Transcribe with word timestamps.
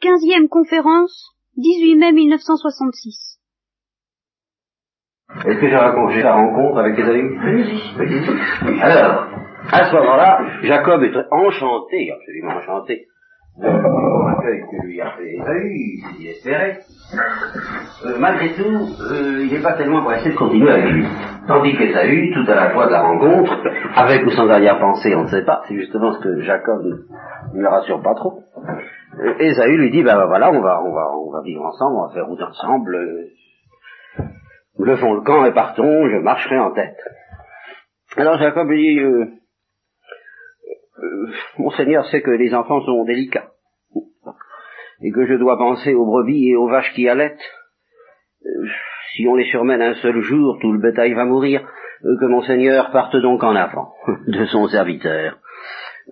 Quinzième 0.00 0.48
conférence, 0.48 1.36
18 1.58 1.96
mai 1.96 2.12
1966. 2.12 3.38
Est-ce 5.44 5.60
que 5.60 5.68
j'ai 5.68 5.76
raconté 5.76 6.22
la 6.22 6.34
rencontre 6.36 6.78
avec 6.78 6.98
Esaü 6.98 7.38
Oui. 7.98 8.80
Alors, 8.80 9.26
à 9.70 9.90
ce 9.90 9.94
moment-là, 9.94 10.40
Jacob 10.62 11.02
est 11.02 11.14
enchanté, 11.30 12.12
absolument 12.12 12.52
enchanté, 12.52 13.08
de 13.60 14.26
l'accueil 14.26 14.62
que 14.70 14.86
lui 14.86 15.00
a 15.00 15.10
fait 15.10 15.36
il. 15.78 16.00
Euh, 18.04 18.18
malgré 18.18 18.54
tout, 18.54 18.62
euh, 18.62 19.44
il 19.44 19.52
n'est 19.52 19.62
pas 19.62 19.74
tellement 19.74 20.02
pressé 20.02 20.30
de 20.30 20.36
continuer 20.36 20.70
avec 20.70 20.92
lui. 20.92 21.04
Tandis 21.46 21.76
qu'Esaü, 21.76 22.32
tout 22.32 22.50
à 22.50 22.54
la 22.54 22.70
fois 22.70 22.86
de 22.86 22.92
la 22.92 23.02
rencontre, 23.02 23.52
avec 23.96 24.24
ou 24.24 24.30
sans 24.30 24.48
arrière-pensée, 24.48 25.14
on 25.16 25.24
ne 25.24 25.28
sait 25.28 25.44
pas, 25.44 25.62
c'est 25.68 25.74
justement 25.74 26.12
ce 26.12 26.20
que 26.20 26.40
Jacob 26.42 26.82
ne 27.52 27.60
le 27.60 27.68
rassure 27.68 28.00
pas 28.02 28.14
trop. 28.14 28.44
Euh, 29.18 29.34
Esaü 29.38 29.76
lui 29.76 29.90
dit, 29.90 30.02
ben 30.02 30.16
ben, 30.16 30.26
voilà, 30.26 30.50
on 30.50 30.60
va, 30.60 30.82
on 30.82 30.92
va, 30.92 31.10
on 31.16 31.32
va 31.32 31.42
vivre 31.42 31.64
ensemble, 31.64 31.96
on 31.96 32.06
va 32.06 32.14
faire 32.14 32.26
route 32.26 32.42
ensemble, 32.42 32.94
euh, 32.94 33.26
levons 34.78 35.14
le 35.14 35.20
camp 35.22 35.44
et 35.44 35.52
partons, 35.52 36.08
je 36.08 36.16
marcherai 36.16 36.58
en 36.58 36.70
tête. 36.72 36.96
Alors 38.16 38.38
Jacob 38.38 38.68
lui 38.68 38.94
dit, 38.94 39.00
euh, 39.00 39.26
euh, 41.02 41.26
mon 41.58 41.70
Seigneur 41.70 42.06
sait 42.06 42.22
que 42.22 42.30
les 42.30 42.54
enfants 42.54 42.80
sont 42.82 43.04
délicats, 43.04 43.50
et 45.02 45.12
que 45.12 45.26
je 45.26 45.34
dois 45.34 45.56
penser 45.58 45.94
aux 45.94 46.04
brebis 46.04 46.50
et 46.50 46.56
aux 46.56 46.68
vaches 46.68 46.92
qui 46.94 47.08
allaitent. 47.08 47.50
Euh, 48.44 48.66
si 49.14 49.26
on 49.26 49.34
les 49.34 49.44
surmène 49.46 49.82
un 49.82 49.94
seul 49.94 50.20
jour, 50.20 50.58
tout 50.60 50.72
le 50.72 50.80
bétail 50.80 51.14
va 51.14 51.24
mourir, 51.24 51.62
euh, 52.04 52.16
que 52.20 52.26
mon 52.26 52.42
Seigneur 52.42 52.90
parte 52.90 53.16
donc 53.16 53.42
en 53.42 53.54
avant 53.54 53.92
de 54.26 54.44
son 54.46 54.66
serviteur. 54.68 55.38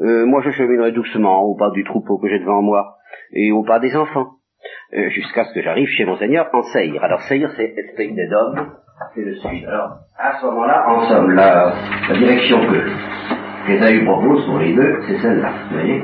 Euh, 0.01 0.27
moi 0.27 0.43
je 0.45 0.51
cheminerai 0.51 0.93
doucement 0.93 1.43
au 1.43 1.57
pas 1.57 1.71
du 1.71 1.85
troupeau 1.85 2.19
que 2.19 2.29
j'ai 2.29 2.39
devant 2.39 2.63
moi, 2.63 2.97
et 3.33 3.53
au 3.53 3.63
pas 3.65 3.79
des 3.79 3.97
enfants, 3.97 4.35
jusqu'à 4.93 5.45
ce 5.45 5.55
que 5.55 5.63
j'arrive 5.63 5.89
chez 5.89 6.05
mon 6.05 6.17
Seigneur 6.17 6.49
en 6.53 6.63
Seir. 6.63 7.03
Alors 7.03 7.21
Seir 7.23 7.51
c'est 7.57 7.75
pays 7.97 8.15
des 8.15 8.29
Dômes, 8.29 8.73
c'est 9.15 9.23
le 9.23 9.35
sud. 9.35 9.65
Alors 9.67 9.99
à 10.19 10.39
ce 10.39 10.47
moment-là, 10.47 10.89
en 10.89 11.09
somme, 11.09 11.31
la, 11.33 11.73
direction 12.15 12.61
que 12.61 13.67
qu'Esaü 13.67 14.05
propose 14.05 14.47
pour 14.47 14.59
les 14.59 14.75
deux, 14.75 15.01
c'est 15.07 15.19
celle-là, 15.19 15.53
vous 15.71 15.79
voyez 15.79 16.03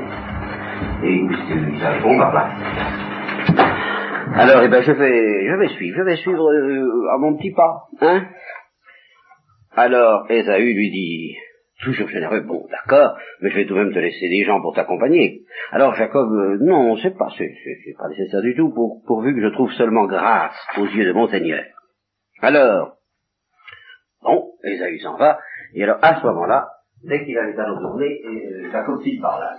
Et 1.03 1.13
ils 1.13 1.83
arriveront 1.83 2.17
par 2.17 2.33
là. 2.33 2.49
Alors, 4.37 4.63
eh 4.63 4.67
ben, 4.67 4.81
je 4.81 4.91
vais, 4.91 5.47
je 5.47 5.55
vais 5.55 5.67
suivre, 5.69 5.97
je 5.97 6.03
vais 6.03 6.17
suivre 6.17 6.51
euh, 6.51 7.13
à 7.13 7.17
mon 7.17 7.37
petit 7.37 7.51
pas, 7.51 7.83
hein 8.01 8.27
Alors, 9.75 10.29
Esaü 10.29 10.73
lui 10.73 10.91
dit, 10.91 11.37
toujours 11.81 12.09
généreux, 12.09 12.41
bon, 12.41 12.65
d'accord, 12.69 13.17
mais 13.39 13.49
je 13.49 13.55
vais 13.55 13.65
tout 13.65 13.75
de 13.75 13.79
même 13.79 13.93
te 13.93 13.99
laisser 13.99 14.27
des 14.27 14.43
gens 14.43 14.59
pour 14.61 14.75
t'accompagner. 14.75 15.43
Alors, 15.71 15.95
Jacob, 15.95 16.29
euh, 16.33 16.57
non, 16.59 16.97
c'est 16.97 17.17
pas, 17.17 17.27
pas 17.27 18.09
nécessaire 18.09 18.41
du 18.41 18.55
tout, 18.55 18.73
pour, 18.73 19.03
pourvu 19.05 19.35
que 19.35 19.41
je 19.41 19.53
trouve 19.53 19.71
seulement 19.71 20.05
grâce 20.05 20.57
aux 20.77 20.85
yeux 20.85 21.05
de 21.05 21.13
mon 21.13 21.27
Seigneur. 21.29 21.63
Alors, 22.41 22.97
bon, 24.21 24.51
Esaü 24.63 24.99
s'en 24.99 25.15
va, 25.15 25.39
et 25.75 25.83
alors, 25.83 25.99
à 26.01 26.19
ce 26.19 26.25
moment-là, 26.25 26.67
dès 27.07 27.25
qu'il 27.25 27.37
avait 27.37 27.57
à 27.57 27.71
retourner, 27.71 28.21
et, 28.21 28.47
euh, 28.73 29.01
file 29.03 29.21
par 29.21 29.39
là. 29.39 29.55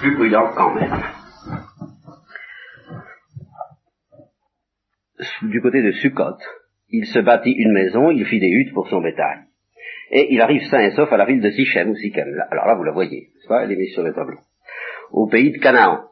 Plus 0.00 0.14
prudent 0.16 0.50
quand 0.56 0.74
même. 0.74 0.92
Du 5.42 5.60
côté 5.60 5.82
de 5.82 5.92
Sukkot, 5.92 6.38
il 6.90 7.06
se 7.06 7.18
bâtit 7.20 7.52
une 7.52 7.72
maison, 7.72 8.10
il 8.10 8.24
fit 8.26 8.40
des 8.40 8.48
huttes 8.48 8.74
pour 8.74 8.88
son 8.88 9.00
bétail. 9.00 9.44
Et 10.10 10.34
il 10.34 10.40
arrive 10.40 10.62
sain 10.68 10.80
et 10.80 10.90
sauf 10.90 11.10
à 11.12 11.16
la 11.16 11.24
ville 11.24 11.40
de 11.40 11.50
Sichem 11.50 11.90
ou 11.90 11.96
Sichem. 11.96 12.28
Alors 12.50 12.66
là, 12.66 12.74
vous 12.74 12.84
la 12.84 12.92
voyez, 12.92 13.30
n'est-ce 13.34 13.48
pas? 13.48 13.64
Elle 13.64 13.72
est 13.72 13.76
mise 13.76 13.94
sur 13.94 14.02
le 14.02 14.12
tableau. 14.12 14.38
Au 15.10 15.26
pays 15.26 15.52
de 15.52 15.58
Canaan. 15.58 16.04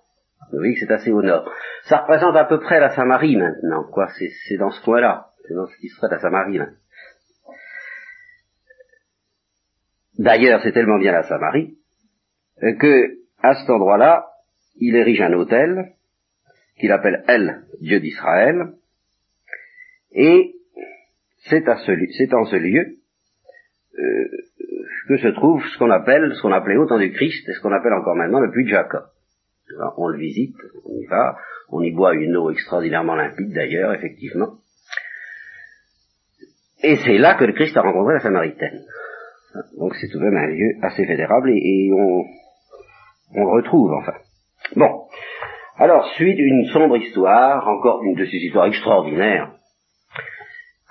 Vous 0.53 0.58
voyez 0.58 0.75
que 0.75 0.81
c'est 0.81 0.92
assez 0.92 1.12
au 1.12 1.23
nord. 1.23 1.51
Ça 1.84 1.98
représente 1.98 2.36
à 2.36 2.45
peu 2.45 2.58
près 2.61 2.81
la 2.81 2.91
Samarie 2.91 3.36
maintenant, 3.36 3.84
quoi. 3.92 4.08
C'est, 4.48 4.56
dans 4.56 4.70
ce 4.70 4.83
coin-là. 4.83 5.27
C'est 5.47 5.55
dans 5.55 5.67
ce 5.67 5.77
qui 5.77 5.89
serait 5.89 6.08
la 6.11 6.19
Samarie. 6.19 6.61
D'ailleurs, 10.18 10.60
c'est 10.62 10.72
tellement 10.72 10.98
bien 10.98 11.12
la 11.12 11.22
Samarie 11.22 11.76
euh, 12.62 12.74
que, 12.74 13.18
à 13.42 13.54
cet 13.54 13.70
endroit-là, 13.70 14.26
il 14.76 14.96
érige 14.96 15.20
un 15.20 15.32
hôtel 15.32 15.94
qu'il 16.78 16.92
appelle 16.92 17.24
El, 17.28 17.62
Dieu 17.80 18.00
d'Israël, 18.00 18.72
et 20.12 20.54
c'est, 21.48 21.68
à 21.68 21.76
ce, 21.76 22.34
en 22.34 22.44
ce 22.44 22.56
lieu 22.56 22.96
euh, 23.98 24.28
que 25.08 25.16
se 25.16 25.28
trouve 25.28 25.64
ce 25.66 25.78
qu'on 25.78 25.90
appelle, 25.90 26.32
ce 26.34 26.42
qu'on 26.42 26.52
appelait 26.52 26.77
au 26.77 26.98
du 26.98 27.12
Christ, 27.12 27.48
et 27.48 27.52
ce 27.52 27.60
qu'on 27.60 27.72
appelle 27.72 27.92
encore 27.92 28.16
maintenant 28.16 28.40
le 28.40 28.50
puits 28.50 28.64
de 28.64 28.70
Jacob. 28.70 29.04
Alors, 29.77 29.94
on 29.98 30.08
le 30.08 30.18
visite, 30.18 30.56
on 30.84 30.96
y 30.98 31.06
va, 31.06 31.36
on 31.68 31.80
y 31.82 31.92
boit 31.92 32.14
une 32.14 32.36
eau 32.36 32.50
extraordinairement 32.50 33.14
limpide 33.14 33.52
d'ailleurs, 33.52 33.92
effectivement. 33.94 34.58
Et 36.82 36.96
c'est 36.96 37.18
là 37.18 37.34
que 37.34 37.44
le 37.44 37.52
Christ 37.52 37.77
a 37.77 37.82
rencontré 37.82 38.14
la 38.14 38.20
Samaritaine. 38.20 38.84
Donc 39.78 39.94
c'est 39.96 40.08
tout 40.08 40.18
de 40.18 40.24
même 40.24 40.36
un 40.36 40.46
lieu 40.46 40.77
assez 40.83 41.05
vénérable 41.05 41.50
et, 41.50 41.90
on, 41.92 42.24
on 43.34 43.44
le 43.44 43.50
retrouve 43.50 43.92
enfin. 43.92 44.14
Bon. 44.77 45.06
Alors, 45.77 46.06
suite 46.14 46.38
une 46.38 46.66
sombre 46.66 46.98
histoire, 46.98 47.66
encore 47.66 48.02
une 48.05 48.14
de 48.14 48.27
ces 48.27 48.36
histoires 48.36 48.66
extraordinaires, 48.66 49.52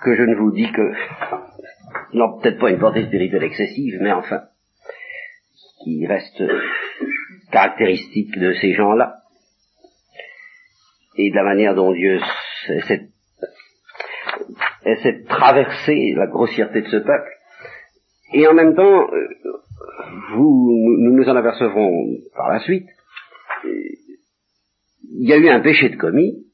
que 0.02 0.16
je 0.16 0.22
ne 0.22 0.34
vous 0.34 0.50
dis 0.50 0.70
que, 0.72 0.92
non, 2.12 2.38
peut-être 2.38 2.58
pas 2.58 2.70
une 2.70 2.80
portée 2.80 3.06
spirituelle 3.06 3.44
excessive, 3.44 3.98
mais 4.00 4.10
enfin, 4.10 4.42
qui 5.84 6.06
reste 6.06 6.42
caractéristique 7.52 8.36
de 8.36 8.52
ces 8.54 8.72
gens-là, 8.72 9.20
et 11.16 11.30
de 11.30 11.36
la 11.36 11.44
manière 11.44 11.74
dont 11.74 11.92
Dieu 11.92 12.18
essaie 12.68 13.08
de 14.84 15.26
traverser 15.28 16.14
la 16.16 16.26
grossièreté 16.26 16.82
de 16.82 16.88
ce 16.88 16.96
peuple, 16.96 17.30
et 18.32 18.46
en 18.46 18.54
même 18.54 18.74
temps, 18.74 19.08
vous, 20.32 20.96
nous 20.98 21.12
nous 21.12 21.28
en 21.28 21.36
apercevrons 21.36 22.06
par 22.34 22.50
la 22.50 22.60
suite, 22.60 22.88
il 23.64 25.28
y 25.28 25.32
a 25.32 25.36
eu 25.36 25.48
un 25.48 25.60
péché 25.60 25.88
de 25.88 25.96
commis, 25.96 26.46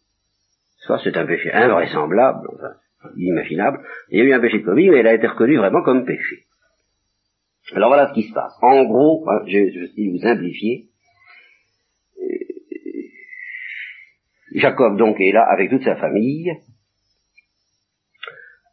soit 0.79 1.01
c'est 1.05 1.17
un 1.17 1.27
péché 1.27 1.53
invraisemblable, 1.53 2.49
enfin, 2.55 3.11
inimaginable, 3.17 3.81
il 4.11 4.19
y 4.19 4.23
a 4.23 4.25
eu 4.25 4.33
un 4.33 4.41
péché 4.41 4.59
de 4.61 4.65
commis, 4.65 4.89
mais 4.89 5.01
il 5.01 5.07
a 5.07 5.15
été 5.15 5.27
reconnu 5.27 5.57
vraiment 5.59 5.83
comme 5.83 6.05
péché. 6.05 6.47
Alors 7.75 7.89
voilà 7.89 8.09
ce 8.09 8.15
qui 8.15 8.23
se 8.23 8.33
passe. 8.33 8.57
En 8.63 8.85
gros, 8.85 9.29
hein, 9.29 9.43
je, 9.47 9.53
je 9.53 9.81
vais 9.81 10.11
vous 10.11 10.19
simplifier. 10.19 10.89
Jacob 14.55 14.97
donc 14.97 15.21
est 15.21 15.33
là 15.33 15.45
avec 15.51 15.71
toute 15.71 15.83
sa 15.83 15.97
famille, 15.97 16.51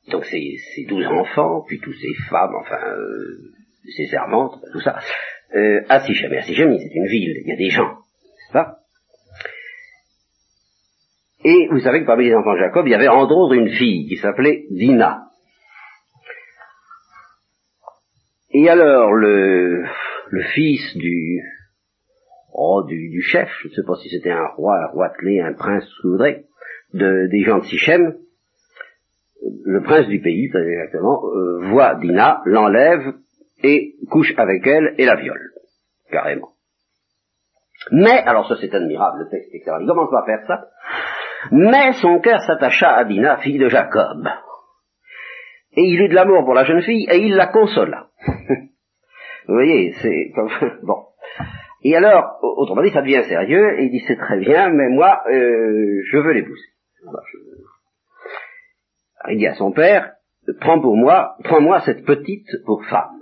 donc 0.09 0.25
ses, 0.25 0.57
ses 0.75 0.85
douze 0.85 1.05
enfants, 1.05 1.63
puis 1.67 1.79
tous 1.79 1.93
ses 1.93 2.13
femmes, 2.29 2.55
enfin 2.55 2.79
euh, 2.87 3.51
ses 3.95 4.07
servantes, 4.07 4.59
tout 4.71 4.81
ça, 4.81 4.99
euh, 5.55 5.81
à 5.89 6.01
Sichem. 6.01 6.33
Et 6.33 6.37
à 6.37 6.41
Sichem, 6.43 6.77
c'est 6.77 6.93
une 6.93 7.07
ville, 7.07 7.41
il 7.41 7.47
y 7.47 7.51
a 7.51 7.55
des 7.55 7.69
gens, 7.69 7.89
n'est-ce 7.89 8.53
pas? 8.53 8.79
Et 11.45 11.67
vous 11.71 11.79
savez 11.79 12.01
que 12.01 12.05
parmi 12.05 12.25
les 12.25 12.35
enfants 12.35 12.53
de 12.53 12.59
Jacob, 12.59 12.87
il 12.87 12.91
y 12.91 12.95
avait 12.95 13.07
entre 13.09 13.35
autres 13.35 13.55
une 13.55 13.69
fille 13.69 14.07
qui 14.07 14.15
s'appelait 14.17 14.65
Dina. 14.71 15.25
Et 18.51 18.69
alors 18.69 19.11
le, 19.13 19.83
le 20.29 20.43
fils 20.53 20.95
du, 20.95 21.41
oh, 22.53 22.83
du, 22.87 23.09
du 23.09 23.21
chef, 23.21 23.49
je 23.61 23.67
ne 23.67 23.73
sais 23.73 23.81
pas 23.85 23.95
si 23.95 24.09
c'était 24.09 24.31
un 24.31 24.47
roi, 24.55 24.75
un 24.83 24.87
roi 24.87 25.09
clé, 25.09 25.41
un 25.41 25.53
prince, 25.53 25.83
ce 25.83 26.01
que 26.01 26.07
vous 26.07 26.11
voudrez, 26.13 26.45
de, 26.93 27.27
des 27.29 27.43
gens 27.43 27.57
de 27.57 27.65
Sichem, 27.65 28.15
le 29.65 29.81
prince 29.81 30.07
du 30.07 30.21
pays, 30.21 30.49
très 30.49 30.65
exactement, 30.65 31.21
euh, 31.25 31.69
voit 31.69 31.95
Dina, 31.95 32.41
l'enlève 32.45 33.13
et 33.63 33.95
couche 34.09 34.33
avec 34.37 34.65
elle 34.67 34.95
et 34.97 35.05
la 35.05 35.15
viole, 35.15 35.51
carrément. 36.11 36.51
Mais, 37.91 38.23
alors 38.25 38.47
ça 38.47 38.55
c'est 38.59 38.73
admirable, 38.73 39.23
le 39.23 39.29
texte, 39.29 39.53
etc. 39.53 39.77
Il 39.81 39.87
commence 39.87 40.09
pas 40.09 40.21
à 40.21 40.25
faire 40.25 40.45
ça. 40.47 40.67
Mais 41.51 41.93
son 42.01 42.19
cœur 42.19 42.41
s'attacha 42.41 42.95
à 42.95 43.03
Dina, 43.03 43.37
fille 43.37 43.59
de 43.59 43.67
Jacob. 43.67 44.27
Et 45.75 45.81
il 45.81 46.01
eut 46.01 46.09
de 46.09 46.15
l'amour 46.15 46.45
pour 46.45 46.53
la 46.53 46.63
jeune 46.63 46.81
fille 46.81 47.07
et 47.09 47.17
il 47.17 47.35
la 47.35 47.47
consola. 47.47 48.07
Vous 49.47 49.55
voyez, 49.55 49.93
c'est. 50.01 50.31
Bon. 50.83 51.07
Et 51.83 51.95
alors, 51.97 52.39
autrement 52.41 52.81
dit, 52.81 52.91
ça 52.91 53.01
devient 53.01 53.23
sérieux, 53.27 53.77
et 53.77 53.85
il 53.85 53.91
dit 53.91 54.03
c'est 54.07 54.15
très 54.15 54.39
bien, 54.39 54.69
mais 54.69 54.87
moi, 54.87 55.21
euh, 55.29 56.01
je 56.05 56.17
veux 56.17 56.31
l'épouser. 56.31 56.69
Il 59.29 59.37
dit 59.37 59.47
à 59.47 59.55
son 59.55 59.71
père, 59.71 60.13
prends 60.59 60.81
pour 60.81 60.95
moi, 60.95 61.35
prends-moi 61.43 61.81
cette 61.81 62.05
petite 62.05 62.47
pour 62.65 62.83
femme. 62.85 63.19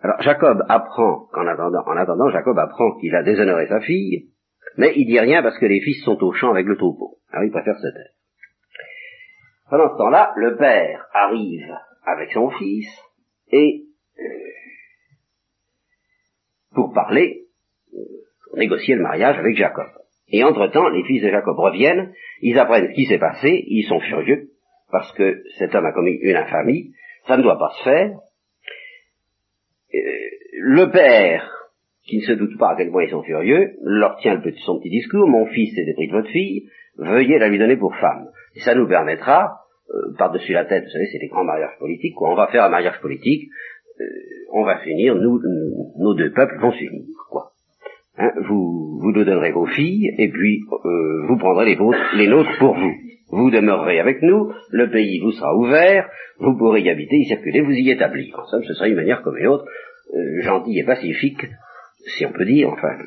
Alors 0.00 0.20
Jacob 0.20 0.64
apprend, 0.68 1.28
en 1.32 1.46
attendant, 1.46 1.84
en 1.86 1.96
attendant, 1.96 2.28
Jacob 2.30 2.58
apprend 2.58 2.98
qu'il 2.98 3.14
a 3.14 3.22
déshonoré 3.22 3.68
sa 3.68 3.80
fille, 3.80 4.30
mais 4.76 4.92
il 4.96 5.06
dit 5.06 5.20
rien 5.20 5.42
parce 5.42 5.58
que 5.58 5.66
les 5.66 5.80
fils 5.80 6.02
sont 6.04 6.18
au 6.22 6.32
champ 6.32 6.50
avec 6.50 6.66
le 6.66 6.76
troupeau. 6.76 7.18
Alors 7.30 7.44
il 7.44 7.52
préfère 7.52 7.76
se 7.76 7.86
taire. 7.86 8.12
Pendant 9.70 9.92
ce 9.92 9.98
temps-là, 9.98 10.32
le 10.36 10.56
père 10.56 11.06
arrive 11.12 11.72
avec 12.04 12.32
son 12.32 12.50
fils, 12.50 12.88
et 13.52 13.84
euh, 14.18 14.22
pour 16.74 16.92
parler, 16.92 17.46
pour 18.44 18.58
négocier 18.58 18.96
le 18.96 19.02
mariage 19.02 19.38
avec 19.38 19.56
Jacob. 19.56 19.88
Et 20.32 20.42
entre-temps, 20.42 20.88
les 20.88 21.04
fils 21.04 21.22
de 21.22 21.30
Jacob 21.30 21.58
reviennent, 21.58 22.12
ils 22.40 22.58
apprennent 22.58 22.88
ce 22.88 22.94
qui 22.94 23.04
s'est 23.04 23.18
passé, 23.18 23.64
ils 23.66 23.84
sont 23.84 24.00
furieux, 24.00 24.48
parce 24.90 25.12
que 25.12 25.42
cet 25.58 25.74
homme 25.74 25.84
a 25.84 25.92
commis 25.92 26.18
une 26.22 26.36
infamie, 26.36 26.92
ça 27.26 27.36
ne 27.36 27.42
doit 27.42 27.58
pas 27.58 27.70
se 27.78 27.84
faire. 27.84 28.10
Euh, 29.94 29.98
le 30.54 30.90
père, 30.90 31.50
qui 32.04 32.16
ne 32.16 32.22
se 32.22 32.32
doute 32.32 32.58
pas 32.58 32.70
à 32.70 32.76
quel 32.76 32.90
point 32.90 33.04
ils 33.04 33.10
sont 33.10 33.22
furieux, 33.22 33.74
leur 33.82 34.16
tient 34.16 34.34
le 34.34 34.40
petit, 34.40 34.60
son 34.64 34.78
petit 34.78 34.90
discours, 34.90 35.28
mon 35.28 35.46
fils 35.46 35.76
est 35.76 35.90
épris 35.90 36.08
de 36.08 36.12
votre 36.12 36.30
fille, 36.30 36.68
veuillez 36.96 37.38
la 37.38 37.48
lui 37.48 37.58
donner 37.58 37.76
pour 37.76 37.94
femme. 37.96 38.28
Et 38.56 38.60
ça 38.60 38.74
nous 38.74 38.88
permettra, 38.88 39.60
euh, 39.90 40.16
par-dessus 40.16 40.52
la 40.52 40.64
tête, 40.64 40.84
vous 40.84 40.90
savez, 40.90 41.06
c'est 41.12 41.18
des 41.18 41.28
grands 41.28 41.44
mariages 41.44 41.78
politiques, 41.78 42.14
quoi, 42.14 42.32
on 42.32 42.36
va 42.36 42.46
faire 42.46 42.64
un 42.64 42.70
mariage 42.70 43.00
politique, 43.00 43.50
euh, 44.00 44.04
on 44.50 44.64
va 44.64 44.78
finir, 44.78 45.14
nous, 45.14 45.40
nos 45.98 46.14
deux 46.14 46.32
peuples 46.32 46.58
vont 46.58 46.72
s'unir. 46.72 47.04
Hein, 48.18 48.30
vous, 48.46 48.98
vous 49.00 49.12
nous 49.12 49.24
donnerez 49.24 49.52
vos 49.52 49.66
filles, 49.66 50.14
et 50.18 50.28
puis 50.28 50.60
euh, 50.84 51.26
vous 51.28 51.38
prendrez 51.38 51.66
les, 51.66 51.76
vôtres, 51.76 52.14
les 52.14 52.28
nôtres 52.28 52.58
pour 52.58 52.74
vous. 52.74 52.92
Vous 53.30 53.50
demeurerez 53.50 53.98
avec 53.98 54.20
nous, 54.20 54.52
le 54.70 54.90
pays 54.90 55.18
vous 55.20 55.32
sera 55.32 55.56
ouvert, 55.56 56.10
vous 56.38 56.56
pourrez 56.58 56.82
y 56.82 56.90
habiter, 56.90 57.16
y 57.16 57.24
circuler, 57.24 57.62
vous 57.62 57.72
y 57.72 57.90
établir. 57.90 58.38
En 58.38 58.46
somme, 58.46 58.62
ce 58.64 58.74
sera 58.74 58.88
une 58.88 58.96
manière 58.96 59.22
comme 59.22 59.38
une 59.38 59.46
autre, 59.46 59.64
euh, 60.14 60.42
gentille 60.42 60.80
et 60.80 60.84
pacifique, 60.84 61.46
si 62.04 62.26
on 62.26 62.32
peut 62.32 62.44
dire, 62.44 62.68
enfin, 62.68 62.98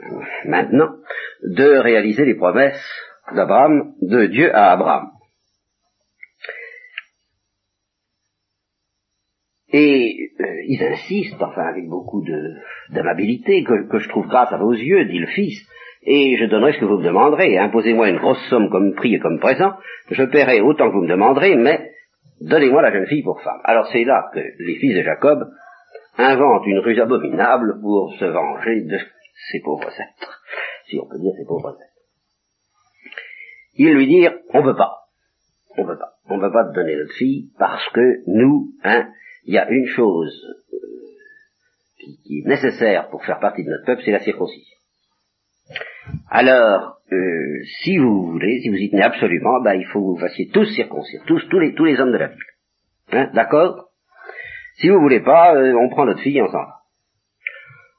maintenant, 0.45 0.95
de 1.43 1.77
réaliser 1.77 2.25
les 2.25 2.35
promesses 2.35 2.81
d'Abraham, 3.35 3.93
de 4.01 4.25
Dieu 4.25 4.55
à 4.55 4.71
Abraham. 4.71 5.09
Et 9.71 10.31
euh, 10.39 10.45
ils 10.67 10.83
insistent, 10.83 11.41
enfin 11.41 11.63
avec 11.63 11.87
beaucoup 11.87 12.23
d'amabilité, 12.91 13.63
que, 13.63 13.87
que, 13.89 13.99
je 13.99 14.09
trouve 14.09 14.27
grâce 14.27 14.51
à 14.51 14.57
vos 14.57 14.73
yeux, 14.73 15.05
dit 15.05 15.19
le 15.19 15.27
fils, 15.27 15.67
et 16.03 16.37
je 16.37 16.45
donnerai 16.45 16.73
ce 16.73 16.79
que 16.79 16.85
vous 16.85 16.99
me 16.99 17.03
demanderez. 17.03 17.57
Imposez-moi 17.57 18.09
une 18.09 18.19
grosse 18.19 18.43
somme 18.49 18.69
comme 18.69 18.93
prix 18.93 19.15
et 19.15 19.19
comme 19.19 19.39
présent, 19.39 19.73
je 20.11 20.23
paierai 20.23 20.61
autant 20.61 20.89
que 20.89 20.95
vous 20.95 21.03
me 21.03 21.09
demanderez, 21.09 21.55
mais 21.55 21.91
donnez-moi 22.41 22.81
la 22.83 22.91
jeune 22.91 23.07
fille 23.07 23.23
pour 23.23 23.41
femme. 23.41 23.59
Alors 23.63 23.87
c'est 23.91 24.03
là 24.03 24.29
que 24.33 24.39
les 24.39 24.75
fils 24.75 24.95
de 24.95 25.01
Jacob 25.01 25.49
inventent 26.17 26.67
une 26.67 26.79
ruse 26.79 26.99
abominable 26.99 27.79
pour 27.81 28.13
se 28.19 28.25
venger 28.25 28.81
de 28.81 28.97
ces 29.51 29.59
pauvres 29.61 29.89
êtres, 29.89 30.41
si 30.87 30.99
on 30.99 31.07
peut 31.07 31.19
dire 31.19 31.33
ces 31.37 31.45
pauvres 31.45 31.69
êtres. 31.69 31.91
Ils 33.77 33.93
lui 33.93 34.07
dirent, 34.07 34.35
on 34.53 34.61
ne 34.61 34.67
veut 34.67 34.75
pas, 34.75 35.09
on 35.77 35.83
ne 35.83 35.87
veut 35.87 35.97
pas, 35.97 36.13
on 36.29 36.37
ne 36.37 36.43
veut 36.43 36.51
pas 36.51 36.65
te 36.65 36.73
donner 36.73 36.95
notre 36.95 37.13
fille 37.13 37.49
parce 37.59 37.87
que 37.89 38.23
nous, 38.27 38.69
hein, 38.83 39.09
il 39.45 39.53
y 39.53 39.57
a 39.57 39.69
une 39.69 39.87
chose 39.87 40.33
euh, 40.73 42.07
qui, 42.25 42.39
est 42.39 42.47
nécessaire 42.47 43.09
pour 43.09 43.23
faire 43.23 43.39
partie 43.39 43.63
de 43.63 43.69
notre 43.69 43.85
peuple, 43.85 44.01
c'est 44.03 44.11
la 44.11 44.19
circoncision. 44.19 44.75
Alors, 46.29 46.97
euh, 47.11 47.63
si 47.83 47.97
vous 47.97 48.31
voulez, 48.31 48.59
si 48.61 48.69
vous 48.69 48.75
y 48.75 48.89
tenez 48.89 49.03
absolument, 49.03 49.61
ben, 49.61 49.73
il 49.73 49.85
faut 49.85 49.99
que 49.99 50.19
vous 50.19 50.27
fassiez 50.27 50.49
tous 50.49 50.65
circoncire, 50.75 51.21
tous, 51.25 51.47
tous 51.49 51.59
les, 51.59 51.73
tous 51.73 51.85
les 51.85 51.99
hommes 51.99 52.11
de 52.11 52.17
la 52.17 52.27
ville. 52.27 52.39
Hein, 53.11 53.29
D'accord? 53.33 53.89
Si 54.75 54.89
vous 54.89 54.99
voulez 54.99 55.21
pas, 55.21 55.55
euh, 55.55 55.73
on 55.73 55.89
prend 55.89 56.05
notre 56.05 56.21
fille 56.21 56.37
et 56.37 56.41
on 56.41 56.51
s'en 56.51 56.57
va. 56.57 56.75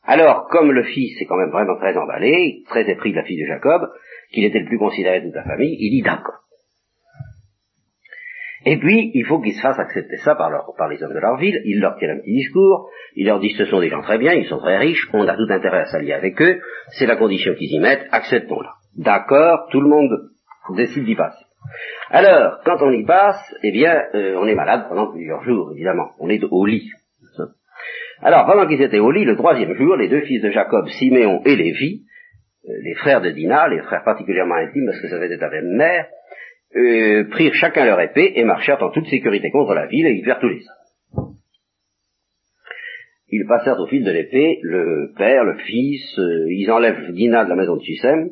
Alors, 0.04 0.46
comme 0.48 0.70
le 0.70 0.84
fils 0.84 1.20
est 1.20 1.26
quand 1.26 1.36
même 1.36 1.50
vraiment 1.50 1.76
très 1.76 1.96
emballé, 1.96 2.62
très 2.68 2.88
épris 2.88 3.10
de 3.10 3.16
la 3.16 3.24
fille 3.24 3.40
de 3.40 3.46
Jacob, 3.46 3.90
qu'il 4.30 4.44
était 4.44 4.60
le 4.60 4.66
plus 4.66 4.78
considéré 4.78 5.20
de 5.20 5.26
toute 5.26 5.34
la 5.34 5.44
famille, 5.44 5.76
il 5.80 5.90
dit 5.90 6.02
d'accord. 6.02 6.45
Et 8.68 8.78
puis, 8.78 9.12
il 9.14 9.24
faut 9.24 9.40
qu'ils 9.40 9.54
se 9.54 9.60
fassent 9.60 9.78
accepter 9.78 10.16
ça 10.16 10.34
par, 10.34 10.50
leur, 10.50 10.74
par 10.76 10.88
les 10.88 11.00
hommes 11.00 11.14
de 11.14 11.20
leur 11.20 11.36
ville. 11.36 11.62
Il 11.64 11.80
leur 11.80 11.96
tient 11.98 12.10
un 12.10 12.18
petit 12.18 12.32
discours. 12.32 12.90
Il 13.14 13.26
leur 13.26 13.38
dit 13.38 13.54
ce 13.56 13.64
sont 13.64 13.80
des 13.80 13.88
gens 13.88 14.02
très 14.02 14.18
bien, 14.18 14.32
ils 14.34 14.46
sont 14.46 14.58
très 14.58 14.76
riches, 14.76 15.08
on 15.14 15.26
a 15.26 15.36
tout 15.36 15.46
intérêt 15.48 15.82
à 15.82 15.84
s'allier 15.86 16.12
avec 16.12 16.40
eux. 16.42 16.60
C'est 16.98 17.06
la 17.06 17.14
condition 17.14 17.54
qu'ils 17.54 17.72
y 17.72 17.78
mettent, 17.78 18.06
acceptons-la. 18.10 18.72
D'accord, 18.98 19.68
tout 19.70 19.80
le 19.80 19.88
monde 19.88 20.10
décide 20.76 21.04
d'y 21.04 21.14
passer. 21.14 21.44
Alors, 22.10 22.58
quand 22.64 22.82
on 22.82 22.90
y 22.90 23.04
passe, 23.04 23.54
eh 23.62 23.70
bien, 23.70 24.02
euh, 24.14 24.36
on 24.36 24.46
est 24.46 24.54
malade 24.54 24.86
pendant 24.88 25.12
plusieurs 25.12 25.44
jours, 25.44 25.70
évidemment. 25.72 26.10
On 26.18 26.28
est 26.28 26.42
au 26.42 26.66
lit. 26.66 26.90
Alors, 28.20 28.46
pendant 28.46 28.66
qu'ils 28.66 28.82
étaient 28.82 28.98
au 28.98 29.12
lit, 29.12 29.24
le 29.24 29.36
troisième 29.36 29.74
jour, 29.74 29.94
les 29.96 30.08
deux 30.08 30.22
fils 30.22 30.42
de 30.42 30.50
Jacob, 30.50 30.88
Siméon 30.88 31.42
et 31.44 31.54
Lévi, 31.54 32.02
euh, 32.68 32.72
les 32.82 32.94
frères 32.94 33.20
de 33.20 33.30
Dinah, 33.30 33.68
les 33.68 33.82
frères 33.82 34.02
particulièrement 34.04 34.56
intimes 34.56 34.86
parce 34.86 35.00
que 35.00 35.08
ça 35.08 35.20
faisait 35.20 35.36
la 35.36 35.50
même 35.50 35.76
mère, 35.76 36.06
euh, 36.76 37.24
prirent 37.30 37.54
chacun 37.54 37.84
leur 37.84 38.00
épée 38.00 38.32
et 38.36 38.44
marchèrent 38.44 38.82
en 38.82 38.90
toute 38.90 39.06
sécurité 39.06 39.50
contre 39.50 39.74
la 39.74 39.86
ville 39.86 40.06
et 40.06 40.12
ils 40.12 40.24
virent 40.24 40.38
tous 40.38 40.48
les 40.48 40.60
hommes. 40.60 41.36
Ils 43.28 43.46
passèrent 43.46 43.80
au 43.80 43.86
fil 43.86 44.04
de 44.04 44.10
l'épée, 44.10 44.60
le 44.62 45.12
père, 45.16 45.44
le 45.44 45.56
fils, 45.58 46.18
euh, 46.18 46.46
ils 46.50 46.70
enlèvent 46.70 47.12
Dina 47.12 47.44
de 47.44 47.48
la 47.48 47.56
maison 47.56 47.76
de 47.76 47.82
Sichem, 47.82 48.30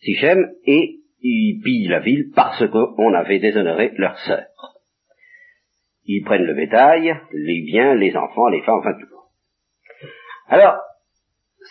Sichem 0.00 0.50
et 0.66 1.00
ils 1.20 1.60
pillent 1.62 1.88
la 1.88 2.00
ville 2.00 2.30
parce 2.34 2.66
qu'on 2.68 3.14
avait 3.14 3.38
déshonoré 3.38 3.92
leur 3.96 4.18
sœur. 4.18 4.46
Ils 6.04 6.24
prennent 6.24 6.46
le 6.46 6.54
bétail, 6.54 7.14
les 7.32 7.62
biens, 7.62 7.94
les 7.94 8.16
enfants, 8.16 8.48
les 8.48 8.62
femmes, 8.62 8.80
enfin 8.80 8.94
tout. 8.94 9.06
Alors, 10.48 10.76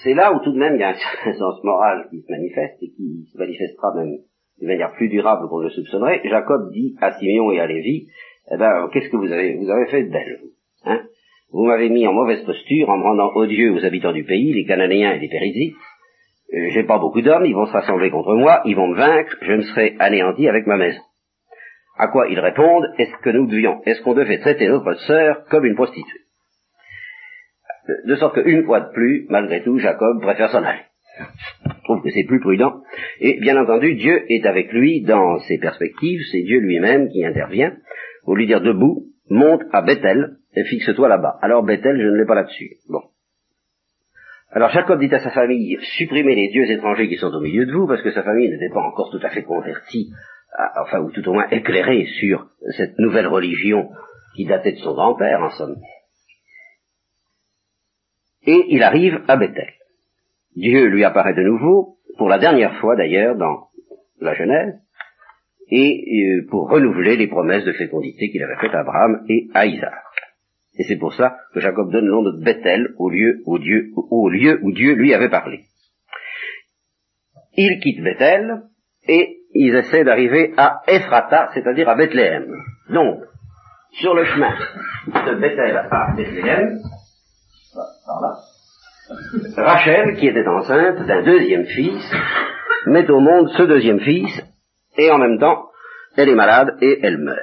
c'est 0.04 0.14
là 0.14 0.34
où 0.34 0.40
tout 0.42 0.54
de 0.54 0.58
même 0.58 0.76
il 0.76 0.80
y 0.80 0.84
a 0.84 0.90
un 0.90 1.34
sens 1.34 1.64
moral 1.64 2.08
qui 2.10 2.22
se 2.22 2.32
manifeste 2.32 2.82
et 2.82 2.92
qui 2.92 3.28
se 3.32 3.38
manifestera 3.38 3.94
même 3.96 4.20
de 4.62 4.68
manière 4.68 4.94
plus 4.94 5.10
durable 5.10 5.48
qu'on 5.50 5.60
le 5.60 5.70
soupçonnerait, 5.70 6.22
Jacob 6.24 6.72
dit 6.72 6.96
à 7.02 7.14
Simeon 7.14 7.52
et 7.52 7.60
à 7.60 7.68
Lévi, 7.68 8.08
eh 8.52 8.58
ben, 8.58 8.90
qu'est-ce 8.94 9.10
que 9.10 9.18
vous 9.18 9.32
avez, 9.32 9.56
vous 9.56 9.70
avez 9.70 9.88
fait 9.88 10.04
d'elle, 10.04 10.40
vous, 10.42 10.52
hein? 10.86 11.02
Vous 11.52 11.66
m'avez 11.66 11.90
mis 11.90 12.08
en 12.08 12.14
mauvaise 12.14 12.44
posture 12.46 12.90
en 12.90 12.98
me 12.98 13.04
rendant 13.04 13.34
odieux 13.36 13.74
aux 13.74 13.84
habitants 13.84 14.14
du 14.14 14.24
pays, 14.24 14.54
les 14.54 14.66
Cananéens 14.66 15.14
et 15.14 15.20
les 15.20 15.28
Périsites. 15.28 15.76
Euh, 16.54 16.70
j'ai 16.70 16.84
pas 16.84 16.98
beaucoup 16.98 17.22
d'hommes, 17.22 17.46
ils 17.46 17.56
vont 17.56 17.66
se 17.66 17.74
rassembler 17.74 18.10
contre 18.10 18.36
moi, 18.36 18.62
ils 18.66 18.76
vont 18.76 18.88
me 18.88 18.96
vaincre, 18.96 19.36
je 19.42 19.54
me 19.54 19.62
serai 19.62 19.96
anéanti 20.00 20.48
avec 20.48 20.66
ma 20.68 20.78
maison. 20.78 21.02
À 21.98 22.08
quoi 22.08 22.28
ils 22.30 22.40
répondent, 22.40 22.88
est-ce 22.98 23.16
que 23.22 23.30
nous 23.32 23.48
devions, 23.48 23.82
est-ce 23.86 24.02
qu'on 24.02 24.14
devait 24.14 24.40
traiter 24.40 24.68
notre 24.68 24.94
sœur 24.94 25.44
comme 25.50 25.66
une 25.66 25.76
prostituée? 25.76 26.20
De 28.06 28.16
sorte 28.16 28.42
qu'une 28.42 28.64
fois 28.64 28.80
de 28.80 28.94
plus, 28.94 29.26
malgré 29.30 29.64
tout, 29.64 29.78
Jacob 29.78 30.22
préfère 30.22 30.50
s'en 30.50 30.64
aller 30.64 30.91
trouve 31.84 32.02
que 32.04 32.10
c'est 32.12 32.26
plus 32.26 32.40
prudent. 32.40 32.82
Et 33.20 33.40
bien 33.40 33.62
entendu, 33.62 33.96
Dieu 33.96 34.24
est 34.30 34.46
avec 34.46 34.72
lui 34.72 35.02
dans 35.02 35.40
ses 35.40 35.58
perspectives, 35.58 36.22
c'est 36.32 36.42
Dieu 36.42 36.60
lui-même 36.60 37.10
qui 37.10 37.26
intervient, 37.26 37.76
pour 38.24 38.36
lui 38.36 38.48
dire 38.48 38.62
debout, 38.62 39.08
monte 39.30 39.62
à 39.72 39.82
Bethel 39.82 40.38
et 40.56 40.64
fixe-toi 40.64 41.08
là-bas. 41.08 41.38
Alors 41.42 41.64
Bethel, 41.64 41.98
je 41.98 42.08
ne 42.08 42.18
l'ai 42.18 42.26
pas 42.26 42.36
là-dessus. 42.36 42.78
Bon. 42.90 43.02
Alors 44.52 44.70
Jacob 44.70 45.00
dit 45.00 45.14
à 45.14 45.20
sa 45.20 45.32
famille, 45.32 45.78
supprimez 45.98 46.36
les 46.36 46.50
dieux 46.50 46.70
étrangers 46.70 47.08
qui 47.08 47.18
sont 47.18 47.32
au 47.34 47.40
milieu 47.40 47.66
de 47.66 47.72
vous, 47.72 47.88
parce 47.88 48.02
que 48.02 48.12
sa 48.12 48.24
famille 48.24 48.50
n'était 48.50 48.74
pas 48.74 48.82
encore 48.82 49.10
tout 49.10 49.26
à 49.26 49.30
fait 49.30 49.44
convertie, 49.44 50.12
enfin, 50.78 51.00
ou 51.00 51.12
tout 51.12 51.28
au 51.30 51.34
moins 51.34 51.48
éclairée 51.50 52.06
sur 52.20 52.48
cette 52.76 53.00
nouvelle 53.00 53.28
religion 53.28 53.90
qui 54.36 54.46
datait 54.46 54.74
de 54.74 54.78
son 54.78 54.94
grand-père, 54.94 55.42
en 55.42 55.50
somme. 55.52 55.78
Et 58.46 58.66
il 58.70 58.84
arrive 58.84 59.22
à 59.28 59.38
Bethel. 59.38 59.70
Dieu 60.56 60.88
lui 60.88 61.04
apparaît 61.04 61.34
de 61.34 61.44
nouveau, 61.44 61.98
pour 62.18 62.30
la 62.30 62.40
dernière 62.40 62.76
fois 62.80 62.96
d'ailleurs 62.96 63.36
dans 63.36 63.68
la 64.20 64.34
Genèse, 64.34 64.76
et 65.70 66.04
euh, 66.42 66.48
pour 66.50 66.70
renouveler 66.70 67.16
les 67.16 67.28
promesses 67.28 67.64
de 67.64 67.72
fécondité 67.72 68.30
qu'il 68.30 68.44
avait 68.44 68.58
faites 68.60 68.76
à 68.76 68.82
Abraham 68.82 69.24
et 69.30 69.48
à 69.54 69.66
Isaac. 69.66 69.94
Et 70.78 70.84
c'est 70.84 70.98
pour 70.98 71.14
ça 71.14 71.38
que 71.54 71.60
Jacob 71.60 71.92
donne 71.92 72.06
le 72.06 72.12
nom 72.12 72.24
de 72.24 72.44
Bethel 72.44 72.94
au 72.98 73.10
lieu, 73.10 73.42
où 73.46 74.72
Dieu 74.72 74.94
lui 74.94 75.14
avait 75.14 75.30
parlé. 75.30 75.66
Il 77.56 77.80
quitte 77.80 78.04
Bethel 78.04 78.64
et 79.08 79.38
ils 79.54 79.76
essaient 79.76 80.04
d'arriver 80.04 80.54
à 80.58 80.82
Ephrata, 80.88 81.50
c'est-à-dire 81.54 81.90
à 81.90 81.96
Bethléem. 81.96 82.54
Donc, 82.90 83.20
sur 83.92 84.14
le 84.14 84.24
chemin 84.26 84.54
de 85.08 85.36
Bethel 85.36 85.78
à 85.78 86.14
Bethléem, 86.16 86.80
par 88.06 88.22
là, 88.22 88.38
Rachel, 89.58 90.16
qui 90.18 90.28
était 90.28 90.48
enceinte 90.48 91.06
d'un 91.06 91.24
deuxième 91.24 91.66
fils, 91.66 92.12
met 92.86 93.10
au 93.10 93.20
monde 93.20 93.50
ce 93.58 93.64
deuxième 93.64 94.00
fils, 94.00 94.32
et 94.98 95.12
en 95.12 95.18
même 95.18 95.40
temps, 95.40 95.70
elle 96.18 96.30
est 96.30 96.36
malade 96.36 96.78
et 96.82 97.00
elle 97.02 97.18
meurt. 97.18 97.40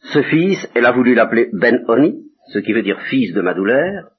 Ce 0.00 0.22
fils, 0.22 0.68
elle 0.74 0.86
a 0.86 0.92
voulu 0.92 1.14
l'appeler 1.14 1.50
Ben-Oni, 1.52 2.22
ce 2.52 2.58
qui 2.58 2.72
veut 2.72 2.82
dire 2.82 3.00
fils 3.08 3.32
de 3.32 3.40
ma 3.40 3.54
douleur, 3.54 4.10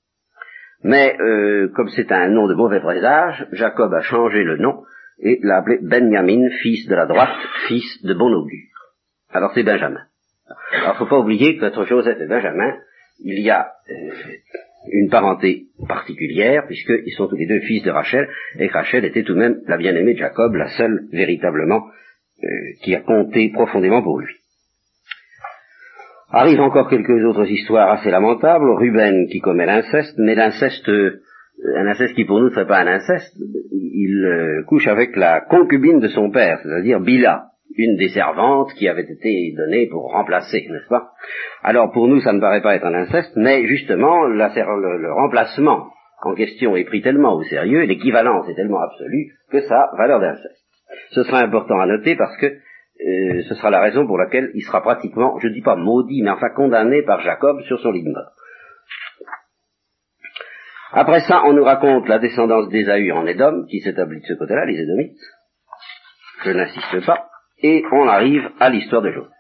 mais 0.83 1.15
euh, 1.19 1.69
comme 1.75 1.89
c'est 1.89 2.11
un 2.11 2.27
nom 2.29 2.47
de 2.47 2.53
mauvais 2.53 2.79
présage, 2.79 3.47
Jacob 3.53 3.93
a 3.93 4.01
changé 4.01 4.43
le 4.43 4.57
nom 4.57 4.83
et 5.19 5.39
l'a 5.41 5.57
appelé 5.57 5.79
Benjamin, 5.81 6.49
fils 6.61 6.87
de 6.87 6.95
la 6.95 7.05
droite, 7.05 7.37
fils 7.67 8.03
de 8.03 8.13
bon 8.13 8.33
augure. 8.33 8.69
Alors 9.31 9.51
c'est 9.53 9.63
Benjamin. 9.63 10.01
Alors 10.73 10.97
faut 10.97 11.07
pas 11.07 11.19
oublier 11.19 11.57
que 11.57 11.61
notre 11.61 11.85
Joseph 11.85 12.19
et 12.19 12.27
Benjamin 12.27 12.73
il 13.19 13.39
y 13.41 13.49
a 13.49 13.71
euh, 13.89 13.93
une 14.91 15.09
parenté 15.09 15.67
particulière, 15.87 16.65
puisqu'ils 16.67 17.13
sont 17.13 17.27
tous 17.27 17.35
les 17.35 17.47
deux 17.47 17.61
fils 17.61 17.83
de 17.83 17.91
Rachel, 17.91 18.27
et 18.59 18.67
Rachel 18.67 19.05
était 19.05 19.23
tout 19.23 19.33
de 19.33 19.39
même 19.39 19.61
la 19.67 19.77
bien-aimée 19.77 20.13
de 20.13 20.19
Jacob, 20.19 20.53
la 20.55 20.69
seule 20.69 21.07
véritablement 21.11 21.85
euh, 22.43 22.47
qui 22.83 22.93
a 22.95 23.01
compté 23.01 23.49
profondément 23.53 24.01
pour 24.01 24.19
lui. 24.19 24.33
Arrivent 26.29 26.61
encore 26.61 26.89
quelques 26.89 27.23
autres 27.23 27.49
histoires 27.49 27.91
assez 27.91 28.09
lamentables. 28.09 28.69
Ruben 28.71 29.27
qui 29.27 29.39
commet 29.39 29.65
l'inceste, 29.65 30.17
mais 30.17 30.35
l'inceste, 30.35 30.89
euh, 30.89 31.21
un 31.77 31.87
inceste 31.87 32.13
qui 32.15 32.25
pour 32.25 32.39
nous 32.39 32.49
ne 32.49 32.53
serait 32.53 32.67
pas 32.67 32.81
un 32.81 32.87
inceste, 32.87 33.37
il 33.71 34.25
euh, 34.25 34.63
couche 34.63 34.87
avec 34.87 35.15
la 35.15 35.41
concubine 35.41 35.99
de 35.99 36.09
son 36.09 36.31
père, 36.31 36.59
c'est-à-dire 36.61 36.99
Bila, 36.99 37.51
une 37.77 37.97
des 37.97 38.09
servantes 38.09 38.73
qui 38.73 38.87
avait 38.87 39.03
été 39.03 39.53
donnée 39.55 39.87
pour 39.87 40.11
remplacer, 40.11 40.65
n'est-ce 40.69 40.87
pas? 40.87 41.11
Alors 41.63 41.91
pour 41.91 42.07
nous, 42.07 42.19
ça 42.21 42.33
ne 42.33 42.39
paraît 42.39 42.61
pas 42.61 42.75
être 42.75 42.85
un 42.85 42.93
inceste, 42.93 43.33
mais 43.35 43.65
justement, 43.67 44.23
le, 44.25 45.13
remplacement 45.13 45.89
en 46.21 46.33
question 46.33 46.75
est 46.75 46.85
pris 46.85 47.01
tellement 47.01 47.35
au 47.35 47.43
sérieux, 47.43 47.81
l'équivalence 47.81 48.49
est 48.49 48.55
tellement 48.55 48.81
absolue, 48.81 49.33
que 49.51 49.61
ça 49.61 49.89
a 49.93 49.97
valeur 49.97 50.19
d'inceste. 50.19 50.65
Ce 51.11 51.23
sera 51.23 51.39
important 51.39 51.79
à 51.79 51.85
noter 51.85 52.15
parce 52.15 52.35
que 52.37 52.47
euh, 52.47 53.43
ce 53.47 53.55
sera 53.55 53.69
la 53.69 53.81
raison 53.81 54.07
pour 54.07 54.17
laquelle 54.17 54.49
il 54.53 54.61
sera 54.63 54.81
pratiquement, 54.81 55.37
je 55.39 55.47
ne 55.47 55.53
dis 55.53 55.61
pas 55.61 55.75
maudit, 55.75 56.23
mais 56.23 56.31
enfin 56.31 56.49
condamné 56.55 57.03
par 57.03 57.19
Jacob 57.21 57.61
sur 57.63 57.79
son 57.79 57.91
lit 57.91 58.03
de 58.03 58.09
mort. 58.09 58.31
Après 60.91 61.19
ça, 61.21 61.43
on 61.45 61.53
nous 61.53 61.63
raconte 61.63 62.07
la 62.07 62.19
descendance 62.19 62.69
d'Ésaü 62.69 63.11
en 63.11 63.27
Édom, 63.27 63.65
qui 63.69 63.81
s'établit 63.81 64.21
de 64.21 64.25
ce 64.25 64.33
côté-là, 64.33 64.65
les 64.65 64.79
Édomites. 64.79 65.19
Je 66.45 66.51
n'insiste 66.51 67.05
pas. 67.05 67.27
Et 67.61 67.83
on 67.91 68.07
arrive 68.07 68.49
à 68.59 68.69
l'histoire 68.69 69.01
de 69.01 69.11
Joseph. 69.11 69.31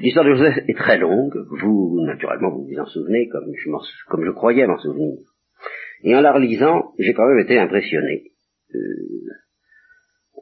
L'histoire 0.00 0.24
de 0.24 0.34
Joseph 0.34 0.58
est 0.68 0.76
très 0.76 0.98
longue. 0.98 1.34
Vous, 1.60 2.00
naturellement, 2.04 2.50
vous 2.50 2.66
vous 2.66 2.80
en 2.80 2.86
souvenez 2.86 3.28
comme 3.28 3.52
je, 3.54 3.70
comme 4.08 4.24
je 4.24 4.30
croyais 4.30 4.66
m'en 4.66 4.78
souvenir. 4.78 5.18
Et 6.02 6.14
en 6.14 6.20
la 6.20 6.32
relisant, 6.32 6.92
j'ai 6.98 7.14
quand 7.14 7.26
même 7.26 7.38
été 7.38 7.58
impressionné. 7.58 8.32
Euh, 8.74 8.78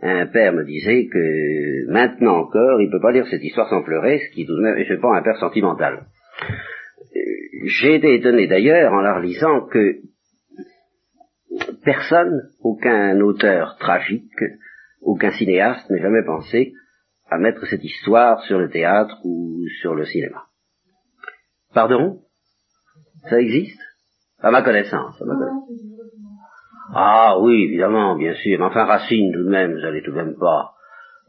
un 0.02 0.26
père 0.26 0.52
me 0.52 0.64
disait 0.64 1.06
que 1.06 1.90
maintenant 1.90 2.38
encore, 2.38 2.80
il 2.80 2.86
ne 2.86 2.92
peut 2.92 3.00
pas 3.00 3.12
lire 3.12 3.26
cette 3.26 3.42
histoire 3.42 3.68
sans 3.68 3.82
pleurer, 3.82 4.18
ce 4.18 4.34
qui 4.34 4.46
tout 4.46 4.56
de 4.56 4.62
même 4.62 4.84
je 4.84 4.94
pas, 4.94 5.16
un 5.16 5.22
père 5.22 5.38
sentimental. 5.38 6.06
Euh, 7.00 7.20
j'ai 7.66 7.96
été 7.96 8.14
étonné 8.14 8.46
d'ailleurs 8.46 8.92
en 8.92 9.00
la 9.00 9.16
relisant 9.16 9.66
que 9.66 9.98
personne, 11.84 12.50
aucun 12.60 13.20
auteur 13.20 13.76
tragique, 13.78 14.42
cinéaste 15.32 15.88
n'ait 15.90 16.02
jamais 16.02 16.24
pensé 16.24 16.72
à 17.30 17.38
mettre 17.38 17.66
cette 17.66 17.84
histoire 17.84 18.42
sur 18.42 18.58
le 18.58 18.68
théâtre 18.70 19.16
ou 19.24 19.64
sur 19.80 19.94
le 19.94 20.04
cinéma. 20.04 20.44
Pardon? 21.72 22.20
Ça 23.28 23.40
existe? 23.40 23.80
À 24.40 24.50
ma 24.50 24.62
connaissance. 24.62 25.20
À 25.20 25.24
ma 25.24 25.34
connaissance. 25.34 25.70
Ah 26.94 27.38
oui, 27.40 27.64
évidemment, 27.64 28.16
bien 28.16 28.34
sûr. 28.34 28.58
Mais 28.58 28.64
enfin, 28.64 28.84
Racine, 28.84 29.32
tout 29.32 29.44
de 29.44 29.50
même, 29.50 29.72
vous 29.72 29.80
n'allez 29.80 30.02
tout 30.02 30.10
de 30.10 30.16
même 30.16 30.36
pas 30.38 30.74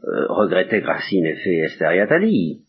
euh, 0.04 0.26
regretter 0.28 0.82
que 0.82 0.86
Racine 0.86 1.24
ait 1.24 1.36
fait 1.36 1.56
Esther 1.64 1.92
et 1.92 2.00
Athalie. 2.00 2.62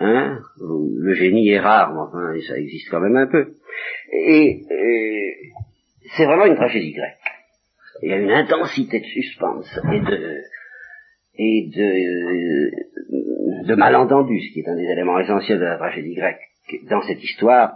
Hein? 0.00 0.40
Le 0.60 1.14
génie 1.14 1.48
est 1.48 1.60
rare, 1.60 1.92
mais 1.94 2.00
enfin, 2.00 2.34
ça 2.46 2.58
existe 2.58 2.90
quand 2.90 3.00
même 3.00 3.16
un 3.16 3.26
peu. 3.26 3.54
Et, 4.12 4.62
c'est 6.16 6.26
vraiment 6.26 6.46
une 6.46 6.56
tragédie 6.56 6.92
grecque. 6.92 7.17
Il 8.02 8.10
y 8.10 8.12
a 8.12 8.18
une 8.18 8.30
intensité 8.30 9.00
de 9.00 9.04
suspense 9.04 9.80
et 9.92 10.00
de 10.00 10.42
et 11.40 11.70
de, 11.72 13.66
de 13.66 13.74
malentendu, 13.76 14.40
ce 14.40 14.52
qui 14.52 14.60
est 14.60 14.68
un 14.68 14.74
des 14.74 14.90
éléments 14.90 15.20
essentiels 15.20 15.60
de 15.60 15.64
la 15.64 15.76
tragédie 15.76 16.14
grecque. 16.14 16.40
Dans 16.90 17.00
cette 17.02 17.22
histoire, 17.22 17.74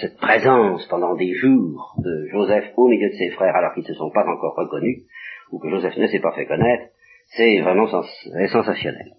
cette 0.00 0.16
présence 0.16 0.86
pendant 0.88 1.14
des 1.14 1.32
jours 1.34 1.94
de 1.98 2.26
Joseph 2.32 2.72
au 2.76 2.88
milieu 2.88 3.08
de 3.08 3.14
ses 3.14 3.30
frères 3.30 3.54
alors 3.54 3.72
qu'ils 3.74 3.84
ne 3.84 3.88
se 3.88 3.94
sont 3.94 4.10
pas 4.10 4.26
encore 4.26 4.56
reconnus, 4.56 5.04
ou 5.52 5.58
que 5.58 5.68
Joseph 5.68 5.96
ne 5.96 6.06
s'est 6.06 6.20
pas 6.20 6.32
fait 6.32 6.46
connaître, 6.46 6.84
c'est 7.36 7.60
vraiment 7.60 7.86
sensationnel. 7.86 9.12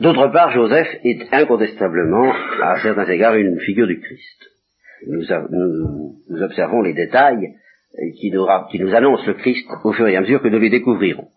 D'autre 0.00 0.28
part, 0.28 0.52
Joseph 0.52 0.88
est 1.04 1.32
incontestablement, 1.32 2.32
à 2.62 2.78
certains 2.80 3.08
égards, 3.08 3.34
une 3.34 3.58
figure 3.60 3.86
du 3.86 4.00
Christ. 4.00 4.57
Nous, 5.06 6.42
observons 6.42 6.82
les 6.82 6.94
détails 6.94 7.54
qui 8.18 8.30
nous, 8.30 8.46
qui 8.70 8.78
nous 8.78 8.94
annoncent 8.94 9.26
le 9.26 9.34
Christ 9.34 9.68
au 9.84 9.92
fur 9.92 10.06
et 10.08 10.16
à 10.16 10.20
mesure 10.20 10.42
que 10.42 10.48
nous 10.48 10.58
les 10.58 10.70
découvrirons. 10.70 11.28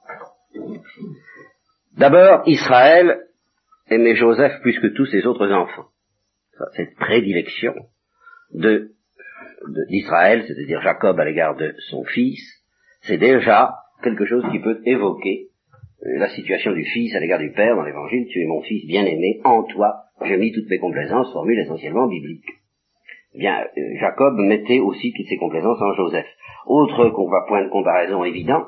D'abord, 1.98 2.44
Israël 2.46 3.22
aimait 3.90 4.16
Joseph 4.16 4.62
plus 4.62 4.80
que 4.80 4.88
tous 4.88 5.06
ses 5.06 5.26
autres 5.26 5.52
enfants 5.52 5.88
cette 6.76 6.96
prédilection 6.96 7.74
de 8.54 8.92
d'Israël, 9.90 10.44
c'est-à-dire 10.48 10.82
Jacob 10.82 11.20
à 11.20 11.26
l'égard 11.26 11.56
de 11.56 11.76
son 11.90 12.04
fils, 12.04 12.42
c'est 13.02 13.20
déjà 13.20 13.76
quelque 14.04 14.26
chose 14.26 14.44
qui 14.52 14.60
peut 14.60 14.82
évoquer 14.86 15.50
euh, 16.04 16.18
la 16.18 16.30
situation 16.30 16.74
du 16.74 16.84
fils 16.84 17.14
à 17.14 17.20
l'égard 17.20 17.40
du 17.40 17.52
père 17.52 17.76
dans 17.76 17.84
l'évangile, 17.84 18.26
tu 18.32 18.42
es 18.42 18.46
mon 18.46 18.62
fils 18.64 18.88
bien-aimé, 18.88 19.40
en 19.44 19.64
toi 19.64 20.06
j'ai 20.26 20.38
mis 20.38 20.52
toutes 20.52 20.70
mes 20.70 20.80
complaisances, 20.80 21.32
formule 21.32 21.60
essentiellement 21.60 22.08
biblique. 22.08 22.46
Eh 23.34 23.40
bien, 23.40 23.66
Jacob 24.00 24.36
mettait 24.38 24.80
aussi 24.80 25.14
toutes 25.14 25.28
ses 25.28 25.38
complaisances 25.38 25.82
en 25.82 25.94
Joseph. 25.94 26.28
Autre 26.66 27.10
point 27.48 27.64
de 27.64 27.70
comparaison 27.70 28.24
évident, 28.24 28.66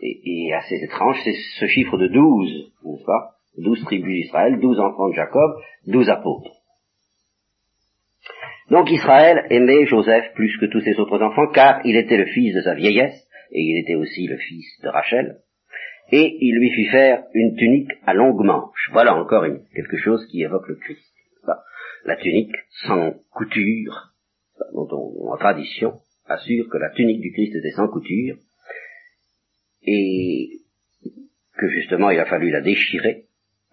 et, 0.00 0.20
et 0.24 0.54
assez 0.54 0.76
étrange, 0.82 1.20
c'est 1.22 1.34
ce 1.58 1.66
chiffre 1.66 1.96
de 1.98 2.08
douze, 2.08 2.72
n'est-ce 2.84 3.04
pas? 3.04 3.30
Douze 3.58 3.84
tribus 3.84 4.24
d'Israël, 4.24 4.58
douze 4.58 4.80
enfants 4.80 5.08
de 5.08 5.14
Jacob, 5.14 5.50
douze 5.86 6.08
apôtres. 6.08 6.50
Donc 8.70 8.90
Israël 8.90 9.46
aimait 9.50 9.86
Joseph 9.86 10.32
plus 10.34 10.56
que 10.58 10.66
tous 10.66 10.80
ses 10.80 10.98
autres 10.98 11.22
enfants, 11.22 11.48
car 11.52 11.80
il 11.84 11.96
était 11.96 12.16
le 12.16 12.26
fils 12.26 12.54
de 12.54 12.62
sa 12.62 12.74
vieillesse, 12.74 13.28
et 13.52 13.60
il 13.60 13.78
était 13.82 13.94
aussi 13.94 14.26
le 14.26 14.38
fils 14.38 14.80
de 14.82 14.88
Rachel, 14.88 15.36
et 16.10 16.36
il 16.40 16.56
lui 16.58 16.70
fit 16.70 16.86
faire 16.86 17.24
une 17.34 17.56
tunique 17.56 17.92
à 18.06 18.14
longue 18.14 18.44
manche. 18.44 18.90
Voilà 18.92 19.14
encore 19.14 19.44
quelque 19.74 19.98
chose 19.98 20.26
qui 20.30 20.42
évoque 20.42 20.68
le 20.68 20.76
Christ. 20.76 21.14
La 22.04 22.16
tunique 22.16 22.54
sans 22.86 23.14
couture, 23.32 24.12
dont 24.72 24.88
on, 24.92 25.32
en 25.32 25.36
tradition, 25.36 26.00
assure 26.26 26.68
que 26.70 26.78
la 26.78 26.90
tunique 26.90 27.20
du 27.20 27.32
Christ 27.32 27.56
était 27.56 27.72
sans 27.72 27.88
couture, 27.88 28.36
et 29.82 30.60
que 31.58 31.68
justement 31.68 32.10
il 32.10 32.18
a 32.18 32.26
fallu 32.26 32.50
la 32.50 32.60
déchirer 32.60 33.26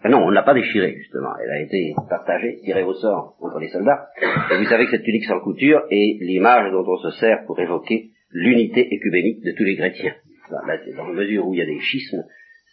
ah 0.04 0.08
non, 0.08 0.18
on 0.18 0.30
ne 0.30 0.34
l'a 0.34 0.42
pas 0.42 0.54
déchirée, 0.54 0.96
justement. 0.98 1.30
Elle 1.44 1.50
a 1.50 1.60
été 1.60 1.94
partagée, 2.10 2.58
tirée 2.64 2.82
au 2.82 2.94
sort 2.94 3.36
entre 3.40 3.60
les 3.60 3.68
soldats. 3.68 4.08
Et 4.50 4.56
vous 4.56 4.64
savez 4.64 4.86
que 4.86 4.90
cette 4.90 5.04
tunique 5.04 5.24
sans 5.24 5.38
couture 5.40 5.82
est 5.90 6.18
l'image 6.20 6.72
dont 6.72 6.84
on 6.84 6.96
se 6.96 7.10
sert 7.20 7.44
pour 7.46 7.60
évoquer 7.60 8.10
l'unité 8.32 8.92
écuménique 8.92 9.44
de 9.44 9.52
tous 9.52 9.62
les 9.62 9.76
chrétiens. 9.76 10.14
Dans 10.50 10.66
la 10.66 11.12
mesure 11.12 11.46
où 11.46 11.54
il 11.54 11.58
y 11.58 11.62
a 11.62 11.66
des 11.66 11.78
schismes, 11.78 12.24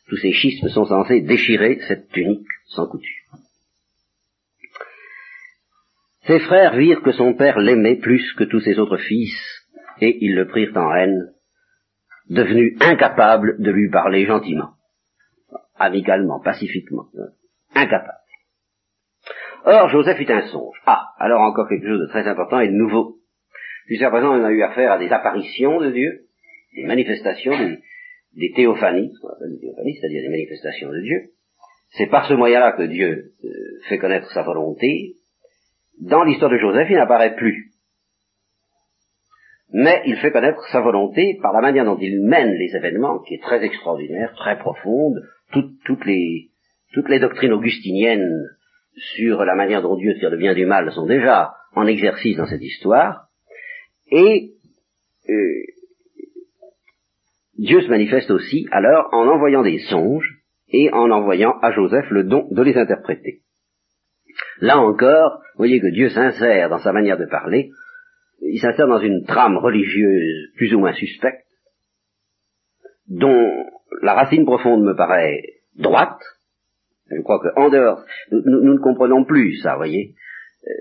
tous 0.08 0.18
ces 0.18 0.32
schismes 0.32 0.70
sont 0.70 0.86
censés 0.86 1.22
déchirer 1.22 1.80
cette 1.88 2.10
tunique 2.10 2.48
sans 2.66 2.88
couture. 2.88 3.24
Ses 6.30 6.40
frères 6.42 6.76
virent 6.76 7.02
que 7.02 7.12
son 7.12 7.34
père 7.34 7.58
l'aimait 7.58 7.98
plus 7.98 8.34
que 8.38 8.44
tous 8.44 8.60
ses 8.60 8.78
autres 8.78 8.98
fils, 8.98 9.34
et 10.00 10.16
ils 10.22 10.36
le 10.36 10.48
prirent 10.48 10.78
en 10.78 10.94
haine, 10.94 11.34
devenu 12.30 12.78
incapable 12.82 13.56
de 13.60 13.72
lui 13.72 13.90
parler 13.90 14.26
gentiment 14.28 14.70
amicalement, 15.80 16.40
pacifiquement, 16.40 17.08
hein. 17.18 17.30
incapable. 17.74 18.14
Or, 19.66 19.90
Joseph 19.90 20.20
eut 20.20 20.32
un 20.32 20.48
songe. 20.48 20.78
Ah, 20.86 21.08
alors 21.18 21.42
encore 21.42 21.68
quelque 21.68 21.88
chose 21.88 22.00
de 22.00 22.08
très 22.08 22.28
important 22.28 22.60
et 22.60 22.68
de 22.68 22.74
nouveau. 22.74 23.18
Jusqu'à 23.88 24.10
présent, 24.10 24.38
on 24.38 24.44
a 24.44 24.52
eu 24.52 24.62
affaire 24.62 24.92
à 24.92 25.00
des 25.00 25.10
apparitions 25.10 25.80
de 25.80 25.92
Dieu, 25.92 26.26
des 26.76 26.86
manifestations, 26.86 27.58
des 28.34 28.52
théophanies, 28.56 29.12
c'est-à-dire 29.14 30.22
des 30.22 30.30
manifestations 30.30 30.92
de 30.92 31.02
Dieu. 31.02 31.32
C'est 31.98 32.08
par 32.08 32.28
ce 32.28 32.34
moyen-là 32.36 32.74
que 32.74 32.84
Dieu 32.84 33.34
euh, 33.44 33.50
fait 33.88 33.98
connaître 33.98 34.32
sa 34.32 34.44
volonté. 34.44 35.16
Dans 36.00 36.24
l'histoire 36.24 36.52
de 36.52 36.58
Joseph, 36.58 36.88
il 36.90 36.96
n'apparaît 36.96 37.36
plus. 37.36 37.72
Mais 39.72 40.02
il 40.06 40.16
fait 40.18 40.32
connaître 40.32 40.62
sa 40.72 40.82
volonté 40.82 41.38
par 41.42 41.54
la 41.54 41.62
manière 41.62 41.86
dont 41.86 41.98
il 42.00 42.22
mène 42.22 42.54
les 42.54 42.76
événements, 42.76 43.20
qui 43.20 43.36
est 43.36 43.44
très 43.44 43.64
extraordinaire, 43.64 44.34
très 44.36 44.58
profonde, 44.58 45.22
toutes, 45.52 46.06
les, 46.06 46.50
doctrines 47.20 47.54
augustiniennes 47.54 48.48
sur 48.96 49.44
la 49.46 49.56
manière 49.56 49.82
dont 49.82 49.96
Dieu 49.96 50.16
tire 50.16 50.32
le 50.32 50.38
bien 50.38 50.54
du 50.54 50.66
mal 50.66 50.92
sont 50.92 51.06
déjà 51.06 51.54
en 51.76 51.86
exercice 51.86 52.38
dans 52.38 52.48
cette 52.48 52.64
histoire, 52.64 53.28
et 54.12 54.54
euh, 55.30 55.64
Dieu 57.58 57.82
se 57.82 57.90
manifeste 57.90 58.32
aussi 58.32 58.68
alors 58.72 59.10
en 59.12 59.28
envoyant 59.28 59.62
des 59.62 59.80
songes 59.80 60.40
et 60.70 60.92
en 60.92 61.12
envoyant 61.12 61.60
à 61.62 61.72
Joseph 61.72 62.10
le 62.10 62.24
don 62.24 62.48
de 62.50 62.62
les 62.64 62.76
interpréter. 62.76 63.42
Là 64.62 64.80
encore, 64.80 65.42
vous 65.54 65.58
voyez 65.58 65.80
que 65.80 65.92
Dieu 65.92 66.10
s'insère 66.10 66.70
dans 66.70 66.80
sa 66.80 66.92
manière 66.92 67.18
de 67.18 67.26
parler, 67.26 67.72
il 68.42 68.60
s'insère 68.60 68.88
dans 68.88 69.00
une 69.00 69.26
trame 69.26 69.58
religieuse 69.58 70.52
plus 70.56 70.74
ou 70.74 70.80
moins 70.80 70.94
suspecte, 70.94 71.46
dont 73.08 73.52
la 74.02 74.14
racine 74.14 74.46
profonde 74.46 74.84
me 74.84 74.96
paraît 74.96 75.42
droite. 75.76 76.22
Je 77.10 77.22
crois 77.22 77.40
qu'en 77.40 77.70
dehors, 77.70 78.04
nous, 78.32 78.74
ne 78.74 78.80
comprenons 78.80 79.26
plus 79.26 79.58
ça, 79.62 79.76
voyez. 79.76 80.14
Euh, 80.68 80.72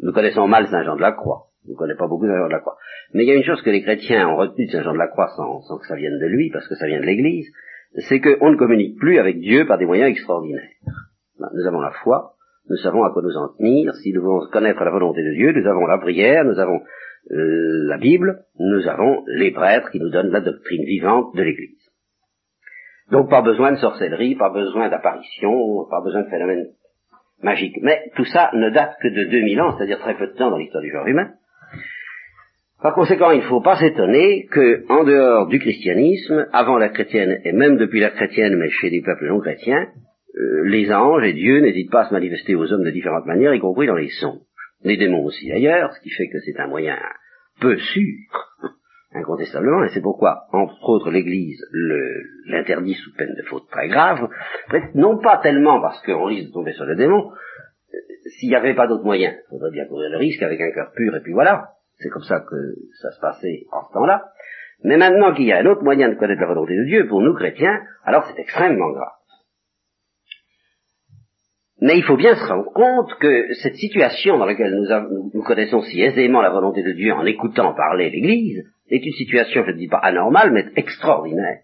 nous 0.00 0.12
connaissons 0.12 0.48
mal 0.48 0.66
Saint 0.68 0.84
Jean 0.84 0.96
de 0.96 1.02
la 1.02 1.12
Croix. 1.12 1.48
Nous 1.66 1.72
ne 1.72 1.76
connaissons 1.76 1.98
pas 1.98 2.06
beaucoup 2.06 2.26
Saint 2.26 2.38
Jean 2.38 2.46
de 2.46 2.52
la 2.52 2.60
Croix. 2.60 2.76
Mais 3.12 3.24
il 3.24 3.28
y 3.28 3.32
a 3.32 3.34
une 3.34 3.44
chose 3.44 3.60
que 3.62 3.70
les 3.70 3.82
chrétiens 3.82 4.28
ont 4.28 4.36
retenue 4.36 4.66
de 4.66 4.70
Saint 4.70 4.82
Jean 4.82 4.92
de 4.92 4.98
la 4.98 5.08
Croix 5.08 5.28
sans, 5.36 5.60
sans, 5.62 5.78
que 5.78 5.86
ça 5.86 5.96
vienne 5.96 6.18
de 6.18 6.26
lui, 6.26 6.50
parce 6.50 6.66
que 6.68 6.74
ça 6.76 6.86
vient 6.86 7.00
de 7.00 7.06
l'Église, 7.06 7.48
c'est 8.08 8.20
qu'on 8.20 8.50
ne 8.50 8.56
communique 8.56 8.98
plus 8.98 9.18
avec 9.18 9.38
Dieu 9.38 9.66
par 9.66 9.78
des 9.78 9.86
moyens 9.86 10.10
extraordinaires. 10.10 10.70
Nous 11.38 11.66
avons 11.66 11.80
la 11.80 11.92
foi, 12.02 12.35
nous 12.68 12.76
savons 12.76 13.04
à 13.04 13.12
quoi 13.12 13.22
nous 13.22 13.36
en 13.36 13.48
tenir, 13.56 13.94
si 13.94 14.12
nous 14.12 14.22
voulons 14.22 14.46
connaître 14.50 14.82
la 14.82 14.90
volonté 14.90 15.22
de 15.22 15.32
Dieu, 15.32 15.52
nous 15.52 15.68
avons 15.68 15.86
la 15.86 15.98
prière, 15.98 16.44
nous 16.44 16.58
avons 16.58 16.80
euh, 17.30 17.86
la 17.88 17.98
Bible, 17.98 18.40
nous 18.58 18.88
avons 18.88 19.22
les 19.26 19.52
prêtres 19.52 19.90
qui 19.90 20.00
nous 20.00 20.10
donnent 20.10 20.30
la 20.30 20.40
doctrine 20.40 20.84
vivante 20.84 21.34
de 21.34 21.42
l'Église. 21.42 21.86
Donc 23.10 23.30
pas 23.30 23.42
besoin 23.42 23.72
de 23.72 23.76
sorcellerie, 23.76 24.34
pas 24.34 24.50
besoin 24.50 24.88
d'apparition, 24.88 25.86
pas 25.88 26.00
besoin 26.02 26.22
de 26.22 26.28
phénomènes 26.28 26.66
magiques. 27.42 27.78
Mais 27.82 28.10
tout 28.16 28.24
ça 28.24 28.50
ne 28.52 28.70
date 28.70 28.96
que 29.00 29.08
de 29.08 29.24
2000 29.30 29.60
ans, 29.60 29.76
c'est-à-dire 29.76 30.00
très 30.00 30.16
peu 30.16 30.26
de 30.26 30.34
temps 30.34 30.50
dans 30.50 30.58
l'histoire 30.58 30.82
du 30.82 30.90
genre 30.90 31.06
humain. 31.06 31.30
Par 32.82 32.94
conséquent, 32.94 33.30
il 33.30 33.40
ne 33.40 33.48
faut 33.48 33.62
pas 33.62 33.76
s'étonner 33.76 34.46
que, 34.46 34.84
en 34.88 35.04
dehors 35.04 35.46
du 35.46 35.58
christianisme, 35.58 36.46
avant 36.52 36.78
la 36.78 36.90
chrétienne 36.90 37.40
et 37.44 37.52
même 37.52 37.76
depuis 37.78 38.00
la 38.00 38.10
chrétienne, 38.10 38.56
mais 38.56 38.70
chez 38.70 38.90
des 38.90 39.02
peuples 39.02 39.28
non 39.28 39.40
chrétiens, 39.40 39.88
euh, 40.36 40.64
les 40.64 40.92
anges 40.92 41.24
et 41.24 41.32
Dieu 41.32 41.60
n'hésitent 41.60 41.90
pas 41.90 42.02
à 42.02 42.08
se 42.08 42.12
manifester 42.12 42.54
aux 42.54 42.70
hommes 42.72 42.84
de 42.84 42.90
différentes 42.90 43.26
manières, 43.26 43.54
y 43.54 43.60
compris 43.60 43.86
dans 43.86 43.94
les 43.94 44.10
songes. 44.10 44.40
Les 44.82 44.96
démons 44.96 45.24
aussi 45.24 45.48
d'ailleurs, 45.48 45.92
ce 45.94 46.00
qui 46.00 46.10
fait 46.10 46.28
que 46.28 46.38
c'est 46.40 46.60
un 46.60 46.66
moyen 46.66 46.98
peu 47.60 47.76
sûr, 47.78 48.14
incontestablement, 49.14 49.82
et 49.84 49.88
c'est 49.88 50.02
pourquoi, 50.02 50.46
entre 50.52 50.88
autres, 50.88 51.10
l'Église 51.10 51.64
l'interdit 52.46 52.94
sous 52.94 53.14
peine 53.14 53.34
de 53.34 53.42
faute 53.42 53.68
très 53.70 53.88
grave, 53.88 54.28
non 54.94 55.18
pas 55.18 55.38
tellement 55.38 55.80
parce 55.80 56.00
qu'on 56.02 56.24
risque 56.24 56.48
de 56.48 56.52
tomber 56.52 56.72
sur 56.72 56.84
le 56.84 56.96
démon, 56.96 57.30
euh, 57.32 57.98
s'il 58.38 58.50
n'y 58.50 58.56
avait 58.56 58.74
pas 58.74 58.86
d'autre 58.86 59.04
moyen, 59.04 59.32
il 59.32 59.50
faudrait 59.50 59.70
bien 59.70 59.86
courir 59.86 60.10
le 60.10 60.18
risque 60.18 60.42
avec 60.42 60.60
un 60.60 60.70
cœur 60.70 60.92
pur, 60.94 61.16
et 61.16 61.20
puis 61.20 61.32
voilà, 61.32 61.70
c'est 61.98 62.10
comme 62.10 62.24
ça 62.24 62.40
que 62.40 62.74
ça 63.00 63.10
se 63.10 63.20
passait 63.20 63.64
en 63.72 63.82
ce 63.88 63.92
temps-là, 63.94 64.26
mais 64.84 64.98
maintenant 64.98 65.32
qu'il 65.32 65.46
y 65.46 65.52
a 65.52 65.58
un 65.60 65.66
autre 65.66 65.82
moyen 65.82 66.10
de 66.10 66.14
connaître 66.14 66.42
la 66.42 66.48
volonté 66.48 66.76
de 66.76 66.84
Dieu 66.84 67.06
pour 67.08 67.22
nous 67.22 67.34
chrétiens, 67.34 67.80
alors 68.04 68.26
c'est 68.26 68.38
extrêmement 68.38 68.90
grave. 68.90 69.12
Mais 71.80 71.98
il 71.98 72.04
faut 72.04 72.16
bien 72.16 72.34
se 72.34 72.44
rendre 72.46 72.72
compte 72.72 73.14
que 73.20 73.52
cette 73.62 73.76
situation 73.76 74.38
dans 74.38 74.46
laquelle 74.46 74.74
nous, 75.34 75.42
connaissons 75.42 75.82
si 75.82 76.00
aisément 76.00 76.40
la 76.40 76.50
volonté 76.50 76.82
de 76.82 76.92
Dieu 76.92 77.12
en 77.12 77.26
écoutant 77.26 77.74
parler 77.74 78.08
l'Église 78.10 78.64
est 78.88 79.04
une 79.04 79.12
situation, 79.12 79.62
je 79.66 79.72
ne 79.72 79.76
dis 79.76 79.88
pas 79.88 79.98
anormale, 79.98 80.52
mais 80.52 80.66
extraordinaire. 80.76 81.60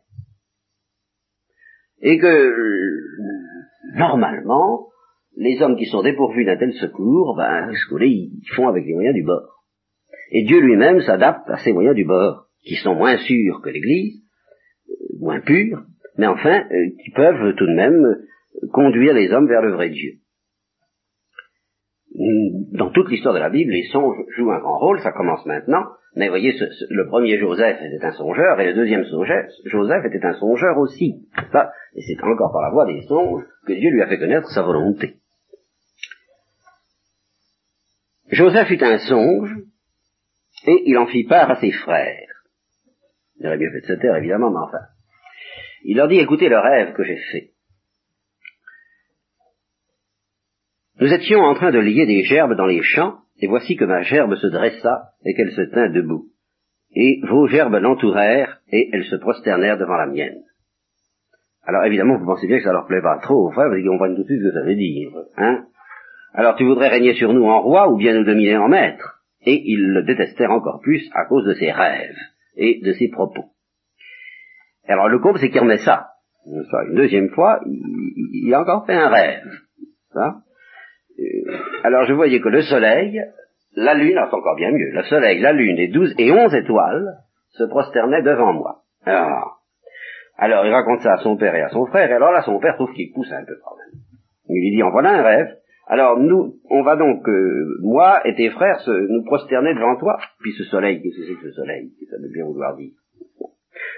Et 2.03 2.19
que, 2.19 2.53
normalement, 3.97 4.89
les 5.37 5.63
hommes 5.63 5.77
qui 5.77 5.87
sont 5.87 6.03
dépourvus 6.03 6.45
d'un 6.45 6.59
tel 6.59 6.73
secours, 6.75 7.35
ben, 7.37 7.73
ce 7.73 8.05
ils 8.05 8.43
font 8.55 8.69
avec 8.69 8.85
les 8.85 8.95
moyens 8.95 9.15
du 9.15 9.23
bord. 9.23 9.65
Et 10.31 10.45
Dieu 10.45 10.61
lui-même 10.61 11.01
s'adapte 11.01 11.49
à 11.49 11.59
ces 11.59 11.73
moyens 11.73 11.95
du 11.95 12.05
bord, 12.05 12.49
qui 12.65 12.75
sont 12.77 12.95
moins 12.95 13.17
sûrs 13.19 13.61
que 13.63 13.71
l'Église, 13.71 14.23
euh, 14.91 15.19
moins 15.21 15.41
purs, 15.41 15.85
mais 16.19 16.27
enfin, 16.27 16.65
euh, 16.71 16.91
qui 17.03 17.11
peuvent 17.13 17.55
tout 17.55 17.67
de 17.67 17.75
même 17.75 18.17
conduire 18.73 19.15
les 19.15 19.31
hommes 19.33 19.49
vers 19.49 19.63
le 19.63 19.73
vrai 19.73 19.91
Dieu. 19.91 20.19
Dans 22.73 22.91
toute 22.91 23.11
l'histoire 23.11 23.35
de 23.35 23.41
la 23.41 23.51
Bible, 23.51 23.73
les 23.73 23.89
songes 23.91 24.17
jouent 24.37 24.53
un 24.53 24.61
grand 24.61 24.79
rôle, 24.79 25.01
ça 25.01 25.13
commence 25.13 25.45
maintenant, 25.47 25.85
mais 26.15 26.29
voyez, 26.29 26.55
le 26.91 27.07
premier 27.07 27.39
Joseph 27.39 27.79
était 27.81 28.05
un 28.05 28.13
songeur, 28.13 28.61
et 28.61 28.67
le 28.67 28.75
deuxième 28.75 29.05
Joseph 29.65 30.05
était 30.05 30.25
un 30.25 30.35
songeur 30.35 30.77
aussi. 30.77 31.27
Ça, 31.53 31.73
et 31.95 32.03
c'est 32.03 32.23
encore 32.23 32.53
par 32.53 32.63
la 32.63 32.71
voie 32.71 32.87
des 32.87 33.01
songes 33.07 33.45
que 33.67 33.73
Dieu 33.73 33.91
lui 33.91 34.03
a 34.03 34.09
fait 34.09 34.19
connaître 34.19 34.49
sa 34.49 34.63
volonté. 34.63 35.17
Joseph 38.29 38.71
eut 38.71 38.83
un 38.83 38.99
songe, 38.99 39.57
et 40.67 40.83
il 40.87 40.99
en 40.99 41.07
fit 41.07 41.25
part 41.25 41.51
à 41.51 41.61
ses 41.61 41.73
frères. 41.73 42.29
Il 43.39 43.47
aurait 43.47 43.59
mieux 43.59 43.71
fait 43.71 43.81
de 43.81 43.87
se 43.87 44.01
taire, 44.01 44.17
évidemment, 44.17 44.51
mais 44.51 44.59
enfin. 44.59 44.85
Il 45.85 45.97
leur 45.97 46.09
dit, 46.09 46.19
écoutez 46.19 46.49
le 46.49 46.59
rêve 46.59 46.93
que 46.95 47.05
j'ai 47.05 47.17
fait. 47.17 47.52
Nous 51.03 51.13
étions 51.13 51.41
en 51.41 51.55
train 51.55 51.73
de 51.73 51.81
lier 51.81 52.07
des 52.07 52.23
gerbes 52.23 52.55
dans 52.55 52.67
les 52.67 52.81
champs, 52.81 53.17
et 53.41 53.49
voici 53.49 53.75
que 53.75 53.85
ma 53.85 54.03
gerbe 54.03 54.37
se 54.37 54.47
dressa 54.47 55.09
et 55.25 55.35
qu'elle 55.35 55.51
se 55.51 55.63
tint 55.63 55.91
debout. 55.91 56.27
Et 56.95 57.21
vos 57.29 57.49
gerbes 57.49 57.75
l'entourèrent, 57.75 58.61
et 58.71 58.89
elles 58.93 59.07
se 59.07 59.17
prosternèrent 59.17 59.79
devant 59.79 59.97
la 59.97 60.07
mienne. 60.07 60.45
Alors 61.65 61.85
évidemment, 61.85 62.19
vous 62.19 62.25
pensez 62.25 62.47
bien 62.47 62.59
que 62.59 62.63
ça 62.63 62.73
leur 62.73 62.87
plaît 62.87 63.03
pas 63.03 63.19
trop, 63.19 63.51
frère, 63.51 63.67
parce 63.67 63.81
qu'ils 63.81 63.91
comprennent 63.91 64.15
tout 64.15 64.23
de 64.23 64.29
suite 64.29 64.43
ce 64.43 64.49
que 64.49 64.55
ça 64.55 64.63
veut 64.63 64.77
dire. 64.77 65.11
Hein 65.39 65.65
Alors 66.35 66.55
tu 66.55 66.65
voudrais 66.65 66.87
régner 66.87 67.15
sur 67.15 67.33
nous 67.33 67.47
en 67.47 67.63
roi 67.63 67.91
ou 67.91 67.97
bien 67.97 68.15
nous 68.15 68.25
dominer 68.25 68.57
en 68.59 68.69
maître? 68.69 69.25
Et 69.45 69.61
ils 69.61 69.85
le 69.85 70.05
détestèrent 70.05 70.53
encore 70.53 70.79
plus 70.83 71.11
à 71.15 71.25
cause 71.25 71.45
de 71.45 71.55
ses 71.55 71.73
rêves 71.73 72.15
et 72.55 72.81
de 72.81 72.93
ses 72.93 73.09
propos. 73.09 73.47
Alors 74.87 75.09
le 75.09 75.19
comble, 75.19 75.41
c'est 75.41 75.51
qu'il 75.51 75.63
remet 75.63 75.79
ça. 75.79 76.11
Une 76.47 76.95
deuxième 76.95 77.31
fois, 77.31 77.59
il, 77.67 78.47
il 78.47 78.55
a 78.55 78.61
encore 78.61 78.87
fait 78.87 78.95
un 78.95 79.09
rêve. 79.09 79.51
Ça 80.13 80.43
alors 81.85 82.05
je 82.07 82.13
voyais 82.13 82.41
que 82.41 82.49
le 82.49 82.63
soleil, 82.63 83.21
la 83.75 83.95
lune, 83.95 84.19
c'est 84.19 84.35
encore 84.35 84.57
bien 84.57 84.71
mieux, 84.71 84.91
le 84.93 85.03
soleil, 85.05 85.41
la 85.41 85.53
lune 85.53 85.79
et 85.79 85.89
douze 85.89 86.15
et 86.19 86.31
onze 86.31 86.55
étoiles 86.55 87.19
se 87.51 87.65
prosternaient 87.65 88.23
devant 88.23 88.53
moi. 88.53 88.83
Alors, 89.05 89.63
alors 90.37 90.67
il 90.67 90.73
raconte 90.73 91.01
ça 91.01 91.15
à 91.15 91.19
son 91.19 91.37
père 91.37 91.55
et 91.55 91.63
à 91.63 91.69
son 91.69 91.87
frère, 91.87 92.11
et 92.11 92.15
alors 92.15 92.33
là 92.33 92.43
son 92.43 92.59
père 92.59 92.75
trouve 92.77 92.93
qu'il 92.93 93.13
pousse 93.13 93.33
un 93.33 93.45
peu 93.45 93.57
quand 93.65 93.77
même. 93.77 94.01
Il 94.49 94.61
lui 94.61 94.77
dit, 94.77 94.83
en 94.83 94.91
voilà 94.91 95.11
un 95.11 95.23
rêve. 95.23 95.57
Alors 95.87 96.19
nous, 96.19 96.57
on 96.71 96.83
va 96.83 96.97
donc, 96.97 97.29
euh, 97.29 97.79
moi 97.83 98.21
et 98.27 98.35
tes 98.35 98.51
frères, 98.51 98.81
se, 98.81 98.91
nous 98.91 99.25
prosterner 99.25 99.75
devant 99.75 99.97
toi. 99.97 100.19
Puis 100.41 100.53
ce 100.53 100.65
soleil, 100.65 101.03
qu'est-ce 101.03 101.17
que 101.17 101.27
c'est 101.27 101.35
que 101.35 101.51
ce 101.51 101.57
soleil 101.57 101.91
Ça 102.11 102.17
veut 102.23 102.33
bien 102.33 102.45
vouloir 102.45 102.77
dire. 102.77 102.93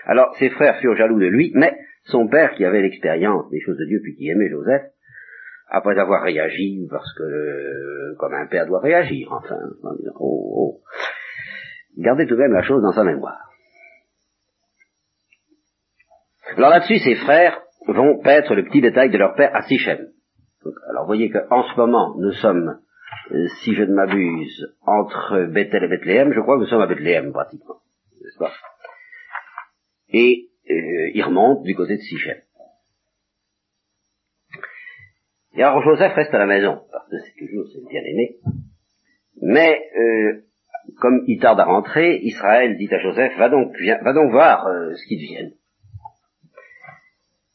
Alors 0.07 0.35
ses 0.37 0.51
frères 0.51 0.79
furent 0.79 0.97
jaloux 0.97 1.19
de 1.19 1.27
lui, 1.27 1.53
mais 1.55 1.77
son 2.05 2.29
père, 2.29 2.55
qui 2.55 2.65
avait 2.65 2.83
l'expérience 2.83 3.49
des 3.51 3.61
choses 3.61 3.79
de 3.79 3.87
Dieu, 3.87 4.01
puis 4.03 4.15
qui 4.15 4.29
aimait 4.29 4.51
Joseph, 4.51 4.83
après 5.69 5.99
avoir 5.99 6.23
réagi, 6.23 6.87
parce 6.91 7.13
que 7.15 7.23
euh, 7.23 8.15
comme 8.19 8.35
un 8.35 8.47
père 8.47 8.67
doit 8.67 8.81
réagir, 8.81 9.33
enfin, 9.33 9.59
oh, 10.21 10.81
oh. 10.81 10.81
gardez 11.99 12.27
tout 12.27 12.37
de 12.37 12.41
même 12.41 12.53
la 12.53 12.63
chose 12.63 12.83
dans 12.83 12.93
sa 12.93 13.05
mémoire. 13.05 13.51
Alors 16.57 16.71
là-dessus, 16.71 16.99
ses 16.99 17.17
frères 17.17 17.61
vont 17.87 18.21
paître 18.23 18.55
le 18.55 18.65
petit 18.65 18.81
détail 18.81 19.11
de 19.11 19.19
leur 19.19 19.35
père 19.35 19.55
à 19.55 19.63
Sichem. 19.63 20.09
Alors 20.91 21.07
voyez 21.07 21.31
qu'en 21.31 21.63
ce 21.63 21.77
moment, 21.77 22.15
nous 22.19 22.33
sommes, 22.33 22.79
euh, 23.33 23.47
si 23.63 23.75
je 23.75 23.83
ne 23.83 23.95
m'abuse, 23.95 24.77
entre 24.87 25.47
Bethel 25.53 25.85
et 25.85 25.89
Bethléem, 25.89 26.33
je 26.33 26.41
crois 26.41 26.57
que 26.57 26.61
nous 26.61 26.69
sommes 26.69 26.83
à 26.83 26.87
Bethléem 26.87 27.33
pratiquement, 27.33 27.81
n'est-ce 28.23 28.39
pas? 28.39 28.53
Et 30.09 30.49
euh, 30.71 31.11
ils 31.15 31.23
remontent 31.23 31.63
du 31.63 31.75
côté 31.75 31.97
de 31.97 32.03
Sichem. 32.03 32.37
Et 35.57 35.63
alors 35.63 35.83
Joseph 35.83 36.13
reste 36.15 36.35
à 36.35 36.39
la 36.39 36.47
maison, 36.47 36.81
parce 36.91 37.09
que 37.09 37.17
c'est 37.19 37.47
toujours 37.47 37.67
c'est 37.73 37.89
bien 37.89 38.03
aimé. 38.03 38.37
Mais 39.41 39.81
euh, 39.97 40.43
comme 41.01 41.23
il 41.27 41.39
tarde 41.41 41.61
à 41.61 41.65
rentrer, 41.65 42.19
Israël 42.23 42.77
dit 42.77 42.93
à 42.93 42.99
Joseph, 42.99 43.37
va 43.39 43.49
donc, 43.49 43.73
va 44.03 44.13
donc 44.13 44.31
voir 44.33 44.67
euh, 44.67 44.95
ce 44.95 45.07
qu'ils 45.07 45.21
deviennent. 45.21 45.53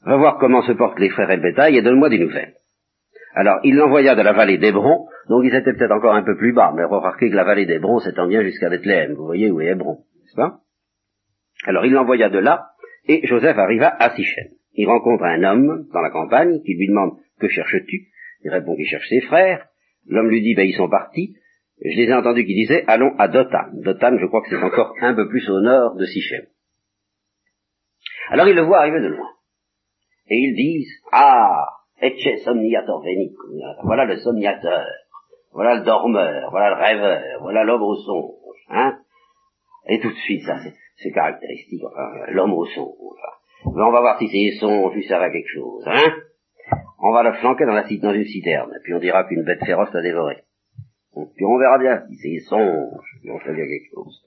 Va 0.05 0.17
voir 0.17 0.37
comment 0.39 0.61
se 0.61 0.71
portent 0.71 0.99
les 0.99 1.09
frères 1.09 1.29
et 1.29 1.35
le 1.35 1.41
bétail 1.41 1.77
et 1.77 1.81
donne-moi 1.81 2.09
des 2.09 2.19
nouvelles. 2.19 2.55
Alors, 3.35 3.59
il 3.63 3.75
l'envoya 3.75 4.15
de 4.15 4.21
la 4.21 4.33
vallée 4.33 4.57
d'Hébron, 4.57 5.07
donc 5.27 5.43
ils 5.43 5.53
étaient 5.53 5.73
peut-être 5.73 5.91
encore 5.91 6.15
un 6.15 6.23
peu 6.23 6.35
plus 6.35 6.53
bas, 6.53 6.73
mais 6.75 6.83
remarquez 6.83 7.29
que 7.29 7.35
la 7.35 7.43
vallée 7.43 7.65
d'Hébron 7.65 7.99
s'étend 7.99 8.27
bien 8.27 8.41
jusqu'à 8.43 8.69
Bethléem, 8.69 9.13
vous 9.13 9.25
voyez 9.25 9.51
où 9.51 9.61
est 9.61 9.67
Hébron, 9.67 10.03
n'est-ce 10.21 10.35
pas? 10.35 10.59
Alors, 11.65 11.85
il 11.85 11.91
l'envoya 11.91 12.29
de 12.29 12.39
là, 12.39 12.71
et 13.05 13.25
Joseph 13.27 13.57
arriva 13.57 13.95
à 13.99 14.15
Sichem. 14.15 14.47
Il 14.79 14.87
rencontre 14.87 15.25
un 15.25 15.43
homme 15.43 15.89
dans 15.91 15.99
la 15.99 16.09
campagne 16.09 16.61
qui 16.61 16.73
lui 16.73 16.87
demande 16.87 17.17
que 17.37 17.49
cherches-tu? 17.49 18.07
Il 18.45 18.49
répond 18.49 18.77
qu'il 18.77 18.85
cherche 18.85 19.09
ses 19.09 19.19
frères. 19.19 19.67
L'homme 20.07 20.29
lui 20.29 20.41
dit, 20.41 20.55
ben 20.55 20.65
ils 20.65 20.73
sont 20.73 20.87
partis. 20.87 21.35
Je 21.83 21.97
les 21.97 22.05
ai 22.05 22.13
entendus 22.13 22.45
qui 22.45 22.55
disaient, 22.55 22.85
allons 22.87 23.13
à 23.17 23.27
Dotan. 23.27 23.73
Dotan, 23.73 24.17
je 24.17 24.25
crois 24.27 24.41
que 24.41 24.49
c'est 24.49 24.63
encore 24.63 24.93
un 25.01 25.13
peu 25.15 25.27
plus 25.27 25.49
au 25.49 25.59
nord 25.59 25.95
de 25.95 26.05
Sichem. 26.05 26.45
Alors 28.29 28.47
il 28.47 28.55
le 28.55 28.61
voit 28.61 28.79
arriver 28.79 29.01
de 29.01 29.07
loin. 29.07 29.27
Et 30.29 30.37
ils 30.37 30.55
disent, 30.55 30.93
ah, 31.11 31.65
etche 32.01 32.37
somniator 32.45 33.03
veni. 33.03 33.35
Voilà 33.83 34.05
le 34.05 34.15
somniateur. 34.15 34.85
Voilà 35.51 35.79
le 35.79 35.83
dormeur. 35.83 36.51
Voilà 36.51 36.69
le 36.69 36.81
rêveur. 36.81 37.41
Voilà 37.41 37.65
l'homme 37.65 37.83
au 37.83 37.95
songe. 37.97 38.55
Hein 38.69 38.97
Et 39.89 39.99
tout 39.99 40.09
de 40.09 40.19
suite, 40.23 40.43
ça, 40.43 40.55
c'est 40.95 41.11
caractéristique. 41.11 41.83
Enfin, 41.83 42.31
l'homme 42.31 42.53
au 42.53 42.65
songe. 42.65 42.95
Mais 43.65 43.83
on 43.83 43.91
va 43.91 44.01
voir 44.01 44.17
si 44.19 44.27
c'est 44.27 44.59
son, 44.59 44.91
si 44.93 45.03
ça 45.03 45.19
va 45.19 45.29
quelque 45.29 45.53
chose. 45.53 45.83
Hein 45.85 46.13
on 47.01 47.11
va 47.11 47.23
le 47.23 47.33
flanquer 47.33 47.65
dans, 47.65 47.73
la, 47.73 47.83
dans 47.83 48.13
une 48.13 48.25
citerne, 48.25 48.71
puis 48.83 48.93
on 48.93 48.99
dira 48.99 49.23
qu'une 49.23 49.43
bête 49.43 49.63
féroce 49.65 49.93
l'a 49.93 50.01
dévoré. 50.01 50.43
Puis 51.35 51.45
on 51.45 51.57
verra 51.57 51.77
bien 51.77 52.03
si 52.07 52.15
c'est 52.17 52.45
songe, 52.45 53.17
puis 53.21 53.31
on 53.31 53.39
fait 53.39 53.53
bien 53.53 53.65
quelque 53.65 53.89
chose. 53.93 54.21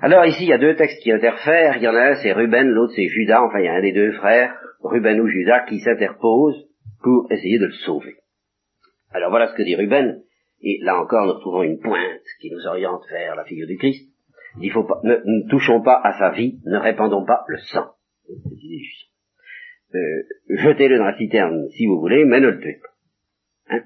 Alors 0.00 0.24
ici, 0.26 0.44
il 0.44 0.48
y 0.48 0.52
a 0.52 0.58
deux 0.58 0.76
textes 0.76 1.02
qui 1.02 1.10
interfèrent. 1.10 1.76
Il 1.76 1.82
y 1.82 1.88
en 1.88 1.94
a 1.94 2.10
un, 2.10 2.14
c'est 2.16 2.32
Ruben, 2.32 2.68
l'autre 2.68 2.92
c'est 2.94 3.08
Judas. 3.08 3.42
Enfin, 3.42 3.58
il 3.58 3.64
y 3.64 3.68
a 3.68 3.74
un 3.74 3.82
des 3.82 3.92
deux 3.92 4.12
frères, 4.12 4.54
Ruben 4.82 5.20
ou 5.20 5.26
Judas, 5.26 5.64
qui 5.66 5.80
s'interpose 5.80 6.68
pour 7.02 7.26
essayer 7.30 7.58
de 7.58 7.66
le 7.66 7.72
sauver. 7.72 8.16
Alors 9.10 9.30
voilà 9.30 9.48
ce 9.48 9.54
que 9.54 9.62
dit 9.62 9.74
Ruben. 9.74 10.22
Et 10.60 10.78
là 10.82 11.00
encore, 11.00 11.26
nous 11.26 11.34
retrouvons 11.34 11.62
une 11.62 11.80
pointe 11.80 12.22
qui 12.40 12.50
nous 12.50 12.66
oriente 12.66 13.02
vers 13.10 13.34
la 13.34 13.44
figure 13.44 13.66
du 13.66 13.76
Christ. 13.76 14.08
Il 14.60 14.72
faut 14.72 14.84
pas, 14.84 15.00
ne 15.04 15.48
touchons 15.48 15.82
pas 15.82 16.00
à 16.02 16.18
sa 16.18 16.30
vie, 16.30 16.60
ne 16.64 16.78
répandons 16.78 17.24
pas 17.24 17.44
le 17.48 17.58
sang. 17.58 17.86
Euh, 19.94 20.22
jetez-le 20.50 20.98
dans 20.98 21.04
la 21.04 21.16
citerne 21.16 21.68
si 21.70 21.86
vous 21.86 22.00
voulez, 22.00 22.24
mais 22.24 22.40
ne 22.40 22.48
le 22.48 22.60
tuez 22.60 22.80
pas. 22.82 23.74
Hein? 23.74 23.82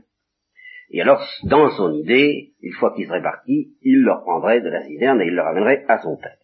Et 0.90 1.00
alors, 1.00 1.24
dans 1.44 1.70
son 1.70 1.92
idée, 1.92 2.54
une 2.60 2.72
fois 2.72 2.92
qu'il 2.94 3.06
serait 3.06 3.22
parti, 3.22 3.76
il 3.82 4.02
le 4.02 4.12
reprendrait 4.12 4.60
de 4.60 4.68
la 4.68 4.82
citerne 4.82 5.20
et 5.20 5.26
il 5.26 5.34
le 5.34 5.42
ramènerait 5.42 5.84
à 5.88 5.98
son 5.98 6.16
père. 6.16 6.36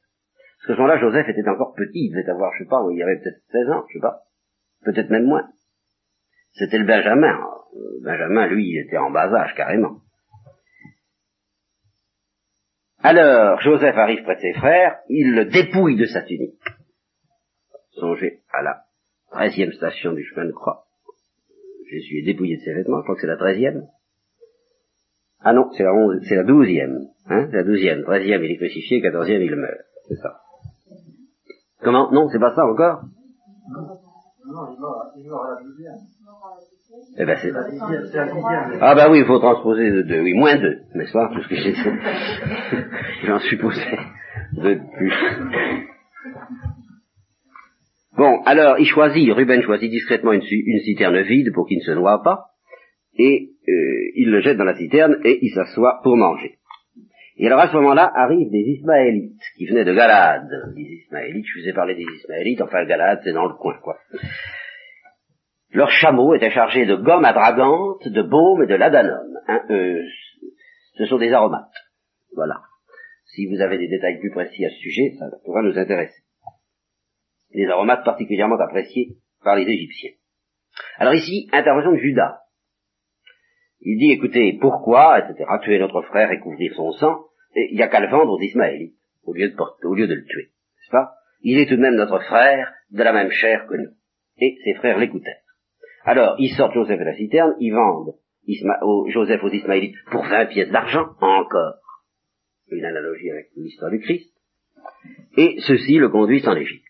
Parce 0.59 0.67
que 0.67 0.75
ce 0.75 0.79
moment-là, 0.79 1.01
Joseph 1.01 1.29
était 1.29 1.49
encore 1.49 1.75
petit, 1.75 2.07
il 2.07 2.11
devait 2.11 2.29
avoir, 2.29 2.53
je 2.55 2.65
sais 2.65 2.69
pas, 2.69 2.85
il 2.93 3.03
avait 3.03 3.19
peut-être 3.19 3.43
16 3.51 3.71
ans, 3.71 3.85
je 3.89 3.95
sais 3.95 4.03
pas, 4.03 4.23
peut-être 4.85 5.11
même 5.11 5.27
moins. 5.27 5.49
C'était 6.53 6.79
le 6.79 6.87
Benjamin. 6.87 7.39
Euh, 7.75 8.01
Benjamin, 8.03 8.47
lui, 8.47 8.69
il 8.69 8.79
était 8.79 8.97
en 8.97 9.11
bas 9.11 9.33
âge, 9.33 9.55
carrément. 9.55 10.01
Alors, 13.01 13.61
Joseph 13.61 13.97
arrive 13.97 14.23
près 14.25 14.37
de 14.37 14.41
ses 14.41 14.53
frères, 14.55 14.99
il 15.09 15.35
le 15.35 15.45
dépouille 15.45 15.97
de 15.97 16.07
sa 16.07 16.23
tunique. 16.23 16.59
Songez 17.93 18.43
à 18.53 18.63
la 18.63 18.83
treizième 19.31 19.73
station 19.73 20.13
du 20.13 20.25
chemin 20.25 20.47
de 20.47 20.53
croix. 20.53 20.87
Jésus 21.91 22.19
est 22.19 22.27
dépouillé 22.27 22.57
de 22.57 22.63
ses 22.63 22.75
vêtements, 22.75 22.99
je 22.99 23.03
crois 23.05 23.15
que 23.15 23.21
c'est 23.21 23.29
la 23.29 23.37
treizième. 23.37 23.87
Ah 25.41 25.53
non, 25.53 25.71
c'est 25.73 25.85
la, 25.85 25.95
onze, 25.95 26.21
c'est 26.29 26.35
la 26.35 26.43
douzième. 26.43 27.07
Hein, 27.27 27.47
c'est 27.51 27.57
la 27.59 27.63
douzième. 27.63 28.03
Treizième, 28.03 28.43
il 28.43 28.51
est 28.53 28.57
crucifié, 28.57 29.01
quatorzième, 29.01 29.43
il 29.43 29.55
meurt. 29.55 29.79
C'est 30.09 30.17
ça. 30.17 30.41
Comment? 31.81 32.11
Non, 32.11 32.29
c'est 32.29 32.41
pas 32.41 32.55
ça 32.55 32.67
encore? 32.67 33.03
Non, 33.71 34.67
il 35.17 35.29
meurt, 35.29 35.47
à 35.47 35.55
la 35.55 35.63
douzième. 35.63 35.99
Eh 37.19 37.25
ben 37.25 37.37
c'est... 37.37 37.53
Ah 38.81 38.95
bah 38.95 39.11
oui, 39.11 39.19
il 39.19 39.27
faut 39.27 39.39
transposer 39.39 39.91
de 39.91 40.03
deux, 40.03 40.21
oui, 40.21 40.33
moins 40.35 40.57
deux, 40.57 40.81
n'est-ce 40.95 41.13
pas 41.13 41.29
Parce 41.29 41.47
que 41.47 41.55
j'ai... 41.55 41.75
J'en 43.27 43.39
supposé 43.41 43.83
deux 44.53 44.77
de 44.77 44.97
plus. 44.97 45.13
Bon, 48.17 48.43
alors 48.47 48.79
il 48.79 48.87
choisit, 48.87 49.31
Ruben 49.33 49.63
choisit 49.63 49.91
discrètement 49.91 50.33
une, 50.33 50.43
une 50.43 50.81
citerne 50.81 51.21
vide 51.23 51.53
pour 51.53 51.67
qu'il 51.69 51.79
ne 51.79 51.83
se 51.83 51.93
noie 51.93 52.23
pas, 52.23 52.47
et 53.19 53.51
euh, 53.69 54.11
il 54.15 54.31
le 54.31 54.41
jette 54.41 54.57
dans 54.57 54.65
la 54.65 54.77
citerne 54.77 55.19
et 55.25 55.39
il 55.43 55.51
s'assoit 55.51 56.01
pour 56.03 56.17
manger. 56.17 56.59
Et 57.37 57.47
alors 57.47 57.61
à 57.61 57.69
ce 57.69 57.77
moment-là 57.77 58.11
arrivent 58.15 58.51
des 58.51 58.65
Ismaélites 58.79 59.43
qui 59.57 59.67
venaient 59.67 59.85
de 59.85 59.95
Galade. 59.95 60.49
Les 60.75 61.05
Ismaélites, 61.05 61.47
je 61.47 61.61
vous 61.61 61.69
ai 61.69 61.73
parlé 61.73 61.95
des 61.95 62.03
Ismaélites, 62.03 62.63
enfin 62.63 62.85
Galade 62.87 63.21
c'est 63.23 63.33
dans 63.33 63.47
le 63.47 63.55
coin 63.55 63.77
quoi. 63.83 63.99
Leurs 65.71 65.91
chameaux 65.91 66.35
étaient 66.35 66.51
chargés 66.51 66.87
de 66.87 66.97
gomme 66.97 67.25
à 67.25 67.33
dragante, 67.33 68.07
de 68.09 68.23
baume 68.23 68.63
et 68.63 68.67
de 68.67 68.75
ladanum. 68.75 69.39
Hein, 69.47 69.63
euh, 69.71 70.03
ce 70.97 71.07
sont 71.07 71.19
des 71.19 71.33
aromates. 71.33 71.75
Voilà. 72.35 72.63
Si 73.27 73.47
vous 73.47 73.61
avez 73.61 73.79
des 73.79 73.89
détails 73.89 74.19
plus 74.19 74.31
précis 74.31 74.65
à 74.65 74.71
ce 74.71 74.77
sujet, 74.77 75.15
ça 75.19 75.27
pourra 75.45 75.63
nous 75.63 75.79
intéresser. 75.79 76.23
Des 77.55 77.67
aromates 77.67 78.05
particulièrement 78.05 78.59
appréciés 78.59 79.17
par 79.45 79.57
les 79.57 79.71
Égyptiens. 79.71 80.13
Alors 80.97 81.15
ici, 81.15 81.49
intervention 81.53 81.93
de 81.93 81.99
Judas. 81.99 82.41
Il 83.81 83.99
dit, 83.99 84.13
écoutez, 84.13 84.59
pourquoi, 84.61 85.21
etc., 85.21 85.45
tuer 85.63 85.79
notre 85.79 86.03
frère 86.03 86.33
et 86.33 86.41
couvrir 86.41 86.75
son 86.75 86.93
sang, 86.93 87.27
il 87.55 87.77
n'y 87.77 87.83
a 87.83 87.89
qu'à 87.89 88.01
le 88.01 88.09
vendre 88.09 88.33
aux 88.33 88.41
Ismaélites, 88.41 88.97
au 89.25 89.35
lieu 89.35 89.51
de, 89.51 89.87
au 89.87 89.95
lieu 89.95 90.07
de 90.07 90.15
le 90.15 90.25
tuer. 90.25 90.47
N'est-ce 90.47 90.91
pas? 90.91 91.15
Il 91.43 91.59
est 91.59 91.67
tout 91.67 91.77
de 91.77 91.81
même 91.81 91.95
notre 91.95 92.19
frère, 92.21 92.73
de 92.91 93.03
la 93.03 93.13
même 93.13 93.31
chair 93.31 93.67
que 93.69 93.77
nous. 93.77 93.95
Et 94.39 94.57
ses 94.65 94.75
frères 94.75 94.99
l'écoutèrent. 94.99 95.43
Alors, 96.09 96.37
ils 96.39 96.57
sortent 96.57 96.73
Joseph 96.73 96.99
de 96.99 97.05
la 97.05 97.15
citerne, 97.17 97.55
ils 97.61 97.75
vendent 97.75 98.15
Joseph 99.09 99.45
aux 99.45 99.51
Ismaélites 99.51 99.99
pour 100.11 100.25
20 100.25 100.47
pièces 100.47 100.71
d'argent, 100.71 101.05
encore. 101.21 101.75
Une 102.71 102.87
analogie 102.87 103.31
avec 103.31 103.51
l'histoire 103.55 103.91
du 103.91 104.01
Christ. 104.01 104.35
Et 105.37 105.57
ceux-ci 105.67 105.99
le 105.99 106.09
conduisent 106.09 106.49
en 106.49 106.57
Égypte. 106.57 106.83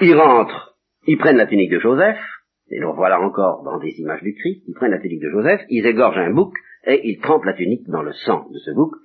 Ils 0.00 0.16
rentrent, 0.16 0.76
ils 1.06 1.18
prennent 1.18 1.36
la 1.36 1.46
tunique 1.46 1.70
de 1.70 1.78
Joseph, 1.78 2.18
et 2.68 2.80
le 2.80 2.88
voilà 2.88 3.20
encore 3.20 3.62
dans 3.62 3.78
des 3.78 3.92
images 4.00 4.22
du 4.22 4.34
Christ, 4.34 4.64
ils 4.66 4.74
prennent 4.74 4.90
la 4.90 4.98
tunique 4.98 5.22
de 5.22 5.30
Joseph, 5.30 5.60
ils 5.68 5.86
égorgent 5.86 6.18
un 6.18 6.32
bouc, 6.32 6.52
et 6.84 7.00
ils 7.08 7.20
trempent 7.20 7.44
la 7.44 7.54
tunique 7.54 7.86
dans 7.86 8.02
le 8.02 8.12
sang 8.12 8.48
de 8.50 8.58
ce 8.58 8.72
bouc, 8.72 8.96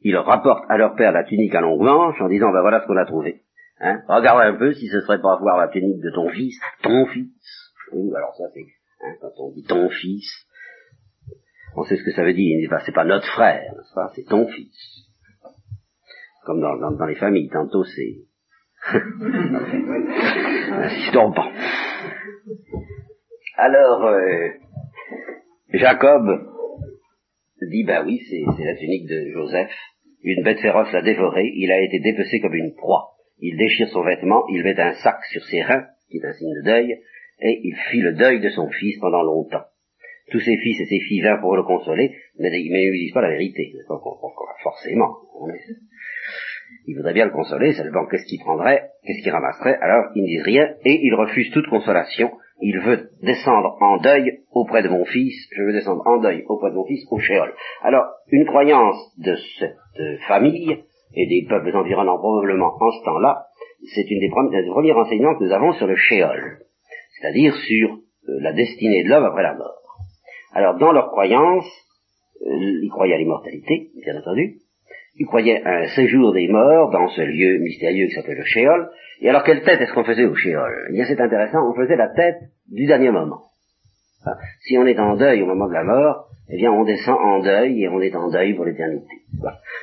ils 0.00 0.18
rapportent 0.18 0.66
à 0.68 0.76
leur 0.76 0.96
père 0.96 1.12
la 1.12 1.24
tunique 1.24 1.54
à 1.54 1.62
longue 1.62 1.80
manche 1.80 2.20
en 2.20 2.28
disant, 2.28 2.52
ben 2.52 2.60
voilà 2.60 2.82
ce 2.82 2.86
qu'on 2.86 2.98
a 2.98 3.06
trouvé. 3.06 3.40
Hein? 3.80 4.02
Regarde 4.08 4.40
un 4.42 4.56
peu 4.58 4.72
si 4.72 4.88
ce 4.88 5.00
serait 5.00 5.20
pas 5.20 5.36
voir 5.36 5.58
la 5.58 5.68
tunique 5.68 6.00
de 6.00 6.10
ton 6.10 6.28
fils, 6.30 6.58
ton 6.82 7.06
fils. 7.06 7.32
Oui, 7.92 8.10
alors 8.16 8.34
ça 8.36 8.44
c'est, 8.52 8.64
hein, 9.02 9.14
quand 9.20 9.32
on 9.38 9.52
dit 9.52 9.64
ton 9.64 9.88
fils, 9.90 10.46
on 11.76 11.82
sait 11.84 11.96
ce 11.96 12.04
que 12.04 12.12
ça 12.12 12.24
veut 12.24 12.34
dire, 12.34 12.70
c'est 12.84 12.94
pas 12.94 13.04
notre 13.04 13.26
frère, 13.26 13.74
c'est 14.14 14.26
ton 14.26 14.46
fils. 14.46 15.08
Comme 16.44 16.60
dans, 16.60 16.76
dans, 16.76 17.06
les 17.06 17.16
familles, 17.16 17.48
tantôt 17.48 17.84
c'est... 17.84 18.26
Insistons 20.72 21.32
pas. 21.32 21.50
Alors, 23.56 24.04
euh, 24.04 24.48
Jacob 25.72 26.26
dit, 27.70 27.84
bah 27.84 28.02
oui, 28.04 28.20
c'est 28.28 28.64
la 28.64 28.76
tunique 28.76 29.08
de 29.08 29.30
Joseph. 29.32 29.72
Une 30.22 30.42
bête 30.42 30.60
féroce 30.60 30.92
l'a 30.92 31.02
dévoré, 31.02 31.50
il 31.54 31.70
a 31.70 31.80
été 31.80 32.00
dépecé 32.00 32.40
comme 32.40 32.54
une 32.54 32.74
proie. 32.74 33.13
Il 33.46 33.58
déchire 33.58 33.88
son 33.88 34.02
vêtement, 34.02 34.46
il 34.48 34.64
met 34.64 34.80
un 34.80 34.94
sac 34.94 35.22
sur 35.30 35.44
ses 35.44 35.60
reins, 35.60 35.84
qui 36.08 36.16
est 36.16 36.24
un 36.24 36.32
signe 36.32 36.54
de 36.62 36.64
deuil, 36.64 36.98
et 37.40 37.60
il 37.62 37.76
fit 37.90 38.00
le 38.00 38.14
deuil 38.14 38.40
de 38.40 38.48
son 38.48 38.70
fils 38.70 38.98
pendant 39.00 39.22
longtemps. 39.22 39.66
Tous 40.30 40.40
ses 40.40 40.56
fils 40.56 40.80
et 40.80 40.86
ses 40.86 41.00
filles 41.00 41.20
vinrent 41.20 41.42
pour 41.42 41.54
le 41.54 41.62
consoler, 41.62 42.16
mais, 42.38 42.48
ils 42.58 42.72
ne 42.72 42.92
disent 42.92 43.12
pas 43.12 43.20
la 43.20 43.28
vérité. 43.28 43.70
Forcément. 44.62 45.18
Il 46.86 46.96
voudrait 46.96 47.12
bien 47.12 47.26
le 47.26 47.32
consoler, 47.32 47.74
seulement 47.74 48.06
qu'est-ce 48.06 48.24
qu'il 48.24 48.40
prendrait, 48.40 48.88
qu'est-ce 49.04 49.22
qu'il 49.22 49.32
ramasserait, 49.32 49.76
alors 49.82 50.06
ils 50.14 50.22
ne 50.22 50.26
disent 50.26 50.44
rien, 50.44 50.74
et 50.86 51.00
il 51.02 51.14
refuse 51.14 51.50
toute 51.50 51.68
consolation, 51.68 52.32
il 52.62 52.80
veut 52.80 53.10
descendre 53.20 53.76
en 53.82 53.98
deuil 53.98 54.40
auprès 54.52 54.82
de 54.82 54.88
mon 54.88 55.04
fils, 55.04 55.34
je 55.52 55.62
veux 55.64 55.74
descendre 55.74 56.02
en 56.06 56.16
deuil 56.16 56.44
auprès 56.48 56.70
de 56.70 56.76
mon 56.76 56.86
fils 56.86 57.04
au 57.10 57.18
Shéol. 57.18 57.52
Alors, 57.82 58.06
une 58.28 58.46
croyance 58.46 58.96
de 59.18 59.36
cette 59.58 60.22
famille, 60.28 60.82
et 61.14 61.26
des 61.26 61.46
peuples 61.48 61.76
environnants 61.76 62.18
probablement 62.18 62.74
en 62.80 62.90
ce 62.90 63.04
temps-là, 63.04 63.46
c'est 63.94 64.10
une 64.10 64.20
des 64.20 64.30
premiers 64.30 64.92
renseignements 64.92 65.36
que 65.36 65.44
nous 65.44 65.52
avons 65.52 65.72
sur 65.74 65.86
le 65.86 65.96
Shéol, 65.96 66.58
c'est-à-dire 67.18 67.54
sur 67.54 67.90
euh, 67.90 68.40
la 68.40 68.52
destinée 68.52 69.04
de 69.04 69.08
l'homme 69.08 69.24
après 69.24 69.42
la 69.42 69.54
mort. 69.54 69.82
Alors, 70.52 70.76
dans 70.78 70.92
leur 70.92 71.10
croyance, 71.10 71.66
euh, 72.46 72.80
ils 72.82 72.90
croyaient 72.90 73.14
à 73.14 73.18
l'immortalité, 73.18 73.90
bien 74.04 74.18
entendu, 74.18 74.58
ils 75.16 75.26
croyaient 75.26 75.62
à 75.62 75.82
un 75.82 75.86
séjour 75.88 76.32
des 76.32 76.48
morts 76.48 76.90
dans 76.90 77.08
ce 77.08 77.20
lieu 77.20 77.58
mystérieux 77.58 78.06
qui 78.06 78.14
s'appelle 78.14 78.38
le 78.38 78.44
Shéol, 78.44 78.90
et 79.20 79.28
alors, 79.28 79.44
quelle 79.44 79.62
tête 79.62 79.80
est-ce 79.80 79.92
qu'on 79.92 80.04
faisait 80.04 80.24
au 80.24 80.34
Shéol 80.34 80.86
Eh 80.90 80.92
bien, 80.92 81.04
c'est 81.06 81.20
intéressant, 81.20 81.58
on 81.68 81.74
faisait 81.74 81.96
la 81.96 82.08
tête 82.08 82.36
du 82.70 82.86
dernier 82.86 83.10
moment. 83.10 83.44
si 84.60 84.76
on 84.78 84.86
est 84.86 84.98
en 84.98 85.16
deuil 85.16 85.42
au 85.42 85.46
moment 85.46 85.68
de 85.68 85.74
la 85.74 85.84
mort, 85.84 86.28
eh 86.50 86.56
bien, 86.56 86.72
on 86.72 86.84
descend 86.84 87.16
en 87.18 87.40
deuil 87.40 87.82
et 87.82 87.88
on 87.88 88.00
est 88.00 88.14
en 88.14 88.28
deuil 88.28 88.54
pour 88.54 88.66
l'éternité. 88.66 89.22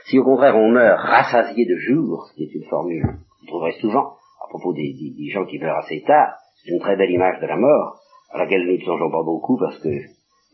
Si 0.06 0.20
au 0.20 0.24
contraire 0.24 0.56
on 0.56 0.70
meurt 0.70 1.00
rassasié 1.00 1.66
de 1.66 1.76
jour, 1.78 2.28
ce 2.28 2.36
qui 2.36 2.44
est 2.44 2.56
une 2.56 2.70
formule 2.70 3.02
que 3.02 3.42
vous 3.42 3.48
trouverez 3.48 3.74
souvent 3.74 4.14
à 4.44 4.48
propos 4.50 4.74
des, 4.74 4.96
gens 5.32 5.46
qui 5.46 5.60
meurent 5.60 5.78
assez 5.78 6.04
tard, 6.06 6.36
c'est 6.64 6.72
une 6.72 6.80
très 6.80 6.96
belle 6.96 7.10
image 7.10 7.40
de 7.42 7.48
la 7.48 7.58
mort, 7.58 8.00
à 8.32 8.40
laquelle 8.40 8.66
nous 8.66 8.78
ne 8.78 8.84
songeons 8.84 9.10
pas 9.10 9.24
beaucoup 9.24 9.58
parce 9.58 9.80
que 9.80 9.90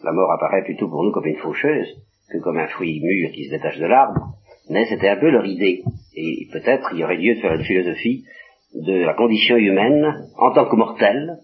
la 0.04 0.12
mort 0.12 0.32
apparaît 0.32 0.64
plutôt 0.64 0.88
pour 0.88 1.04
nous 1.04 1.12
comme 1.12 1.26
une 1.26 1.38
faucheuse 1.38 1.98
que 2.32 2.38
comme 2.40 2.58
un 2.58 2.68
fruit 2.68 3.02
mûr 3.02 3.32
qui 3.32 3.46
se 3.46 3.52
détache 3.52 3.80
de 3.80 3.86
l'arbre. 3.86 4.34
Mais 4.70 4.86
c'était 4.86 5.10
un 5.10 5.18
peu 5.18 5.30
leur 5.30 5.46
idée. 5.46 5.84
Et 6.16 6.48
peut-être 6.52 6.90
il 6.94 7.00
y 7.00 7.04
aurait 7.04 7.18
lieu 7.18 7.36
de 7.36 7.40
faire 7.40 7.54
une 7.54 7.64
philosophie 7.64 8.26
de 8.76 9.06
la 9.06 9.14
condition 9.14 9.56
humaine 9.56 10.28
en 10.38 10.52
tant 10.52 10.66
que 10.66 10.76
mortelle, 10.76 11.38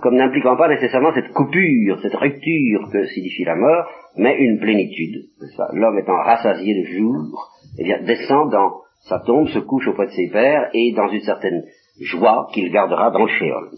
comme 0.00 0.16
n'impliquant 0.16 0.56
pas 0.56 0.68
nécessairement 0.68 1.14
cette 1.14 1.32
coupure, 1.32 2.00
cette 2.02 2.14
rupture 2.14 2.90
que 2.92 3.06
signifie 3.06 3.44
la 3.44 3.56
mort, 3.56 3.88
mais 4.16 4.36
une 4.38 4.58
plénitude. 4.58 5.24
L'homme 5.72 5.98
étant 5.98 6.16
rassasié 6.16 6.82
de 6.82 6.86
jour, 6.98 7.50
eh 7.78 7.84
bien, 7.84 8.02
descend 8.02 8.50
dans 8.50 8.80
sa 9.08 9.20
tombe, 9.20 9.48
se 9.48 9.58
couche 9.58 9.88
auprès 9.88 10.06
de 10.06 10.12
ses 10.12 10.30
pères, 10.30 10.70
et 10.72 10.92
dans 10.92 11.08
une 11.08 11.20
certaine 11.20 11.64
joie 12.00 12.48
qu'il 12.52 12.70
gardera 12.72 13.10
dans 13.10 13.24
le 13.24 13.30
shéol. 13.30 13.70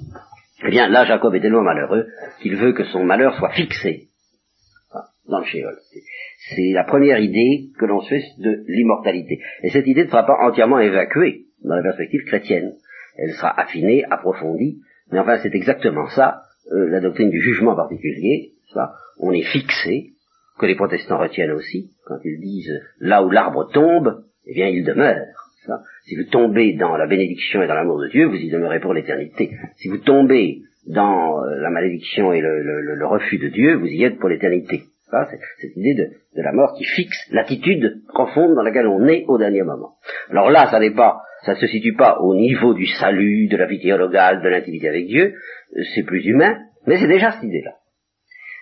Eh 0.67 0.71
bien, 0.71 0.89
là, 0.89 1.05
Jacob 1.05 1.35
est 1.35 1.41
tellement 1.41 1.63
malheureux 1.63 2.07
qu'il 2.41 2.57
veut 2.57 2.73
que 2.73 2.85
son 2.85 3.05
malheur 3.05 3.35
soit 3.37 3.51
fixé 3.51 4.09
dans 5.29 5.41
le 5.41 5.45
shéol. 5.45 5.77
C'est 6.55 6.73
la 6.73 6.85
première 6.85 7.19
idée 7.19 7.71
que 7.79 7.85
l'on 7.85 8.01
se 8.01 8.09
fait 8.09 8.23
de 8.39 8.65
l'immortalité. 8.69 9.41
Et 9.63 9.71
cette 9.71 9.87
idée 9.87 10.05
ne 10.05 10.09
sera 10.09 10.25
pas 10.25 10.39
entièrement 10.41 10.79
évacuée 10.79 11.47
dans 11.65 11.75
la 11.75 11.83
perspective 11.83 12.25
chrétienne. 12.27 12.75
Elle 13.19 13.33
sera 13.33 13.61
affinée, 13.61 14.05
approfondie, 14.11 14.81
mais 15.13 15.19
enfin 15.19 15.39
c'est 15.43 15.55
exactement 15.55 16.09
ça, 16.09 16.43
euh, 16.73 16.89
la 16.91 17.01
doctrine 17.01 17.31
du 17.31 17.41
jugement 17.41 17.77
particulier, 17.77 18.53
ça, 18.73 18.95
on 19.19 19.33
est 19.33 19.45
fixé, 19.45 20.13
que 20.59 20.67
les 20.67 20.75
protestants 20.75 21.19
retiennent 21.19 21.53
aussi, 21.53 21.91
quand 22.07 22.19
ils 22.25 22.41
disent 22.41 22.81
là 22.99 23.23
où 23.23 23.31
l'arbre 23.31 23.71
tombe, 23.73 24.25
eh 24.47 24.55
bien 24.55 24.69
il 24.69 24.85
demeure. 24.85 25.27
Si 26.05 26.15
vous 26.15 26.31
tombez 26.31 26.75
dans 26.75 26.97
la 26.97 27.07
bénédiction 27.07 27.63
et 27.63 27.67
dans 27.67 27.75
l'amour 27.75 28.01
de 28.01 28.09
Dieu, 28.09 28.27
vous 28.27 28.37
y 28.37 28.51
demeurez 28.51 28.79
pour 28.79 28.95
l'éternité. 28.95 29.51
Si 29.77 29.89
vous 29.89 29.99
tombez 29.99 30.63
dans 30.87 31.43
euh, 31.43 31.57
la 31.57 31.71
malédiction 31.71 32.33
et 32.33 32.41
le, 32.41 33.07
refus 33.07 33.39
de 33.39 33.49
Dieu, 33.49 33.75
vous 33.75 33.87
y 33.87 34.05
êtes 34.05 34.19
pour 34.19 34.29
l'éternité. 34.29 34.85
C'est 35.11 35.39
cette 35.61 35.77
idée 35.77 35.95
de, 35.95 36.05
de, 36.37 36.43
la 36.43 36.53
mort 36.53 36.75
qui 36.77 36.85
fixe 36.85 37.31
l'attitude 37.31 38.03
profonde 38.09 38.55
dans 38.55 38.63
laquelle 38.63 38.87
on 38.87 39.07
est 39.07 39.25
au 39.29 39.39
dernier 39.39 39.63
moment. 39.63 39.95
Alors 40.31 40.51
là, 40.51 40.69
ça 40.71 40.81
n'est 40.81 40.95
pas, 40.95 41.23
ça 41.47 41.53
ne 41.53 41.59
se 41.59 41.69
situe 41.69 41.95
pas 41.95 42.19
au 42.19 42.35
niveau 42.35 42.75
du 42.75 42.87
salut, 42.87 43.47
de 43.47 43.57
la 43.57 43.67
vie 43.67 43.81
théologale, 43.81 44.43
de 44.43 44.49
l'intimité 44.49 44.89
avec 44.89 45.07
Dieu, 45.07 45.35
c'est 45.95 46.03
plus 46.03 46.27
humain, 46.27 46.59
mais 46.87 46.99
c'est 46.99 47.07
déjà 47.07 47.31
cette 47.33 47.45
idée-là. 47.45 47.77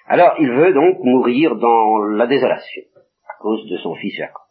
Alors 0.07 0.37
il 0.39 0.51
veut 0.51 0.75
donc 0.75 0.99
mourir 1.03 1.57
dans 1.57 1.99
la 1.99 2.27
désolation, 2.27 2.83
à 3.27 3.41
cause 3.41 3.67
de 3.71 3.79
son 3.79 3.95
fils 3.95 4.15
Jacob. 4.17 4.43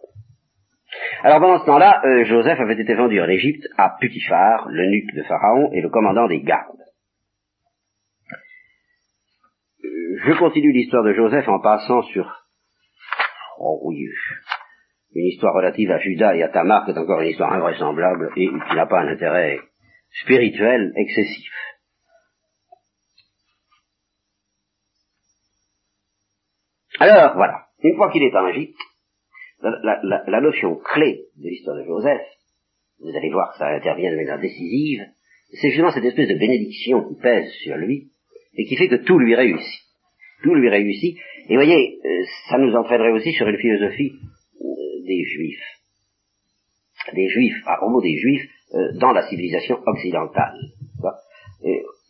Alors 1.21 1.39
pendant 1.39 1.59
ce 1.59 1.65
temps-là, 1.65 2.01
euh, 2.03 2.23
Joseph 2.25 2.59
avait 2.59 2.81
été 2.81 2.95
vendu 2.95 3.21
en 3.21 3.29
Égypte 3.29 3.67
à 3.77 3.95
Putiphar, 3.99 4.67
l'eunuque 4.69 5.13
de 5.15 5.23
Pharaon 5.23 5.71
et 5.71 5.81
le 5.81 5.89
commandant 5.89 6.27
des 6.27 6.41
gardes. 6.41 6.81
Euh, 9.83 10.17
je 10.25 10.33
continue 10.39 10.71
l'histoire 10.71 11.03
de 11.03 11.13
Joseph 11.13 11.47
en 11.47 11.59
passant 11.59 12.01
sur 12.01 12.47
oh 13.59 13.79
oui, 13.83 14.07
une 15.15 15.27
histoire 15.27 15.53
relative 15.53 15.91
à 15.91 15.99
Judas 15.99 16.35
et 16.35 16.43
à 16.43 16.49
Tamar, 16.49 16.85
qui 16.85 16.91
est 16.91 16.97
encore 16.97 17.21
une 17.21 17.29
histoire 17.29 17.53
invraisemblable 17.53 18.31
et 18.35 18.47
qui 18.47 18.75
n'a 18.75 18.85
pas 18.85 19.01
un 19.01 19.07
intérêt 19.07 19.59
spirituel 20.21 20.91
excessif. 20.95 21.51
Alors, 26.99 27.35
voilà. 27.35 27.65
Une 27.83 27.95
fois 27.95 28.11
qu'il 28.11 28.23
est 28.23 28.35
en 28.35 28.47
Égypte, 28.47 28.77
la, 29.61 30.41
notion 30.41 30.75
clé 30.77 31.25
de 31.37 31.49
l'histoire 31.49 31.77
de 31.77 31.83
Joseph, 31.83 32.21
vous 32.99 33.15
allez 33.15 33.29
voir 33.29 33.51
que 33.51 33.59
ça 33.59 33.67
intervient 33.67 34.11
de 34.11 34.15
manière 34.15 34.39
décisive, 34.39 35.01
c'est 35.51 35.69
justement 35.69 35.91
cette 35.91 36.05
espèce 36.05 36.29
de 36.29 36.35
bénédiction 36.35 37.03
qui 37.07 37.21
pèse 37.21 37.49
sur 37.63 37.75
lui 37.77 38.09
et 38.55 38.65
qui 38.65 38.75
fait 38.75 38.87
que 38.87 39.03
tout 39.03 39.19
lui 39.19 39.35
réussit. 39.35 39.81
Tout 40.43 40.55
lui 40.55 40.69
réussit. 40.69 41.17
Et 41.49 41.55
voyez, 41.55 41.99
euh, 42.03 42.23
ça 42.49 42.57
nous 42.57 42.73
entraînerait 42.73 43.11
aussi 43.11 43.31
sur 43.33 43.47
une 43.47 43.57
philosophie 43.57 44.13
des 45.05 45.23
juifs. 45.23 45.63
Des 47.13 47.27
juifs, 47.27 47.61
à 47.65 47.77
propos 47.77 48.01
des 48.01 48.17
juifs, 48.17 48.49
euh, 48.73 48.97
dans 48.99 49.11
la 49.11 49.27
civilisation 49.29 49.79
occidentale 49.85 50.57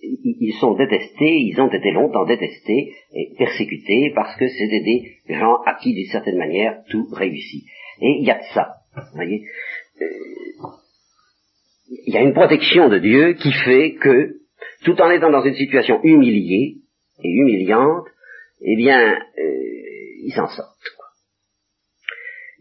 ils 0.03 0.55
sont 0.59 0.73
détestés, 0.75 1.37
ils 1.37 1.59
ont 1.59 1.71
été 1.71 1.91
longtemps 1.91 2.25
détestés 2.25 2.93
et 3.13 3.33
persécutés 3.37 4.11
parce 4.15 4.35
que 4.37 4.47
c'était 4.47 4.81
des 4.81 5.17
gens 5.29 5.61
à 5.65 5.75
qui, 5.75 5.93
d'une 5.93 6.11
certaine 6.11 6.37
manière, 6.37 6.83
tout 6.89 7.07
réussit. 7.13 7.63
Et 8.01 8.17
il 8.19 8.25
y 8.25 8.31
a 8.31 8.41
ça. 8.53 8.75
Euh, 8.97 10.05
il 12.05 12.13
y 12.13 12.17
a 12.17 12.21
une 12.21 12.33
protection 12.33 12.89
de 12.89 12.99
Dieu 12.99 13.33
qui 13.33 13.51
fait 13.51 13.93
que, 13.95 14.37
tout 14.83 14.99
en 15.01 15.09
étant 15.11 15.31
dans 15.31 15.43
une 15.43 15.55
situation 15.55 16.01
humiliée 16.03 16.77
et 17.23 17.29
humiliante, 17.29 18.07
eh 18.61 18.75
bien, 18.75 19.13
euh, 19.13 20.23
ils 20.23 20.33
s'en 20.35 20.47
sortent. 20.47 20.77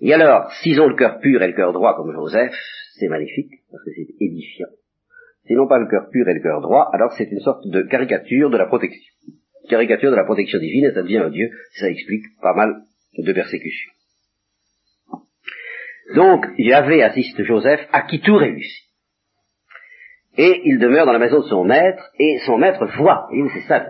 Et 0.02 0.12
alors, 0.12 0.52
s'ils 0.60 0.80
ont 0.80 0.88
le 0.88 0.96
cœur 0.96 1.20
pur 1.20 1.42
et 1.42 1.46
le 1.46 1.54
cœur 1.54 1.72
droit 1.72 1.96
comme 1.96 2.12
Joseph, 2.12 2.54
c'est 2.98 3.08
magnifique, 3.08 3.52
parce 3.70 3.82
que 3.84 3.90
c'est 3.94 4.14
édifiant 4.20 4.68
sinon 5.46 5.66
pas 5.66 5.78
le 5.78 5.88
cœur 5.88 6.08
pur 6.10 6.28
et 6.28 6.34
le 6.34 6.40
cœur 6.40 6.60
droit, 6.60 6.88
alors 6.92 7.12
c'est 7.12 7.30
une 7.30 7.40
sorte 7.40 7.66
de 7.66 7.82
caricature 7.82 8.50
de 8.50 8.56
la 8.56 8.66
protection. 8.66 9.12
Caricature 9.68 10.10
de 10.10 10.16
la 10.16 10.24
protection 10.24 10.58
divine, 10.58 10.86
et 10.86 10.92
ça 10.92 11.02
devient 11.02 11.18
un 11.18 11.30
Dieu, 11.30 11.50
ça 11.78 11.88
explique 11.88 12.24
pas 12.40 12.54
mal 12.54 12.82
de 13.16 13.32
persécutions. 13.32 13.92
Donc, 16.14 16.46
Yahvé 16.58 17.02
assiste 17.02 17.42
Joseph, 17.42 17.80
à 17.92 18.02
qui 18.02 18.20
tout 18.20 18.36
réussit. 18.36 18.88
Et 20.36 20.62
il 20.64 20.78
demeure 20.78 21.06
dans 21.06 21.12
la 21.12 21.18
maison 21.18 21.40
de 21.40 21.48
son 21.48 21.64
maître, 21.64 22.10
et 22.18 22.38
son 22.46 22.58
maître 22.58 22.86
voit, 22.98 23.28
et 23.32 23.42
c'est 23.54 23.68
ça, 23.68 23.86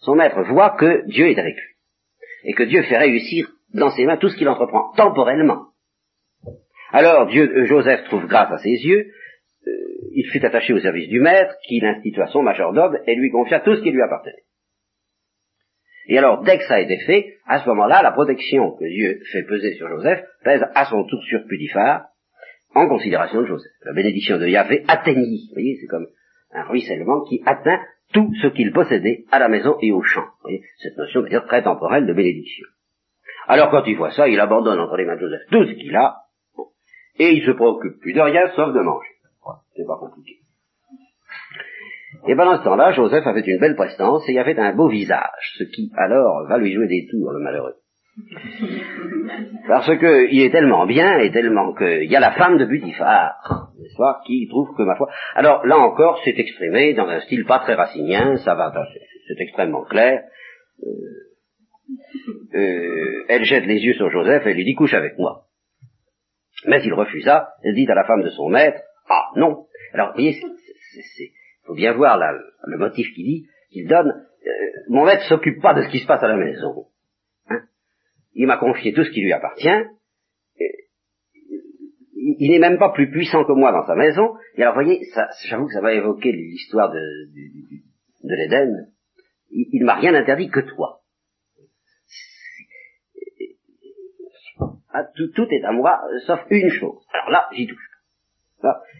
son 0.00 0.14
maître 0.14 0.42
voit 0.44 0.76
que 0.76 1.06
Dieu 1.06 1.28
est 1.28 1.38
avec 1.38 1.54
lui. 1.54 1.74
Et 2.44 2.54
que 2.54 2.64
Dieu 2.64 2.82
fait 2.82 2.98
réussir 2.98 3.48
dans 3.74 3.90
ses 3.90 4.06
mains 4.06 4.16
tout 4.16 4.28
ce 4.28 4.36
qu'il 4.36 4.48
entreprend, 4.48 4.92
temporellement. 4.96 5.66
Alors 6.92 7.26
Dieu, 7.26 7.66
Joseph 7.66 8.04
trouve 8.04 8.26
grâce 8.26 8.52
à 8.52 8.58
ses 8.58 8.70
yeux, 8.70 9.10
il 10.12 10.28
fut 10.30 10.44
attaché 10.44 10.72
au 10.72 10.78
service 10.78 11.08
du 11.08 11.20
maître, 11.20 11.54
qui 11.66 11.80
l'institua 11.80 12.28
son 12.28 12.42
majordome 12.42 12.98
et 13.06 13.14
lui 13.16 13.30
confia 13.30 13.60
tout 13.60 13.74
ce 13.74 13.82
qui 13.82 13.90
lui 13.90 14.02
appartenait. 14.02 14.44
Et 16.06 16.18
alors, 16.18 16.42
dès 16.42 16.58
que 16.58 16.64
ça 16.64 16.74
a 16.74 16.80
été 16.80 16.98
fait, 16.98 17.34
à 17.46 17.60
ce 17.60 17.68
moment-là, 17.70 18.02
la 18.02 18.12
protection 18.12 18.72
que 18.72 18.84
Dieu 18.84 19.20
fait 19.32 19.42
peser 19.42 19.74
sur 19.74 19.88
Joseph 19.88 20.22
pèse 20.44 20.64
à 20.74 20.84
son 20.84 21.04
tour 21.04 21.22
sur 21.24 21.44
Pudifar, 21.46 22.06
en 22.74 22.88
considération 22.88 23.40
de 23.40 23.46
Joseph. 23.46 23.72
La 23.84 23.92
bénédiction 23.92 24.38
de 24.38 24.46
Yahvé 24.46 24.84
atteignit, 24.86 25.48
vous 25.48 25.54
voyez, 25.54 25.76
c'est 25.80 25.86
comme 25.86 26.06
un 26.52 26.64
ruissellement 26.64 27.22
qui 27.24 27.42
atteint 27.46 27.80
tout 28.12 28.32
ce 28.42 28.48
qu'il 28.48 28.72
possédait 28.72 29.24
à 29.30 29.38
la 29.38 29.48
maison 29.48 29.76
et 29.80 29.92
au 29.92 30.02
champ. 30.02 30.24
Vous 30.24 30.42
voyez, 30.42 30.62
cette 30.78 30.96
notion, 30.96 31.22
dire 31.22 31.44
très 31.46 31.62
temporelle 31.62 32.06
de 32.06 32.12
bénédiction. 32.12 32.66
Alors 33.46 33.70
quand 33.70 33.84
il 33.86 33.96
voit 33.96 34.10
ça, 34.10 34.28
il 34.28 34.40
abandonne 34.40 34.80
entre 34.80 34.96
les 34.96 35.04
mains 35.04 35.16
de 35.16 35.20
Joseph 35.20 35.42
tout 35.50 35.64
ce 35.64 35.72
qu'il 35.72 35.94
a, 35.96 36.16
et 37.18 37.30
il 37.30 37.44
se 37.44 37.52
préoccupe 37.52 38.00
plus 38.00 38.12
de 38.12 38.20
rien 38.20 38.48
sauf 38.56 38.72
de 38.72 38.80
manger. 38.80 39.08
C'est 39.76 39.86
pas 39.86 39.98
compliqué. 39.98 40.38
Et 42.26 42.36
pendant 42.36 42.58
ce 42.58 42.64
temps-là, 42.64 42.92
Joseph 42.92 43.26
avait 43.26 43.42
une 43.42 43.58
belle 43.58 43.74
prestance 43.74 44.26
et 44.28 44.32
il 44.32 44.38
avait 44.38 44.58
un 44.58 44.74
beau 44.74 44.88
visage, 44.88 45.52
ce 45.58 45.64
qui 45.64 45.90
alors 45.96 46.46
va 46.48 46.58
lui 46.58 46.72
jouer 46.72 46.86
des 46.86 47.06
tours, 47.10 47.32
le 47.32 47.40
malheureux. 47.40 47.74
Parce 49.68 49.98
que 49.98 50.30
il 50.30 50.42
est 50.42 50.50
tellement 50.50 50.86
bien 50.86 51.18
et 51.18 51.32
tellement 51.32 51.74
qu'il 51.74 52.04
y 52.04 52.16
a 52.16 52.20
la 52.20 52.32
femme 52.32 52.58
de 52.58 52.64
Butifar, 52.64 53.72
n'est-ce 53.78 53.96
pas, 53.96 54.20
qui 54.24 54.46
trouve 54.48 54.74
que 54.76 54.82
ma 54.84 54.94
foi. 54.94 55.08
Alors 55.34 55.66
là 55.66 55.78
encore, 55.78 56.20
c'est 56.24 56.38
exprimé 56.38 56.94
dans 56.94 57.08
un 57.08 57.20
style 57.20 57.44
pas 57.44 57.58
très 57.58 57.74
racinien, 57.74 58.36
ça 58.36 58.54
va, 58.54 58.72
c'est 59.26 59.42
extrêmement 59.42 59.82
clair. 59.82 60.22
Euh, 60.82 60.86
euh, 62.54 63.24
elle 63.28 63.44
jette 63.44 63.66
les 63.66 63.80
yeux 63.80 63.94
sur 63.94 64.10
Joseph 64.10 64.46
et 64.46 64.54
lui 64.54 64.64
dit 64.64 64.74
couche 64.74 64.94
avec 64.94 65.18
moi. 65.18 65.46
Mais 66.66 66.82
il 66.84 66.92
refusa, 66.94 67.48
elle 67.62 67.74
dit 67.74 67.86
à 67.90 67.94
la 67.94 68.04
femme 68.04 68.22
de 68.22 68.30
son 68.30 68.48
maître, 68.48 68.80
ah 69.08 69.30
non. 69.36 69.66
Alors, 69.92 70.08
vous 70.08 70.14
voyez, 70.14 70.40
il 70.40 71.30
faut 71.66 71.74
bien 71.74 71.92
voir 71.92 72.18
le 72.18 72.78
motif 72.78 73.12
qu'il 73.14 73.24
dit, 73.24 73.46
qu'il 73.70 73.86
donne. 73.86 74.08
Euh, 74.08 74.50
mon 74.88 75.04
maître 75.04 75.24
s'occupe 75.24 75.60
pas 75.60 75.74
de 75.74 75.82
ce 75.82 75.88
qui 75.88 75.98
se 75.98 76.06
passe 76.06 76.22
à 76.22 76.28
la 76.28 76.36
maison. 76.36 76.86
Hein? 77.48 77.62
il 78.34 78.46
m'a 78.46 78.56
confié 78.56 78.92
tout 78.92 79.04
ce 79.04 79.10
qui 79.10 79.22
lui 79.22 79.32
appartient. 79.32 79.68
il 82.16 82.50
n'est 82.50 82.58
même 82.58 82.78
pas 82.78 82.92
plus 82.92 83.10
puissant 83.10 83.44
que 83.44 83.52
moi 83.52 83.72
dans 83.72 83.86
sa 83.86 83.94
maison. 83.94 84.34
Et 84.56 84.62
alors, 84.62 84.74
vous 84.74 84.82
voyez, 84.82 85.00
j'avoue 85.46 85.66
que 85.66 85.72
ça 85.72 85.80
va 85.80 85.92
évoquer 85.92 86.32
l'histoire 86.32 86.90
de, 86.90 87.00
de, 88.22 88.34
l'Éden. 88.34 88.88
Il, 89.50 89.80
ne 89.80 89.86
m'a 89.86 89.94
rien 89.94 90.14
interdit 90.14 90.48
que 90.48 90.60
toi. 90.60 91.03
Ah, 94.96 95.02
tout, 95.16 95.48
est 95.50 95.64
à 95.64 95.72
moi, 95.72 96.00
sauf 96.24 96.40
une 96.50 96.70
chose. 96.70 97.04
Alors 97.12 97.30
là, 97.30 97.48
j'y 97.52 97.66
touche. 97.66 97.90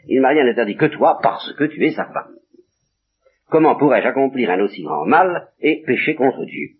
Il 0.09 0.17
ne 0.17 0.23
m'a 0.23 0.31
rien 0.31 0.45
interdit 0.45 0.77
que 0.77 0.87
toi, 0.87 1.21
parce 1.23 1.53
que 1.55 1.65
tu 1.65 1.83
es 1.87 1.93
sa 1.93 2.07
femme. 2.07 2.35
Comment 3.49 3.77
pourrais-je 3.77 4.09
accomplir 4.09 4.51
un 4.51 4.59
aussi 4.59 4.83
grand 4.83 5.07
mal 5.07 5.51
et 5.61 5.85
pécher 5.87 6.17
contre 6.17 6.45
Dieu? 6.45 6.71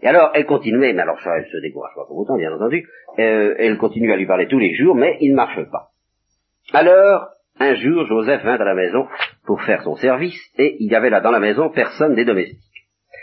Et 0.00 0.08
alors, 0.08 0.32
elle 0.34 0.46
continuait, 0.46 0.92
mais 0.92 1.02
alors 1.02 1.20
ça, 1.20 1.38
elle 1.38 1.46
se 1.46 1.58
décourage 1.58 1.94
pas 1.94 2.06
pour 2.06 2.18
autant, 2.18 2.36
bien 2.36 2.52
entendu, 2.52 2.88
euh, 3.20 3.54
elle 3.56 3.78
continue 3.78 4.12
à 4.12 4.16
lui 4.16 4.26
parler 4.26 4.48
tous 4.48 4.58
les 4.58 4.74
jours, 4.74 4.96
mais 4.96 5.16
il 5.20 5.30
ne 5.30 5.36
marche 5.36 5.62
pas. 5.70 5.90
Alors, 6.72 7.28
un 7.60 7.74
jour, 7.74 8.04
Joseph 8.06 8.42
vint 8.42 8.56
à 8.56 8.64
la 8.64 8.74
maison 8.74 9.06
pour 9.46 9.62
faire 9.62 9.82
son 9.82 9.94
service, 9.94 10.40
et 10.58 10.76
il 10.80 10.90
y 10.90 10.96
avait 10.96 11.10
là 11.10 11.20
dans 11.20 11.30
la 11.30 11.40
maison 11.40 11.70
personne 11.70 12.16
des 12.16 12.24
domestiques. 12.24 12.58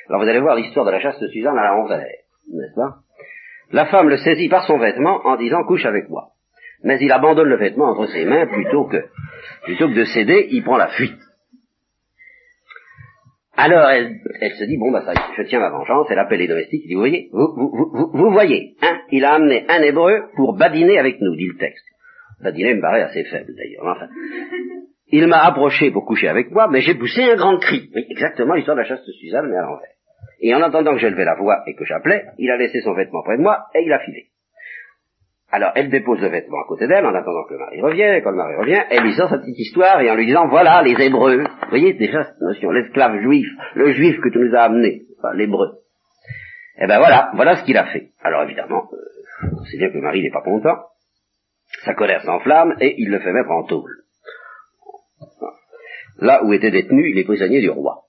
Alors 0.08 0.22
vous 0.22 0.30
allez 0.30 0.40
voir 0.40 0.56
l'histoire 0.56 0.86
de 0.86 0.92
la 0.92 1.00
chasse 1.02 1.20
de 1.20 1.28
Suzanne 1.28 1.58
à 1.58 1.64
la 1.64 1.76
Honvert, 1.78 2.00
n'est-ce 2.00 2.76
pas? 2.76 3.05
La 3.76 3.86
femme 3.86 4.10
le 4.10 4.18
saisit 4.18 4.50
par 4.50 4.66
son 4.66 4.78
vêtement 4.80 5.22
en 5.26 5.36
disant 5.36 5.64
couche 5.64 5.86
avec 5.86 6.10
moi 6.10 6.32
mais 6.86 7.00
il 7.02 7.12
abandonne 7.12 7.50
le 7.50 7.58
vêtement 7.58 7.90
entre 7.92 8.06
ses 8.12 8.26
mains 8.26 8.46
plutôt 8.46 8.86
que, 8.86 8.98
plutôt 9.64 9.90
que 9.90 9.96
de 9.96 10.06
céder, 10.06 10.48
il 10.52 10.64
prend 10.64 10.78
la 10.78 10.90
fuite. 10.90 11.20
Alors 13.58 13.90
elle, 13.90 14.20
se 14.52 14.66
dit, 14.66 14.78
bon 14.78 14.92
bah 14.92 15.02
ça 15.02 15.14
je 15.36 15.44
tiens 15.44 15.60
ma 15.60 15.70
vengeance, 15.70 16.08
elle 16.10 16.20
appelle 16.20 16.40
les 16.40 16.48
domestiques, 16.48 16.84
il 16.84 16.90
dit, 16.90 16.94
vous 16.94 17.00
voyez, 17.00 17.30
vous, 17.32 17.48
vous, 17.56 18.12
vous, 18.14 18.32
voyez, 18.32 18.76
hein, 18.82 19.00
il 19.12 19.26
a 19.26 19.34
amené 19.34 19.66
un 19.68 19.82
hébreu 19.82 20.26
pour 20.36 20.56
badiner 20.56 21.00
avec 21.00 21.20
nous, 21.22 21.36
dit 21.36 21.48
le 21.48 21.58
texte. 21.58 21.86
Badiner 22.42 22.76
me 22.76 22.82
paraît 22.82 23.02
assez 23.02 23.24
faible 23.24 23.54
d'ailleurs. 23.56 24.10
Il 25.08 25.26
m'a 25.28 25.40
approché 25.40 25.90
pour 25.92 26.06
coucher 26.06 26.28
avec 26.28 26.52
moi, 26.52 26.68
mais 26.70 26.82
j'ai 26.82 26.96
poussé 26.96 27.24
un 27.24 27.36
grand 27.36 27.58
cri. 27.58 27.90
Oui, 27.96 28.06
exactement 28.10 28.56
l'histoire 28.56 28.76
de 28.76 28.82
la 28.82 28.88
chasse 28.88 29.06
de 29.06 29.12
Suzanne, 29.14 29.48
mais 29.50 29.56
à 29.56 29.62
l'envers. 29.62 29.95
Et 30.40 30.54
en 30.54 30.62
attendant 30.62 30.94
que 30.94 31.00
j'élevais 31.00 31.26
la 31.26 31.36
voix 31.36 31.64
et 31.68 31.76
que 31.76 31.86
j'appelais, 31.86 32.26
il 32.38 32.52
a 32.52 32.58
laissé 32.58 32.82
son 32.82 32.94
vêtement 32.94 33.24
près 33.24 33.38
de 33.38 33.42
moi 33.42 33.66
et 33.74 33.84
il 33.84 33.94
a 33.94 34.00
filé. 34.00 34.28
Alors, 35.52 35.72
elle 35.76 35.90
dépose 35.90 36.20
le 36.20 36.28
vêtement 36.28 36.60
à 36.60 36.68
côté 36.68 36.88
d'elle 36.88 37.06
en 37.06 37.14
attendant 37.14 37.46
que 37.48 37.54
le 37.54 37.60
mari 37.60 37.82
revienne, 37.82 38.16
et 38.16 38.22
quand 38.22 38.32
le 38.32 38.38
mari 38.38 38.56
revient, 38.56 38.84
elle 38.90 39.04
lui 39.04 39.14
sort 39.14 39.30
sa 39.30 39.38
petite 39.38 39.58
histoire 39.60 40.02
et 40.02 40.10
en 40.10 40.16
lui 40.16 40.26
disant, 40.26 40.48
voilà 40.48 40.82
les 40.82 41.02
Hébreux. 41.02 41.44
Vous 41.44 41.70
voyez 41.70 41.94
déjà 41.94 42.24
cette 42.26 42.42
notion, 42.42 42.72
l'esclave 42.72 43.22
juif, 43.22 43.48
le 43.76 43.94
juif 43.94 44.20
que 44.22 44.30
tu 44.30 44.40
nous 44.40 44.56
as 44.56 44.64
amené, 44.64 45.04
enfin, 45.18 45.34
l'Hébreu. 45.34 45.80
Eh 46.78 46.88
ben 46.88 46.98
voilà, 46.98 47.32
voilà 47.36 47.56
ce 47.56 47.64
qu'il 47.64 47.78
a 47.78 47.86
fait. 47.86 48.10
Alors 48.22 48.44
évidemment, 48.44 48.90
euh, 48.92 49.48
c'est 49.72 49.78
bien 49.78 49.90
que 49.90 49.96
le 49.96 50.02
mari 50.02 50.22
n'est 50.22 50.32
pas 50.32 50.42
content, 50.42 50.76
sa 51.84 51.94
colère 51.94 52.22
s'enflamme 52.24 52.76
et 52.82 52.96
il 52.98 53.10
le 53.10 53.20
fait 53.20 53.32
mettre 53.32 53.52
en 53.52 53.64
tôle. 53.64 54.04
Là 56.18 56.44
où 56.44 56.52
était 56.54 56.72
détenu 56.72 57.14
les 57.14 57.24
prisonniers 57.24 57.62
du 57.62 57.70
roi. 57.70 58.05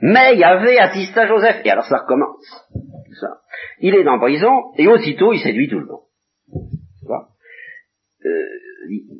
Mais 0.00 0.36
Yahvé 0.36 0.78
assista 0.78 1.26
Joseph, 1.26 1.60
et 1.64 1.70
alors 1.70 1.84
ça 1.84 1.98
recommence. 1.98 2.68
Ça. 3.20 3.40
Il 3.80 3.94
est 3.94 4.06
en 4.06 4.18
prison, 4.18 4.72
et 4.76 4.86
aussitôt 4.86 5.32
il 5.32 5.40
séduit 5.40 5.68
tout 5.68 5.80
le 5.80 5.86
monde. 5.86 6.04
Euh, 8.24 8.46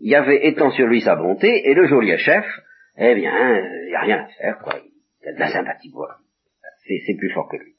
Yahvé 0.03 0.47
étend 0.49 0.71
sur 0.71 0.87
lui 0.87 1.01
sa 1.01 1.17
bonté, 1.17 1.49
et 1.69 1.75
le 1.75 1.87
geôlier 1.87 2.19
chef, 2.19 2.45
eh 2.97 3.15
bien, 3.15 3.33
il 3.59 3.89
n'y 3.89 3.95
a 3.95 4.01
rien 4.01 4.25
à 4.25 4.27
faire, 4.27 4.59
quoi. 4.59 4.75
Il 5.23 5.29
a 5.29 5.33
de 5.35 5.39
la 5.39 5.49
sympathie 5.49 5.91
pour. 5.91 6.09
C'est 6.87 7.17
plus 7.19 7.31
fort 7.33 7.49
que 7.51 7.57
lui. 7.57 7.75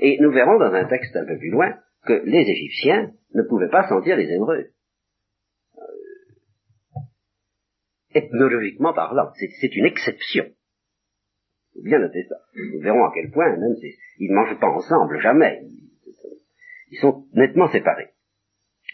Et 0.00 0.18
nous 0.20 0.30
verrons 0.30 0.58
dans 0.58 0.72
un 0.72 0.84
texte 0.84 1.16
un 1.16 1.26
peu 1.26 1.36
plus 1.38 1.50
loin 1.50 1.76
que 2.06 2.22
les 2.24 2.48
Égyptiens 2.48 3.10
ne 3.34 3.42
pouvaient 3.42 3.68
pas 3.68 3.88
sentir 3.88 4.16
les 4.16 4.30
Hébreux. 4.30 4.70
Euh, 5.76 5.80
ethnologiquement 8.14 8.94
parlant, 8.94 9.30
c'est 9.34 9.74
une 9.74 9.86
exception. 9.86 10.44
Bien 11.84 11.98
noter 11.98 12.24
ça. 12.28 12.36
Nous 12.54 12.80
verrons 12.80 13.04
à 13.04 13.12
quel 13.14 13.30
point, 13.30 13.56
même, 13.56 13.74
ils 14.18 14.30
ne 14.30 14.34
mangent 14.34 14.58
pas 14.58 14.68
ensemble, 14.68 15.20
jamais. 15.20 15.62
Ils 16.90 16.98
sont 16.98 17.24
nettement 17.34 17.68
séparés. 17.68 18.10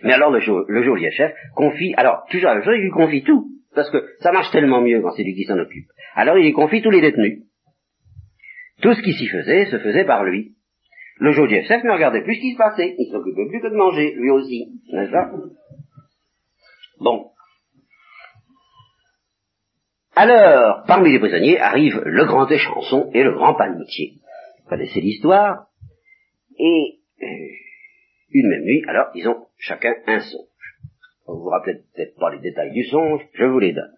Mais 0.03 0.13
alors 0.13 0.31
le, 0.31 0.41
le 0.69 0.83
geôlier 0.83 1.11
chef 1.13 1.33
confie, 1.55 1.95
alors 1.97 2.25
toujours 2.31 2.51
la 2.51 2.77
il 2.77 2.83
lui 2.83 2.91
confie 2.91 3.23
tout, 3.23 3.51
parce 3.75 3.91
que 3.91 4.05
ça 4.21 4.33
marche 4.33 4.51
tellement 4.51 4.81
mieux 4.81 5.01
quand 5.01 5.13
c'est 5.13 5.23
lui 5.23 5.35
qui 5.35 5.45
s'en 5.45 5.59
occupe. 5.59 5.89
Alors 6.15 6.37
il 6.37 6.45
lui 6.45 6.53
confie 6.53 6.83
tous 6.83 6.91
les 6.91 7.01
détenus. 7.01 7.45
Tout 8.83 8.95
ce 8.95 9.03
qui 9.03 9.13
s'y 9.13 9.29
faisait 9.29 9.67
se 9.67 9.79
faisait 9.79 10.05
par 10.05 10.25
lui. 10.25 10.57
Le 11.21 11.31
geôlier 11.31 11.63
chef 11.63 11.85
ne 11.85 11.93
regardait 11.93 12.23
plus 12.23 12.35
ce 12.35 12.41
qui 12.41 12.53
se 12.53 12.59
passait, 12.59 12.97
il 12.99 13.11
s'occupait 13.11 13.47
plus 13.49 13.61
que 13.61 13.69
de 13.71 13.77
manger, 13.77 14.15
lui 14.17 14.31
aussi, 14.31 14.81
n'est-ce 14.93 15.13
pas? 15.13 15.31
Bon. 16.99 17.31
Alors, 20.17 20.85
parmi 20.87 21.11
les 21.11 21.19
prisonniers 21.19 21.59
arrive 21.59 22.01
le 22.05 22.25
grand 22.25 22.49
échanson 22.49 23.11
et 23.15 23.25
le 23.25 23.33
grand 23.33 23.55
panetier. 23.55 24.21
Vous 24.63 24.69
connaissez 24.69 25.01
l'histoire 25.01 25.67
Et 26.57 27.01
euh, 27.21 27.27
une 28.31 28.49
même 28.49 28.63
nuit, 28.63 28.85
alors 28.87 29.07
ils 29.15 29.27
ont 29.29 29.47
chacun 29.59 29.93
un 30.07 30.21
songe. 30.21 30.79
Vous 31.27 31.41
vous 31.41 31.49
rappelez 31.49 31.81
peut-être 31.95 32.17
pas 32.17 32.31
les 32.31 32.39
détails 32.39 32.71
du 32.71 32.85
songe, 32.85 33.23
je 33.33 33.45
vous 33.45 33.59
les 33.59 33.73
donne. 33.73 33.93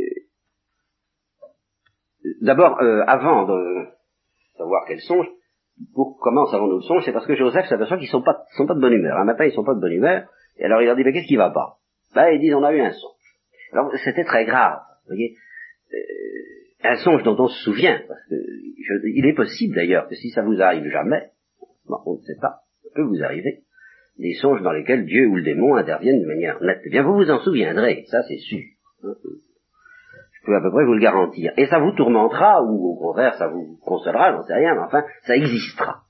Euh, 0.00 0.04
d'abord, 2.40 2.80
euh, 2.80 3.02
avant 3.06 3.44
de 3.46 3.88
savoir 4.56 4.84
quel 4.88 5.00
songe, 5.00 5.26
pour 5.92 6.18
comment 6.18 6.46
savons-nous 6.46 6.76
le 6.76 6.82
songe, 6.82 7.02
c'est 7.04 7.12
parce 7.12 7.26
que 7.26 7.34
Joseph 7.34 7.66
s'aperçoit 7.66 7.98
qu'ils 7.98 8.08
sont 8.08 8.22
pas, 8.22 8.44
sont 8.56 8.66
pas 8.66 8.74
de 8.74 8.80
bonne 8.80 8.92
humeur. 8.94 9.18
Un 9.18 9.24
matin, 9.24 9.44
ils 9.44 9.52
sont 9.52 9.64
pas 9.64 9.74
de 9.74 9.80
bonne 9.80 9.92
humeur, 9.92 10.26
et 10.56 10.64
alors 10.64 10.80
il 10.80 10.86
leur 10.86 10.96
dit, 10.96 11.04
mais 11.04 11.12
qu'est-ce 11.12 11.26
qui 11.26 11.36
va 11.36 11.50
pas? 11.50 11.78
Ben, 12.14 12.28
ils 12.28 12.40
disent, 12.40 12.54
on 12.54 12.62
a 12.62 12.72
eu 12.72 12.80
un 12.80 12.92
songe. 12.92 13.23
Alors, 13.74 13.92
c'était 14.04 14.24
très 14.24 14.44
grave, 14.44 14.78
vous 15.02 15.08
voyez. 15.08 15.36
Euh, 15.92 15.98
un 16.84 16.96
songe 16.96 17.22
dont 17.22 17.36
on 17.38 17.48
se 17.48 17.64
souvient, 17.64 18.00
parce 18.06 18.20
que 18.28 18.34
il 19.06 19.26
est 19.26 19.34
possible 19.34 19.74
d'ailleurs 19.74 20.08
que 20.08 20.14
si 20.14 20.30
ça 20.30 20.42
vous 20.42 20.60
arrive 20.60 20.86
jamais, 20.90 21.30
on 21.88 22.14
ne 22.14 22.20
sait 22.20 22.38
pas, 22.40 22.60
ça 22.82 22.88
peut 22.94 23.02
vous 23.02 23.22
arriver, 23.22 23.62
des 24.18 24.34
songes 24.34 24.62
dans 24.62 24.72
lesquels 24.72 25.04
Dieu 25.06 25.26
ou 25.26 25.36
le 25.36 25.42
démon 25.42 25.74
interviennent 25.74 26.20
de 26.20 26.26
manière 26.26 26.62
nette. 26.62 26.80
Eh 26.84 26.90
bien, 26.90 27.02
vous 27.02 27.14
vous 27.14 27.30
en 27.30 27.40
souviendrez, 27.40 28.04
ça 28.08 28.22
c'est 28.22 28.38
sûr. 28.38 28.62
Je 29.02 30.46
peux 30.46 30.54
à 30.54 30.60
peu 30.60 30.70
près 30.70 30.84
vous 30.84 30.94
le 30.94 31.00
garantir. 31.00 31.52
Et 31.56 31.66
ça 31.66 31.78
vous 31.78 31.92
tourmentera, 31.92 32.62
ou 32.62 32.92
au 32.92 32.96
contraire, 32.96 33.34
ça 33.34 33.48
vous 33.48 33.78
consolera, 33.82 34.32
j'en 34.32 34.44
sais 34.44 34.54
rien, 34.54 34.74
mais 34.74 34.82
enfin, 34.82 35.04
ça 35.22 35.36
existera. 35.36 36.03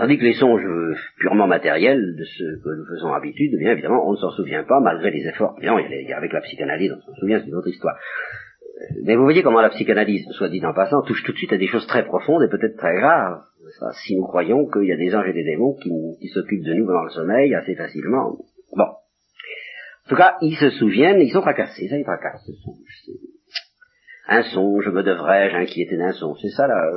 Tandis 0.00 0.16
que 0.16 0.24
les 0.24 0.32
songes 0.32 0.64
purement 1.18 1.46
matériels 1.46 2.16
de 2.16 2.24
ce 2.24 2.44
que 2.64 2.74
nous 2.74 2.86
faisons 2.86 3.12
habitude, 3.12 3.54
bien 3.58 3.72
évidemment, 3.72 4.08
on 4.08 4.12
ne 4.12 4.16
s'en 4.16 4.30
souvient 4.30 4.64
pas 4.64 4.80
malgré 4.80 5.10
les 5.10 5.28
efforts. 5.28 5.58
Bien, 5.60 5.76
avec 5.76 6.32
la 6.32 6.40
psychanalyse, 6.40 6.90
on 6.96 7.00
s'en 7.02 7.14
souvient, 7.16 7.38
c'est 7.38 7.48
une 7.48 7.54
autre 7.54 7.68
histoire. 7.68 7.98
Mais 9.04 9.14
vous 9.14 9.24
voyez 9.24 9.42
comment 9.42 9.60
la 9.60 9.68
psychanalyse, 9.68 10.26
soit 10.30 10.48
dit 10.48 10.64
en 10.64 10.72
passant, 10.72 11.02
touche 11.02 11.22
tout 11.22 11.32
de 11.32 11.36
suite 11.36 11.52
à 11.52 11.58
des 11.58 11.66
choses 11.66 11.86
très 11.86 12.06
profondes 12.06 12.42
et 12.42 12.48
peut-être 12.48 12.78
très 12.78 12.94
graves. 12.94 13.42
si 14.02 14.16
nous 14.16 14.24
croyons 14.24 14.66
qu'il 14.70 14.86
y 14.86 14.92
a 14.92 14.96
des 14.96 15.14
anges 15.14 15.28
et 15.28 15.34
des 15.34 15.44
démons 15.44 15.74
qui, 15.74 16.28
s'occupent 16.28 16.64
de 16.64 16.72
nous 16.72 16.86
pendant 16.86 17.04
le 17.04 17.10
sommeil 17.10 17.54
assez 17.54 17.74
facilement. 17.74 18.38
Bon. 18.74 18.84
En 18.84 20.08
tout 20.08 20.16
cas, 20.16 20.38
ils 20.40 20.56
se 20.56 20.70
souviennent, 20.70 21.20
ils 21.20 21.30
sont 21.30 21.42
tracassés, 21.42 21.88
ça 21.88 21.98
ils 21.98 22.04
tracassent. 22.04 22.50
Un 24.28 24.44
songe, 24.44 24.88
me 24.88 25.02
devrais-je 25.02 25.56
inquiéter 25.56 25.98
d'un 25.98 26.12
songe. 26.12 26.38
C'est 26.40 26.56
ça 26.56 26.66
là, 26.66 26.90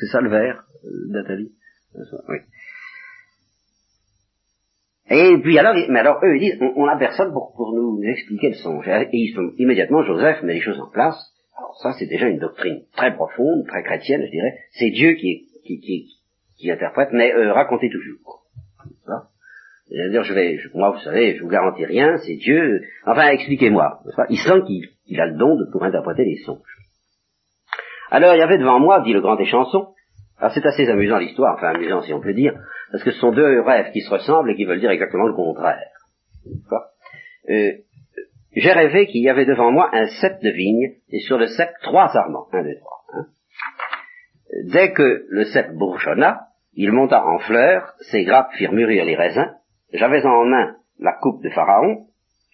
c'est 0.00 0.06
ça 0.06 0.20
le 0.20 0.30
vers, 0.30 0.64
euh, 0.84 0.88
Nathalie. 1.10 1.52
Oui. 2.28 2.38
Et 5.10 5.38
puis 5.42 5.58
alors, 5.58 5.74
mais 5.90 6.00
alors 6.00 6.18
eux 6.24 6.36
ils 6.36 6.40
disent, 6.40 6.58
on 6.76 6.86
n'a 6.86 6.96
personne 6.96 7.32
pour, 7.32 7.54
pour 7.54 7.72
nous 7.74 8.02
expliquer 8.02 8.48
le 8.48 8.54
songe. 8.54 8.88
Et 8.88 9.08
ils 9.12 9.34
sont, 9.34 9.52
immédiatement 9.58 10.02
Joseph 10.02 10.42
met 10.42 10.54
les 10.54 10.60
choses 10.60 10.80
en 10.80 10.90
place. 10.90 11.16
Alors 11.56 11.76
ça 11.82 11.92
c'est 11.98 12.06
déjà 12.06 12.26
une 12.26 12.38
doctrine 12.38 12.82
très 12.96 13.14
profonde, 13.14 13.66
très 13.66 13.82
chrétienne, 13.82 14.22
je 14.24 14.30
dirais. 14.30 14.58
C'est 14.72 14.90
Dieu 14.90 15.12
qui, 15.12 15.46
qui, 15.64 15.80
qui, 15.80 16.08
qui, 16.58 16.70
interprète, 16.70 17.10
mais 17.12 17.32
euh, 17.32 17.52
racontez 17.52 17.90
toujours. 17.90 18.44
C'est-à-dire, 19.88 20.24
je 20.24 20.32
vais, 20.32 20.58
moi, 20.74 20.90
vous 20.90 21.00
savez, 21.00 21.36
je 21.36 21.42
vous 21.42 21.48
garantis 21.48 21.84
rien, 21.84 22.16
c'est 22.18 22.36
Dieu. 22.36 22.82
Enfin, 23.06 23.28
expliquez-moi. 23.28 24.00
Il 24.30 24.38
sent 24.38 24.62
qu'il 24.66 25.20
a 25.20 25.26
le 25.26 25.36
don 25.36 25.56
de 25.56 25.70
pour 25.70 25.84
interpréter 25.84 26.24
les 26.24 26.36
songes. 26.44 26.73
Alors, 28.14 28.32
il 28.36 28.38
y 28.38 28.42
avait 28.42 28.58
devant 28.58 28.78
moi, 28.78 29.00
dit 29.00 29.12
le 29.12 29.20
grand 29.20 29.36
échanson. 29.38 29.88
Alors, 30.38 30.52
c'est 30.52 30.64
assez 30.64 30.88
amusant 30.88 31.18
l'histoire, 31.18 31.56
enfin 31.56 31.70
amusant 31.74 32.00
si 32.02 32.12
on 32.12 32.20
peut 32.20 32.32
dire, 32.32 32.54
parce 32.92 33.02
que 33.02 33.10
ce 33.10 33.18
sont 33.18 33.32
deux 33.32 33.60
rêves 33.60 33.90
qui 33.90 34.02
se 34.02 34.10
ressemblent 34.10 34.52
et 34.52 34.54
qui 34.54 34.64
veulent 34.64 34.78
dire 34.78 34.92
exactement 34.92 35.26
le 35.26 35.34
contraire. 35.34 35.80
Euh, 37.50 37.72
J'ai 38.54 38.70
rêvé 38.70 39.08
qu'il 39.08 39.20
y 39.20 39.28
avait 39.28 39.46
devant 39.46 39.72
moi 39.72 39.90
un 39.92 40.06
cep 40.06 40.40
de 40.42 40.50
vigne, 40.50 40.92
et 41.08 41.18
sur 41.26 41.38
le 41.38 41.48
cep 41.48 41.70
trois 41.82 42.06
sarments. 42.06 42.46
Un, 42.52 42.62
deux, 42.62 42.76
trois. 42.78 43.00
Hein. 43.14 43.26
Dès 44.72 44.92
que 44.92 45.26
le 45.28 45.44
cep 45.46 45.72
bourgeonna, 45.72 46.42
il 46.74 46.92
monta 46.92 47.26
en 47.26 47.40
fleurs, 47.40 47.94
ses 48.12 48.22
grappes 48.22 48.52
firent 48.52 48.74
mûrir 48.74 49.04
les 49.04 49.16
raisins, 49.16 49.56
j'avais 49.92 50.24
en 50.24 50.44
main 50.44 50.76
la 51.00 51.14
coupe 51.20 51.42
de 51.42 51.50
Pharaon, 51.50 52.06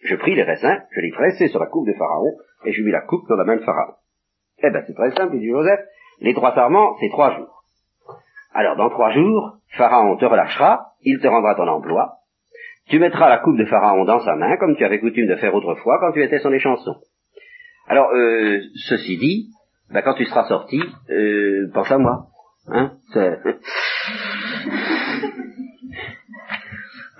je 0.05 0.17
pris 0.17 0.35
les 0.35 0.43
raisins, 0.43 0.83
je 0.91 1.01
les 1.03 1.13
pressai 1.13 1.49
sur 1.49 1.61
la 1.61 1.67
coupe 1.67 1.87
de 1.87 1.93
Pharaon, 1.93 2.33
et 2.65 2.73
je 2.73 2.83
mis 2.83 2.93
la 2.93 3.03
coupe 3.03 3.29
dans 3.29 3.37
la 3.37 3.45
main 3.45 3.57
de 3.57 3.65
Pharaon. 3.65 3.93
Eh 4.63 4.71
ben 4.71 4.83
c'est 4.87 4.95
très 4.95 5.11
simple, 5.13 5.39
dit 5.39 5.49
Joseph, 5.49 5.81
les 6.21 6.35
trois 6.35 6.55
sarments, 6.55 6.97
c'est 7.01 7.09
trois 7.11 7.37
jours. 7.37 7.63
Alors 8.53 8.77
dans 8.77 8.91
trois 8.91 9.11
jours, 9.11 9.59
Pharaon 9.77 10.17
te 10.17 10.25
relâchera, 10.25 10.93
il 11.03 11.21
te 11.21 11.27
rendra 11.27 11.55
ton 11.55 11.69
emploi, 11.69 12.21
tu 12.89 12.99
mettras 12.99 13.29
la 13.29 13.39
coupe 13.39 13.57
de 13.57 13.65
Pharaon 13.67 14.05
dans 14.05 14.21
sa 14.21 14.35
main, 14.35 14.57
comme 14.57 14.77
tu 14.77 14.85
avais 14.85 14.99
coutume 14.99 15.29
de 15.29 15.37
faire 15.37 15.55
autrefois 15.55 15.99
quand 16.01 16.13
tu 16.13 16.23
étais 16.23 16.41
son 16.41 16.53
échanson. 16.53 16.97
Alors, 17.87 18.11
euh, 18.13 18.61
ceci 18.89 19.17
dit, 19.17 19.51
ben, 19.93 20.03
quand 20.03 20.15
tu 20.15 20.25
seras 20.25 20.47
sorti, 20.49 20.81
euh, 21.11 21.71
pense 21.73 21.91
à 21.91 21.99
moi. 21.99 22.27
Hein 22.69 22.93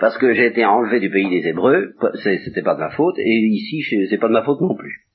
Parce 0.01 0.17
que 0.19 0.33
j'ai 0.33 0.47
été 0.47 0.65
enlevé 0.65 0.99
du 0.99 1.11
pays 1.11 1.29
des 1.29 1.47
Hébreux, 1.49 1.93
c'était 2.23 2.63
pas 2.63 2.75
de 2.75 2.81
ma 2.81 2.91
faute, 2.91 3.19
et 3.19 3.29
ici, 3.29 3.83
c'est 4.09 4.19
pas 4.19 4.29
de 4.29 4.33
ma 4.33 4.43
faute 4.43 4.61
non 4.61 4.75
plus. 4.75 5.10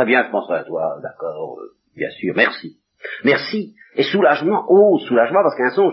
Très 0.00 0.06
bien, 0.06 0.24
je 0.24 0.30
penserai 0.30 0.60
à 0.60 0.64
toi, 0.64 0.96
d'accord, 1.02 1.58
euh, 1.60 1.74
bien 1.94 2.08
sûr, 2.08 2.32
merci. 2.34 2.78
Merci. 3.22 3.74
Et 3.96 4.02
soulagement, 4.02 4.64
oh, 4.66 4.98
soulagement, 5.00 5.42
parce 5.42 5.54
qu'un 5.58 5.72
songe, 5.72 5.92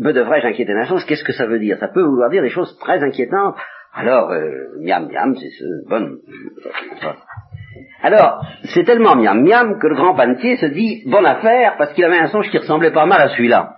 me 0.00 0.12
devrais-je 0.12 0.46
inquiéter 0.46 0.72
d'un 0.72 0.86
songe 0.86 1.04
Qu'est-ce 1.04 1.24
que 1.24 1.34
ça 1.34 1.44
veut 1.44 1.58
dire? 1.58 1.76
Ça 1.76 1.88
peut 1.88 2.00
vouloir 2.00 2.30
dire 2.30 2.40
des 2.40 2.48
choses 2.48 2.74
très 2.78 3.02
inquiétantes. 3.02 3.56
Alors, 3.92 4.30
euh, 4.30 4.78
miam 4.80 5.10
miam, 5.12 5.36
c'est 5.36 5.50
ce 5.50 5.86
bon. 5.90 6.16
Alors, 8.02 8.46
c'est 8.74 8.84
tellement 8.84 9.14
miam 9.14 9.44
miam 9.44 9.78
que 9.78 9.88
le 9.88 9.94
grand 9.94 10.14
panetier 10.14 10.56
se 10.56 10.64
dit 10.64 11.02
bonne 11.04 11.26
affaire 11.26 11.74
parce 11.76 11.92
qu'il 11.92 12.04
avait 12.04 12.20
un 12.20 12.28
songe 12.28 12.48
qui 12.48 12.56
ressemblait 12.56 12.92
pas 12.92 13.04
mal 13.04 13.20
à 13.20 13.28
celui-là. 13.28 13.74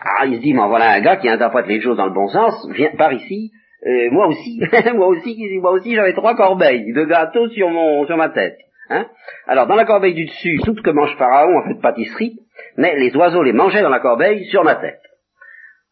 Ah, 0.00 0.24
il 0.24 0.36
se 0.36 0.40
dit, 0.40 0.54
voilà 0.54 0.92
un 0.92 1.00
gars 1.02 1.16
qui 1.16 1.28
interprète 1.28 1.66
les 1.66 1.82
choses 1.82 1.98
dans 1.98 2.06
le 2.06 2.14
bon 2.14 2.28
sens, 2.28 2.66
viens 2.72 2.96
par 2.96 3.12
ici. 3.12 3.52
Euh, 3.86 4.10
moi 4.12 4.28
aussi, 4.28 4.62
moi 4.94 5.08
aussi, 5.08 5.58
moi 5.60 5.72
aussi, 5.72 5.94
j'avais 5.94 6.14
trois 6.14 6.34
corbeilles 6.34 6.90
de 6.94 7.04
gâteaux 7.04 7.48
sur 7.50 7.68
mon, 7.68 8.06
sur 8.06 8.16
ma 8.16 8.30
tête. 8.30 8.56
Hein? 8.90 9.06
Alors, 9.46 9.66
dans 9.66 9.76
la 9.76 9.84
corbeille 9.84 10.14
du 10.14 10.26
dessus, 10.26 10.58
tout 10.64 10.76
ce 10.76 10.82
que 10.82 10.90
mange 10.90 11.16
Pharaon 11.16 11.58
en 11.58 11.62
fait 11.62 11.74
de 11.74 11.80
pâtisserie, 11.80 12.40
mais 12.76 12.96
les 12.96 13.16
oiseaux 13.16 13.42
les 13.42 13.52
mangeaient 13.52 13.82
dans 13.82 13.88
la 13.88 14.00
corbeille 14.00 14.44
sur 14.46 14.64
ma 14.64 14.74
tête. 14.74 15.00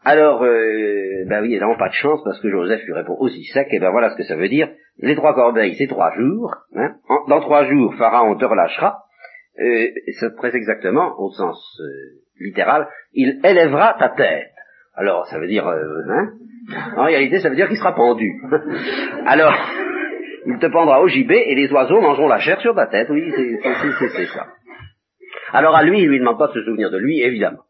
Alors, 0.04 0.42
euh, 0.42 1.24
ben 1.26 1.42
oui, 1.42 1.58
n'ont 1.58 1.76
pas 1.76 1.88
de 1.88 1.94
chance 1.94 2.20
parce 2.24 2.40
que 2.40 2.50
Joseph 2.50 2.82
lui 2.84 2.92
répond 2.92 3.16
aussi 3.18 3.44
sec, 3.44 3.68
et 3.70 3.78
ben 3.78 3.90
voilà 3.90 4.10
ce 4.10 4.16
que 4.16 4.22
ça 4.24 4.36
veut 4.36 4.48
dire. 4.48 4.68
Les 4.98 5.16
trois 5.16 5.34
corbeilles, 5.34 5.76
c'est 5.76 5.86
trois 5.86 6.12
jours. 6.16 6.54
Hein 6.74 6.96
dans 7.28 7.40
trois 7.40 7.64
jours, 7.64 7.94
Pharaon 7.96 8.36
te 8.36 8.44
relâchera. 8.44 9.04
Euh, 9.60 9.88
c'est 10.18 10.36
très 10.36 10.54
exactement, 10.54 11.18
au 11.18 11.30
sens 11.30 11.80
euh, 11.80 12.20
littéral, 12.40 12.88
il 13.12 13.40
élèvera 13.44 13.96
ta 13.98 14.10
tête. 14.10 14.52
Alors, 14.94 15.26
ça 15.26 15.38
veut 15.38 15.48
dire, 15.48 15.66
euh, 15.66 16.02
hein 16.10 16.32
en 16.96 17.04
réalité, 17.04 17.38
ça 17.38 17.48
veut 17.48 17.56
dire 17.56 17.68
qu'il 17.68 17.76
sera 17.76 17.94
pendu. 17.94 18.30
Alors, 19.26 19.54
il 20.48 20.58
te 20.58 20.66
pendra 20.66 21.02
au 21.02 21.08
gibet 21.08 21.44
et 21.48 21.54
les 21.54 21.70
oiseaux 21.70 22.00
mangeront 22.00 22.26
la 22.26 22.38
chair 22.38 22.58
sur 22.60 22.74
ta 22.74 22.86
tête. 22.86 23.08
Oui, 23.10 23.30
c'est 24.16 24.26
ça. 24.26 24.46
Alors 25.52 25.76
à 25.76 25.82
lui, 25.82 26.00
il 26.00 26.08
lui 26.08 26.18
demande 26.18 26.38
pas 26.38 26.48
de 26.48 26.54
se 26.54 26.64
souvenir 26.64 26.90
de 26.90 26.96
lui, 26.96 27.20
évidemment. 27.20 27.64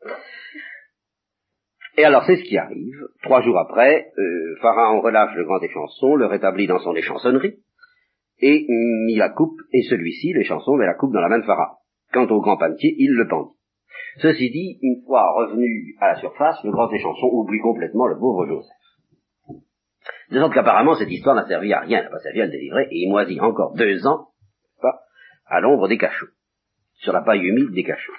Et 1.97 2.05
alors 2.05 2.22
c'est 2.24 2.37
ce 2.37 2.45
qui 2.45 2.57
arrive. 2.57 2.95
Trois 3.24 3.43
jours 3.43 3.59
après, 3.59 4.12
euh, 4.16 4.57
Pharaon 4.62 5.01
relâche 5.01 5.35
le 5.35 5.45
grand 5.45 5.61
échanson, 5.61 6.14
le 6.14 6.26
rétablit 6.26 6.68
dans 6.68 6.79
son 6.79 6.95
échansonnerie, 6.95 7.57
et 8.41 8.64
mit 8.68 9.16
la 9.16 9.31
coupe, 9.31 9.59
et 9.72 9.83
celui-ci, 9.83 10.33
les 10.33 10.45
chansons, 10.45 10.76
met 10.76 10.87
la 10.87 10.95
coupe 10.95 11.12
dans 11.12 11.20
la 11.20 11.29
main 11.29 11.41
de 11.41 11.45
Pharaon. 11.45 11.74
Quant 12.12 12.26
au 12.26 12.41
grand 12.41 12.57
panetier, 12.57 12.95
il 12.97 13.11
le 13.11 13.26
pendit. 13.26 13.57
Ceci 14.18 14.51
dit, 14.51 14.79
une 14.83 15.03
fois 15.05 15.33
revenu 15.33 15.97
à 16.01 16.12
la 16.12 16.20
surface, 16.20 16.62
le 16.62 16.70
grand 16.70 16.89
échanson 16.93 17.26
oublie 17.33 17.59
complètement 17.59 18.07
le 18.07 18.16
pauvre 18.16 18.47
Joseph. 18.47 18.78
De 20.31 20.39
sorte 20.39 20.53
qu'apparemment, 20.53 20.95
cette 20.95 21.11
histoire 21.11 21.35
n'a 21.35 21.47
servi 21.47 21.72
à 21.72 21.81
rien, 21.81 22.03
n'a 22.03 22.11
pas 22.11 22.18
servi 22.18 22.43
à 22.43 22.47
le 22.47 22.51
délivrer, 22.51 22.85
et 22.91 22.99
il 23.05 23.11
moisit 23.11 23.41
encore 23.41 23.74
deux 23.74 24.07
ans, 24.07 24.29
pas, 24.81 25.01
à 25.47 25.61
l'ombre 25.61 25.89
des 25.89 25.97
cachots, 25.97 26.29
sur 26.95 27.12
la 27.12 27.22
paille 27.22 27.41
humide 27.41 27.72
des 27.72 27.85
cachots. 27.85 28.12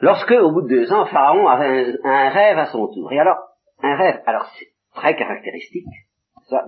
Lorsque, 0.00 0.30
au 0.30 0.50
bout 0.50 0.62
de 0.62 0.68
deux 0.68 0.92
ans, 0.92 1.06
Pharaon 1.06 1.46
a 1.46 1.56
un, 1.58 2.28
rêve 2.30 2.58
à 2.58 2.66
son 2.66 2.88
tour. 2.88 3.12
Et 3.12 3.20
alors, 3.20 3.36
un 3.82 3.94
rêve, 3.96 4.20
alors 4.26 4.50
c'est 4.58 4.68
très 4.94 5.14
caractéristique, 5.14 5.86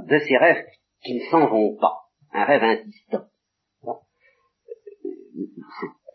de 0.06 0.18
ces 0.18 0.36
rêves 0.36 0.64
qui 1.02 1.14
ne 1.14 1.30
s'en 1.30 1.46
vont 1.46 1.76
pas. 1.76 1.94
Un 2.32 2.44
rêve 2.44 2.62
insistant. 2.62 3.24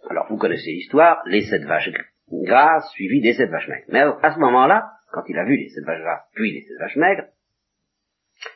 Alors, 0.09 0.27
vous 0.29 0.37
connaissez 0.37 0.71
l'histoire, 0.71 1.21
les 1.25 1.41
sept 1.41 1.63
vaches 1.63 1.91
grasses 2.31 2.89
suivies 2.91 3.21
des 3.21 3.33
sept 3.33 3.49
vaches 3.49 3.67
maigres. 3.67 3.85
Mais 3.89 3.99
à 3.99 4.33
ce 4.33 4.39
moment-là, 4.39 4.89
quand 5.11 5.23
il 5.27 5.37
a 5.37 5.43
vu 5.43 5.57
les 5.57 5.69
sept 5.69 5.83
vaches 5.85 6.01
grasses, 6.01 6.29
puis 6.33 6.51
les 6.51 6.61
sept 6.61 6.77
vaches 6.79 6.95
maigres, 6.95 7.25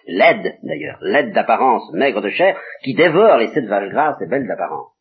l'aide 0.08 0.58
d'ailleurs, 0.64 1.00
l'aide 1.02 1.34
d'apparence, 1.34 1.92
maigre 1.94 2.22
de 2.22 2.30
chair, 2.30 2.60
qui 2.84 2.94
dévore 2.94 3.38
les 3.38 3.48
sept 3.48 3.66
vaches 3.66 3.90
grasses 3.90 4.22
et 4.22 4.28
belles 4.28 4.48
d'apparence. 4.48 4.92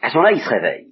À 0.00 0.10
ce 0.10 0.16
moment-là, 0.16 0.34
il 0.34 0.40
se 0.40 0.48
réveille. 0.48 0.88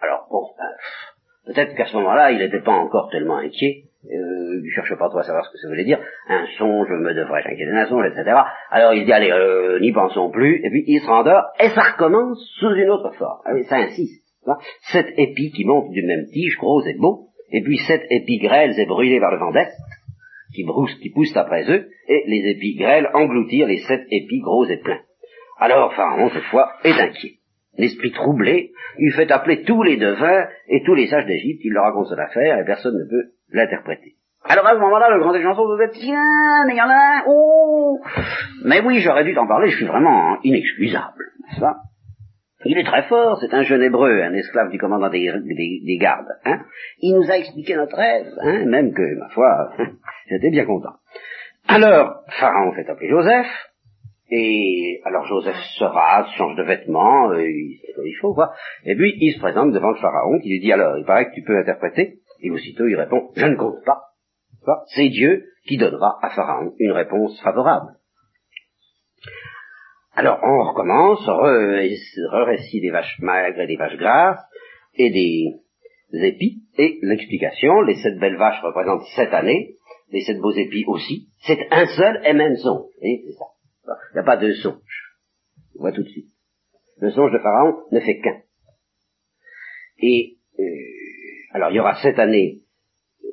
Alors, 0.00 0.26
bon, 0.30 0.46
ben, 0.56 1.52
peut-être 1.52 1.76
qu'à 1.76 1.86
ce 1.86 1.96
moment-là, 1.96 2.32
il 2.32 2.38
n'était 2.38 2.62
pas 2.62 2.72
encore 2.72 3.10
tellement 3.10 3.36
inquiet, 3.36 3.84
euh, 4.06 4.60
il 4.62 4.70
cherche 4.74 4.94
pas 4.98 5.08
trop 5.08 5.18
à 5.18 5.22
savoir 5.22 5.44
ce 5.44 5.52
que 5.52 5.58
ça 5.58 5.68
voulait 5.68 5.84
dire, 5.84 5.98
un 6.28 6.46
songe 6.58 6.88
me 6.90 7.14
devrais 7.14 7.40
inquiéter 7.40 7.72
d'un 7.72 7.86
songe, 7.86 8.06
etc. 8.06 8.36
Alors 8.70 8.94
il 8.94 9.04
dit, 9.04 9.12
allez, 9.12 9.30
euh, 9.30 9.80
n'y 9.80 9.92
pensons 9.92 10.30
plus, 10.30 10.56
et 10.64 10.70
puis 10.70 10.84
il 10.86 11.00
se 11.00 11.06
rendort, 11.06 11.44
et 11.60 11.68
ça 11.68 11.82
recommence 11.92 12.38
sous 12.58 12.70
une 12.70 12.90
autre 12.90 13.14
forme. 13.16 13.40
Allez, 13.44 13.64
ça 13.64 13.76
insiste. 13.76 14.24
Sept 14.92 15.06
épis 15.16 15.52
qui 15.52 15.64
montent 15.64 15.90
du 15.90 16.02
même 16.02 16.26
tige, 16.26 16.56
gros 16.58 16.84
et 16.84 16.94
beau, 16.94 17.28
et 17.54 17.62
puis 17.62 17.78
sept 17.78 18.02
épis 18.10 18.38
grêles 18.38 18.78
et 18.78 18.84
brûlés 18.84 19.20
vers 19.20 19.30
le 19.30 19.38
vent 19.38 19.52
d'est, 19.52 19.70
qui, 20.54 20.64
broussent, 20.64 20.94
qui 20.96 21.10
poussent 21.10 21.36
après 21.36 21.70
eux, 21.70 21.88
et 22.08 22.24
les 22.26 22.50
épis 22.50 22.74
grêles 22.74 23.08
engloutirent 23.14 23.68
les 23.68 23.78
sept 23.78 24.02
épis 24.10 24.40
gros 24.40 24.66
et 24.66 24.78
pleins. 24.78 25.00
Alors 25.60 25.94
Pharaon, 25.94 26.30
cette 26.30 26.44
fois, 26.44 26.72
est 26.82 27.00
inquiet. 27.00 27.34
L'esprit 27.78 28.10
troublé, 28.10 28.72
il 28.98 29.12
fait 29.12 29.30
appeler 29.30 29.62
tous 29.62 29.84
les 29.84 29.96
devins 29.96 30.46
et 30.68 30.82
tous 30.82 30.94
les 30.94 31.06
sages 31.06 31.26
d'Égypte, 31.26 31.60
il 31.64 31.72
leur 31.72 31.84
raconte 31.84 32.08
son 32.08 32.18
affaire 32.18 32.58
et 32.58 32.64
personne 32.64 32.94
ne 32.94 33.08
peut 33.08 33.30
l'interpréter. 33.52 34.16
Alors 34.44 34.66
à 34.66 34.74
ce 34.74 34.80
moment-là, 34.80 35.10
le 35.10 35.20
grand 35.20 35.32
des 35.32 35.42
vous 35.42 35.92
dit, 35.92 36.00
tiens, 36.00 36.64
mais 36.66 36.74
il 36.74 36.78
y 36.78 36.82
en 36.82 36.88
a 36.88 37.18
un, 37.18 37.22
oh 37.28 38.00
Mais 38.64 38.80
oui, 38.80 38.98
j'aurais 38.98 39.24
dû 39.24 39.32
t'en 39.32 39.46
parler, 39.46 39.70
je 39.70 39.76
suis 39.76 39.86
vraiment 39.86 40.38
inexcusable, 40.42 41.24
n'est-ce 41.46 41.60
il 42.64 42.78
est 42.78 42.84
très 42.84 43.02
fort, 43.04 43.38
c'est 43.40 43.54
un 43.54 43.62
jeune 43.62 43.82
hébreu, 43.82 44.22
un 44.22 44.34
esclave 44.34 44.70
du 44.70 44.78
commandant 44.78 45.10
des, 45.10 45.30
des, 45.30 45.98
gardes. 45.98 46.28
Hein 46.44 46.60
il 47.00 47.14
nous 47.14 47.30
a 47.30 47.38
expliqué 47.38 47.76
notre 47.76 47.96
rêve, 47.96 48.26
hein, 48.40 48.64
même 48.66 48.92
que, 48.92 49.18
ma 49.18 49.28
foi, 49.30 49.72
j'étais 50.28 50.50
bien 50.50 50.64
content. 50.64 50.94
Alors, 51.68 52.22
Pharaon 52.38 52.72
fait 52.72 52.88
appeler 52.88 53.08
Joseph, 53.08 53.46
et 54.30 55.00
alors 55.04 55.26
Joseph 55.26 55.56
se 55.78 55.84
rase, 55.84 56.26
change 56.36 56.56
de 56.56 56.62
vêtements, 56.62 57.30
euh, 57.30 57.46
il, 57.46 57.80
il 58.04 58.16
faut 58.20 58.34
quoi. 58.34 58.52
Et 58.84 58.96
puis 58.96 59.14
il 59.20 59.34
se 59.34 59.38
présente 59.38 59.72
devant 59.72 59.90
le 59.90 59.96
pharaon 59.96 60.38
qui 60.40 60.48
lui 60.48 60.60
dit 60.60 60.72
alors, 60.72 60.96
il 60.98 61.04
paraît 61.04 61.26
que 61.26 61.34
tu 61.34 61.42
peux 61.42 61.58
interpréter. 61.58 62.18
Et 62.40 62.50
aussitôt 62.50 62.86
il 62.86 62.96
répond, 62.96 63.30
je 63.36 63.46
ne 63.46 63.56
compte 63.56 63.84
pas. 63.84 64.00
C'est 64.94 65.08
Dieu 65.08 65.44
qui 65.66 65.76
donnera 65.76 66.18
à 66.22 66.30
Pharaon 66.30 66.72
une 66.78 66.92
réponse 66.92 67.40
favorable. 67.42 67.92
Alors 70.16 70.38
on 70.44 70.62
recommence, 70.62 71.26
re-récit 71.26 72.80
des 72.80 72.90
vaches 72.90 73.18
maigres 73.20 73.60
et 73.60 73.66
des 73.66 73.76
vaches 73.76 73.96
grasses 73.96 74.44
et 74.94 75.10
des 75.10 75.54
épis, 76.12 76.62
et 76.78 76.98
l'explication, 77.02 77.80
les 77.82 77.96
sept 77.96 78.18
belles 78.20 78.36
vaches 78.36 78.62
représentent 78.62 79.06
sept 79.16 79.32
années, 79.34 79.76
les 80.10 80.22
sept 80.22 80.38
beaux 80.38 80.52
épis 80.52 80.84
aussi, 80.86 81.28
c'est 81.46 81.66
un 81.70 81.86
seul 81.86 82.20
et 82.24 82.32
même 82.32 82.56
son. 82.56 82.88
c'est 83.00 83.32
ça. 83.32 83.46
Il 84.12 84.14
n'y 84.14 84.20
a 84.20 84.24
pas 84.24 84.36
de 84.36 84.52
songe. 84.52 85.16
On 85.76 85.80
voit 85.80 85.92
tout 85.92 86.04
de 86.04 86.08
suite. 86.08 86.30
Le 86.98 87.10
songe 87.10 87.32
de 87.32 87.38
Pharaon 87.38 87.82
ne 87.90 87.98
fait 87.98 88.20
qu'un. 88.20 88.40
Et 89.98 90.36
euh, 90.60 90.64
alors 91.52 91.70
il 91.70 91.76
y 91.76 91.80
aura 91.80 91.96
sept 91.96 92.18
années 92.20 92.60
euh, 93.24 93.28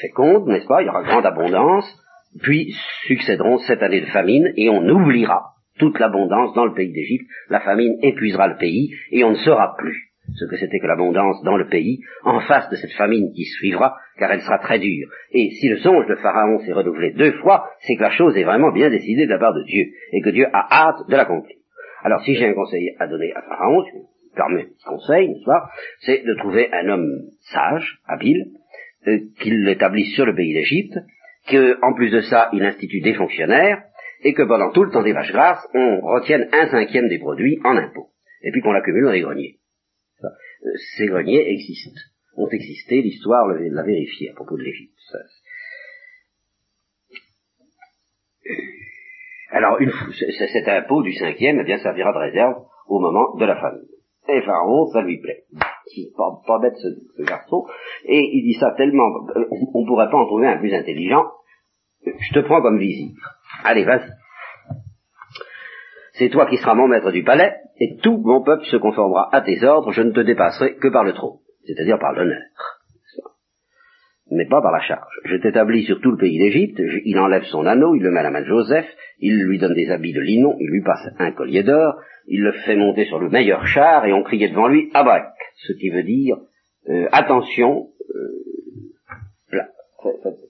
fécondes, 0.00 0.46
n'est-ce 0.46 0.66
pas? 0.66 0.82
Il 0.82 0.86
y 0.86 0.88
aura 0.88 1.02
grande 1.02 1.26
abondance, 1.26 2.00
puis 2.40 2.74
succéderont 3.06 3.58
sept 3.58 3.82
années 3.82 4.02
de 4.02 4.06
famine, 4.06 4.52
et 4.56 4.68
on 4.68 4.88
oubliera 4.88 5.42
toute 5.78 5.98
l'abondance 5.98 6.54
dans 6.54 6.66
le 6.66 6.74
pays 6.74 6.92
d'Égypte. 6.92 7.26
La 7.48 7.60
famine 7.60 7.96
épuisera 8.02 8.48
le 8.48 8.56
pays, 8.56 8.90
et 9.10 9.24
on 9.24 9.30
ne 9.30 9.36
saura 9.36 9.74
plus 9.78 10.10
ce 10.36 10.44
que 10.44 10.56
c'était 10.56 10.78
que 10.78 10.86
l'abondance 10.86 11.42
dans 11.42 11.56
le 11.56 11.66
pays, 11.66 12.00
en 12.22 12.40
face 12.40 12.68
de 12.70 12.76
cette 12.76 12.92
famine 12.92 13.32
qui 13.34 13.44
suivra, 13.44 13.96
car 14.18 14.30
elle 14.30 14.42
sera 14.42 14.58
très 14.58 14.78
dure. 14.78 15.08
Et 15.32 15.50
si 15.50 15.68
le 15.68 15.78
songe 15.78 16.06
de 16.06 16.14
Pharaon 16.16 16.60
s'est 16.60 16.72
renouvelé 16.72 17.12
deux 17.12 17.32
fois, 17.40 17.68
c'est 17.80 17.96
que 17.96 18.02
la 18.02 18.10
chose 18.10 18.36
est 18.36 18.44
vraiment 18.44 18.70
bien 18.70 18.90
décidée 18.90 19.26
de 19.26 19.30
la 19.30 19.38
part 19.38 19.54
de 19.54 19.64
Dieu, 19.64 19.86
et 20.12 20.20
que 20.20 20.30
Dieu 20.30 20.46
a 20.52 20.88
hâte 20.88 21.08
de 21.08 21.16
l'accomplir. 21.16 21.56
Alors 22.02 22.22
si 22.22 22.34
j'ai 22.34 22.46
un 22.46 22.54
conseil 22.54 22.94
à 22.98 23.06
donner 23.06 23.32
à 23.34 23.42
Pharaon, 23.42 23.84
je 23.84 24.36
permets 24.36 24.68
un 24.86 24.90
conseil, 24.90 25.28
n'est-ce 25.28 25.50
c'est 26.00 26.24
de 26.24 26.34
trouver 26.34 26.72
un 26.72 26.88
homme 26.88 27.08
sage, 27.52 27.98
habile, 28.06 28.46
euh, 29.06 29.18
qu'il 29.40 29.64
l'établisse 29.64 30.14
sur 30.14 30.26
le 30.26 30.34
pays 30.34 30.54
d'Égypte, 30.54 30.98
qu'en 31.48 31.94
plus 31.94 32.10
de 32.10 32.20
ça, 32.20 32.48
il 32.52 32.62
institue 32.62 33.00
des 33.00 33.14
fonctionnaires, 33.14 33.82
et 34.22 34.34
que 34.34 34.42
pendant 34.42 34.70
tout 34.72 34.84
le 34.84 34.90
temps 34.90 35.02
des 35.02 35.12
vaches 35.12 35.32
grasses, 35.32 35.66
on 35.74 36.00
retienne 36.00 36.48
un 36.52 36.68
cinquième 36.68 37.08
des 37.08 37.18
produits 37.18 37.58
en 37.64 37.76
impôts, 37.76 38.10
et 38.42 38.50
puis 38.50 38.60
qu'on 38.60 38.72
l'accumule 38.72 39.04
dans 39.04 39.12
les 39.12 39.22
greniers 39.22 39.60
ces 40.96 41.06
greniers 41.06 41.50
existent, 41.52 42.00
ont 42.36 42.48
existé, 42.48 43.02
l'histoire 43.02 43.46
l'a 43.48 43.82
vérifié 43.82 44.30
à 44.30 44.34
propos 44.34 44.56
de 44.56 44.62
l'Égypte. 44.62 44.94
Alors, 49.50 49.80
une, 49.80 49.90
cet 50.12 50.68
impôt 50.68 51.02
du 51.02 51.12
cinquième 51.14 51.60
eh 51.60 51.64
bien, 51.64 51.78
servira 51.78 52.12
de 52.12 52.18
réserve 52.18 52.54
au 52.86 53.00
moment 53.00 53.36
de 53.36 53.44
la 53.44 53.56
famine. 53.56 53.88
Et 54.32 54.42
Pharaon, 54.42 54.86
ça 54.92 55.02
lui 55.02 55.20
plaît. 55.20 55.44
Pas, 56.16 56.40
pas 56.46 56.58
bête 56.60 56.76
ce, 56.76 57.22
garçon. 57.22 57.66
Et 58.04 58.20
il 58.32 58.44
dit 58.44 58.58
ça 58.58 58.72
tellement, 58.76 59.08
on 59.72 59.82
ne 59.82 59.86
pourrait 59.86 60.10
pas 60.10 60.18
en 60.18 60.26
trouver 60.26 60.46
un 60.46 60.58
plus 60.58 60.72
intelligent. 60.74 61.24
Je 62.04 62.34
te 62.34 62.40
prends 62.40 62.62
comme 62.62 62.78
visite. 62.78 63.16
Allez, 63.64 63.84
vas-y. 63.84 64.10
C'est 66.20 66.28
toi 66.28 66.46
qui 66.46 66.58
seras 66.58 66.74
mon 66.74 66.86
maître 66.86 67.10
du 67.12 67.24
palais, 67.24 67.56
et 67.80 67.96
tout 68.02 68.18
mon 68.18 68.42
peuple 68.42 68.66
se 68.66 68.76
conformera 68.76 69.34
à 69.34 69.40
tes 69.40 69.64
ordres, 69.64 69.90
je 69.92 70.02
ne 70.02 70.12
te 70.12 70.20
dépasserai 70.20 70.76
que 70.76 70.88
par 70.88 71.02
le 71.02 71.14
trône, 71.14 71.38
c'est-à-dire 71.66 71.98
par 71.98 72.12
l'honneur, 72.12 72.42
mais 74.30 74.46
pas 74.46 74.60
par 74.60 74.72
la 74.72 74.80
charge. 74.80 75.20
Je 75.24 75.36
t'établis 75.36 75.84
sur 75.84 75.98
tout 76.00 76.10
le 76.10 76.18
pays 76.18 76.38
d'Égypte, 76.38 76.78
il 77.06 77.18
enlève 77.18 77.44
son 77.44 77.64
anneau, 77.64 77.94
il 77.94 78.02
le 78.02 78.10
met 78.10 78.20
à 78.20 78.24
la 78.24 78.30
main 78.30 78.42
de 78.42 78.46
Joseph, 78.46 78.86
il 79.18 79.42
lui 79.44 79.58
donne 79.58 79.72
des 79.72 79.90
habits 79.90 80.12
de 80.12 80.20
linon, 80.20 80.56
il 80.60 80.68
lui 80.68 80.82
passe 80.82 81.08
un 81.18 81.32
collier 81.32 81.62
d'or, 81.62 81.94
il 82.30 82.42
le 82.42 82.52
fait 82.52 82.76
monter 82.76 83.06
sur 83.06 83.18
le 83.18 83.28
meilleur 83.28 83.66
char, 83.66 84.06
et 84.06 84.12
on 84.12 84.22
criait 84.22 84.48
devant 84.48 84.68
lui 84.68 84.88
Abrac, 84.94 85.34
ce 85.56 85.72
qui 85.72 85.90
veut 85.90 86.04
dire 86.04 86.36
euh, 86.88 87.08
attention, 87.12 87.88
euh, 88.14 89.60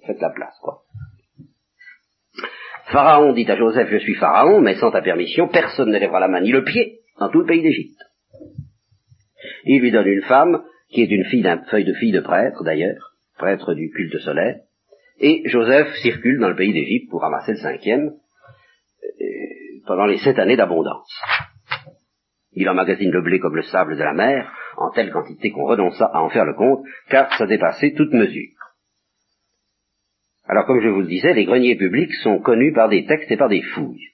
faites 0.06 0.20
la 0.20 0.30
place, 0.30 0.56
quoi. 0.62 0.82
Pharaon 2.92 3.32
dit 3.32 3.50
à 3.50 3.56
Joseph, 3.56 3.88
je 3.90 3.98
suis 3.98 4.14
Pharaon, 4.14 4.60
mais 4.60 4.74
sans 4.74 4.90
ta 4.90 5.00
permission, 5.00 5.48
personne 5.48 5.90
ne 5.90 5.98
lèvera 5.98 6.20
la 6.20 6.28
main 6.28 6.40
ni 6.40 6.50
le 6.50 6.64
pied 6.64 7.00
dans 7.18 7.30
tout 7.30 7.40
le 7.40 7.46
pays 7.46 7.62
d'Égypte. 7.62 8.00
Il 9.64 9.80
lui 9.80 9.90
donne 9.90 10.08
une 10.08 10.22
femme, 10.22 10.62
qui 10.90 11.02
est 11.02 11.10
une 11.10 11.24
fille 11.24 11.42
d'un 11.42 11.62
feuille 11.70 11.84
de 11.84 11.94
fille 11.94 12.12
de 12.12 12.20
prêtre 12.20 12.62
d'ailleurs, 12.62 13.14
prêtre 13.38 13.74
du 13.74 13.90
culte 13.90 14.18
solaire, 14.18 14.56
et 15.18 15.42
Joseph 15.46 15.94
circule 16.02 16.40
dans 16.40 16.48
le 16.48 16.56
pays 16.56 16.72
d'Égypte 16.72 17.10
pour 17.10 17.22
ramasser 17.22 17.52
le 17.52 17.58
cinquième 17.58 18.10
euh, 19.04 19.26
pendant 19.86 20.06
les 20.06 20.18
sept 20.18 20.38
années 20.38 20.56
d'abondance. 20.56 21.10
Il 22.52 22.68
emmagasine 22.68 23.10
le 23.10 23.22
blé 23.22 23.38
comme 23.38 23.56
le 23.56 23.62
sable 23.62 23.96
de 23.96 24.02
la 24.02 24.12
mer, 24.12 24.52
en 24.76 24.90
telle 24.90 25.12
quantité 25.12 25.50
qu'on 25.50 25.66
renonça 25.66 26.06
à 26.06 26.20
en 26.20 26.30
faire 26.30 26.44
le 26.44 26.54
compte, 26.54 26.84
car 27.08 27.32
ça 27.36 27.46
dépassait 27.46 27.92
toute 27.92 28.12
mesure. 28.12 28.48
Alors 30.44 30.66
comme 30.66 30.80
je 30.80 30.88
vous 30.88 31.02
le 31.02 31.06
disais, 31.06 31.32
les 31.32 31.44
greniers 31.44 31.76
publics 31.76 32.12
sont 32.22 32.40
connus 32.40 32.72
par 32.72 32.88
des 32.88 33.06
textes 33.06 33.30
et 33.30 33.36
par 33.36 33.48
des 33.48 33.62
fouilles, 33.62 34.08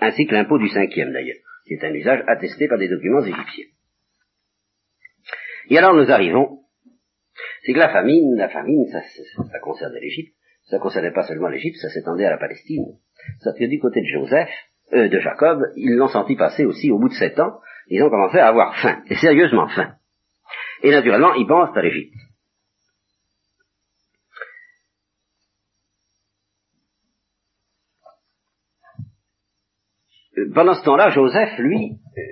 ainsi 0.00 0.26
que 0.26 0.34
l'impôt 0.34 0.58
du 0.58 0.68
cinquième 0.68 1.12
d'ailleurs 1.12 1.36
qui 1.66 1.74
est 1.74 1.84
un 1.84 1.92
usage 1.92 2.22
attesté 2.26 2.68
par 2.68 2.78
des 2.78 2.88
documents 2.88 3.22
égyptiens. 3.22 3.64
Et 5.68 5.78
alors 5.78 5.94
nous 5.94 6.10
arrivons, 6.10 6.60
c'est 7.64 7.72
que 7.72 7.78
la 7.78 7.92
famine, 7.92 8.36
la 8.36 8.48
famine, 8.48 8.86
ça, 8.86 9.02
ça, 9.02 9.58
concernait 9.60 10.00
l'Égypte, 10.00 10.34
ça 10.64 10.78
concernait 10.78 11.12
pas 11.12 11.24
seulement 11.24 11.48
l'Égypte, 11.48 11.76
ça 11.78 11.90
s'étendait 11.90 12.24
à 12.24 12.30
la 12.30 12.38
Palestine. 12.38 12.84
Ça 13.40 13.52
que 13.52 13.64
du 13.64 13.80
côté 13.80 14.00
de 14.00 14.06
Joseph, 14.06 14.50
euh, 14.92 15.08
de 15.08 15.18
Jacob, 15.18 15.62
ils 15.74 15.96
l'ont 15.96 16.06
senti 16.06 16.36
passer 16.36 16.64
aussi 16.64 16.92
au 16.92 16.98
bout 16.98 17.08
de 17.08 17.14
sept 17.14 17.40
ans, 17.40 17.58
ils 17.88 18.02
ont 18.04 18.10
commencé 18.10 18.38
à 18.38 18.46
avoir 18.46 18.76
faim, 18.76 19.02
et 19.08 19.16
sérieusement 19.16 19.66
faim. 19.68 19.94
Et 20.82 20.90
naturellement, 20.90 21.34
ils 21.34 21.46
pensent 21.46 21.76
à 21.76 21.82
l'Égypte. 21.82 22.14
Euh, 30.38 30.52
pendant 30.54 30.74
ce 30.74 30.84
temps-là, 30.84 31.10
Joseph, 31.10 31.58
lui, 31.58 31.98
euh, 32.16 32.22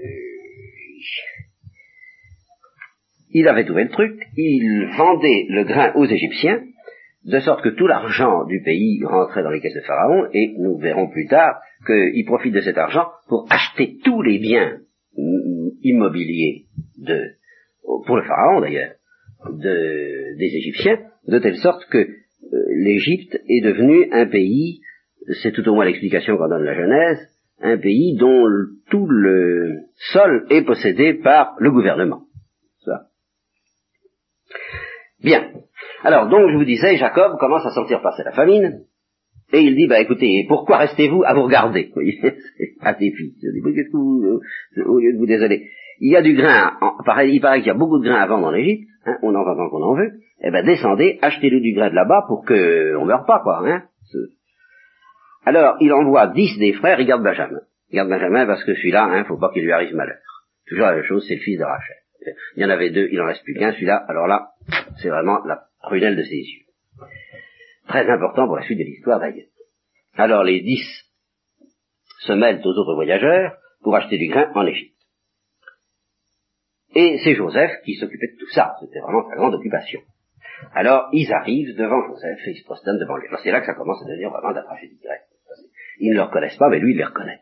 il 3.30 3.48
avait 3.48 3.64
trouvé 3.64 3.84
le 3.84 3.90
truc, 3.90 4.16
il 4.36 4.94
vendait 4.96 5.46
le 5.48 5.64
grain 5.64 5.92
aux 5.94 6.06
Égyptiens, 6.06 6.62
de 7.24 7.40
sorte 7.40 7.62
que 7.62 7.70
tout 7.70 7.86
l'argent 7.86 8.44
du 8.44 8.62
pays 8.62 9.02
rentrait 9.04 9.42
dans 9.42 9.50
les 9.50 9.60
caisses 9.60 9.74
de 9.74 9.80
Pharaon, 9.80 10.28
et 10.32 10.54
nous 10.58 10.76
verrons 10.78 11.08
plus 11.08 11.26
tard 11.26 11.60
qu'il 11.86 12.24
profite 12.26 12.54
de 12.54 12.60
cet 12.60 12.76
argent 12.76 13.06
pour 13.28 13.46
acheter 13.50 13.98
tous 14.04 14.22
les 14.22 14.38
biens 14.38 14.80
immobiliers 15.82 16.64
de, 16.98 17.32
pour 18.06 18.16
le 18.16 18.24
Pharaon 18.24 18.60
d'ailleurs, 18.60 18.92
de, 19.50 20.36
des 20.38 20.56
Égyptiens, 20.56 20.98
de 21.28 21.38
telle 21.38 21.56
sorte 21.56 21.84
que 21.86 21.98
euh, 21.98 22.08
l'Égypte 22.76 23.40
est 23.48 23.64
devenue 23.64 24.08
un 24.12 24.26
pays, 24.26 24.80
c'est 25.42 25.52
tout 25.52 25.66
au 25.68 25.74
moins 25.74 25.84
l'explication 25.84 26.36
qu'en 26.36 26.48
donne 26.48 26.64
la 26.64 26.74
Genèse, 26.74 27.28
un 27.60 27.78
pays 27.78 28.16
dont 28.16 28.44
tout 28.90 29.06
le 29.06 29.84
sol 30.12 30.46
est 30.50 30.62
possédé 30.62 31.14
par 31.14 31.54
le 31.58 31.70
gouvernement. 31.70 32.24
Bien. 35.24 35.50
Alors, 36.04 36.28
donc, 36.28 36.50
je 36.50 36.56
vous 36.56 36.64
disais, 36.64 36.96
Jacob 36.96 37.38
commence 37.38 37.64
à 37.64 37.70
sentir 37.70 38.02
passer 38.02 38.22
la 38.24 38.32
famine, 38.32 38.84
et 39.52 39.60
il 39.60 39.74
dit, 39.74 39.86
bah 39.86 40.00
écoutez, 40.00 40.44
pourquoi 40.48 40.78
restez-vous 40.78 41.22
à 41.24 41.32
vous 41.32 41.44
regarder? 41.44 41.84
Vous 41.86 41.94
voyez, 41.94 42.20
à 42.80 42.92
tes 42.92 43.10
fils. 43.10 43.40
qu'est-ce 43.40 43.96
euh, 43.96 44.84
au 44.84 44.98
lieu 44.98 45.14
de 45.14 45.18
vous 45.18 45.26
désoler, 45.26 45.70
il 46.00 46.12
y 46.12 46.16
a 46.16 46.22
du 46.22 46.34
grain, 46.34 46.72
pareil, 47.06 47.36
il 47.36 47.40
paraît 47.40 47.58
qu'il 47.58 47.68
y 47.68 47.70
a 47.70 47.74
beaucoup 47.74 47.98
de 47.98 48.08
grain 48.08 48.20
à 48.20 48.26
vendre 48.26 48.48
en 48.48 48.54
Égypte, 48.54 48.86
hein, 49.06 49.16
on 49.22 49.34
en 49.34 49.44
vend 49.44 49.56
tant 49.56 49.70
qu'on 49.70 49.82
en 49.82 49.94
veut, 49.94 50.12
eh 50.42 50.50
ben 50.50 50.64
descendez, 50.64 51.18
achetez-le 51.22 51.60
du 51.60 51.72
grain 51.72 51.88
de 51.88 51.94
là-bas 51.94 52.24
pour 52.28 52.44
que 52.44 52.96
on 52.96 53.06
meure 53.06 53.24
pas, 53.24 53.40
quoi. 53.40 53.62
Hein. 53.66 53.84
Alors, 55.46 55.76
il 55.80 55.92
envoie 55.92 56.26
dix 56.28 56.58
des 56.58 56.72
frères, 56.74 57.00
il 57.00 57.06
garde 57.06 57.22
Benjamin. 57.22 57.60
Il 57.90 57.96
garde 57.96 58.08
Benjamin 58.08 58.46
parce 58.46 58.64
que 58.64 58.74
celui-là, 58.74 59.04
hein, 59.04 59.24
faut 59.24 59.38
pas 59.38 59.50
qu'il 59.52 59.62
lui 59.62 59.72
arrive 59.72 59.94
malheur. 59.94 60.18
Toujours 60.66 60.86
la 60.86 60.94
même 60.96 61.04
chose, 61.04 61.24
c'est 61.28 61.36
le 61.36 61.40
fils 61.40 61.58
de 61.58 61.64
Rachel. 61.64 61.96
Il 62.56 62.62
y 62.62 62.66
en 62.66 62.70
avait 62.70 62.90
deux, 62.90 63.08
il 63.10 63.20
en 63.20 63.26
reste 63.26 63.44
plus 63.44 63.54
qu'un, 63.54 63.72
celui-là, 63.72 64.04
alors 64.08 64.26
là, 64.26 64.48
c'est 64.96 65.10
vraiment 65.10 65.44
la 65.44 65.62
prunelle 65.86 66.16
de 66.16 66.22
ses 66.22 66.36
yeux. 66.36 66.64
Très 67.88 68.08
important 68.08 68.46
pour 68.46 68.56
la 68.56 68.64
suite 68.64 68.78
de 68.78 68.84
l'histoire 68.84 69.20
d'ailleurs. 69.20 69.46
Alors 70.14 70.44
les 70.44 70.60
dix 70.60 70.86
se 72.20 72.32
mêlent 72.32 72.60
aux 72.64 72.78
autres 72.78 72.94
voyageurs 72.94 73.56
pour 73.82 73.94
acheter 73.94 74.18
du 74.18 74.28
grain 74.28 74.50
en 74.54 74.66
Égypte. 74.66 74.94
Et 76.94 77.18
c'est 77.22 77.34
Joseph 77.34 77.72
qui 77.84 77.94
s'occupait 77.94 78.32
de 78.34 78.38
tout 78.38 78.50
ça. 78.50 78.74
C'était 78.80 79.00
vraiment 79.00 79.28
sa 79.28 79.36
grande 79.36 79.54
occupation. 79.54 80.00
Alors, 80.72 81.08
ils 81.12 81.32
arrivent 81.32 81.76
devant 81.76 82.06
Joseph 82.06 82.38
et 82.46 82.50
ils 82.52 82.58
se 82.58 82.64
prosternent 82.64 82.98
devant 82.98 83.16
lui. 83.16 83.26
Alors 83.28 83.40
c'est 83.40 83.50
là 83.50 83.60
que 83.60 83.66
ça 83.66 83.74
commence 83.74 84.00
à 84.02 84.08
devenir 84.08 84.30
vraiment 84.30 84.50
de 84.50 84.56
la 84.56 84.62
tragédie 84.62 84.98
grecque. 85.02 85.22
Ils 85.98 86.10
ne 86.10 86.16
le 86.16 86.22
reconnaissent 86.22 86.56
pas, 86.56 86.68
mais 86.68 86.78
lui, 86.78 86.92
il 86.92 86.96
les 86.96 87.04
reconnaît. 87.04 87.40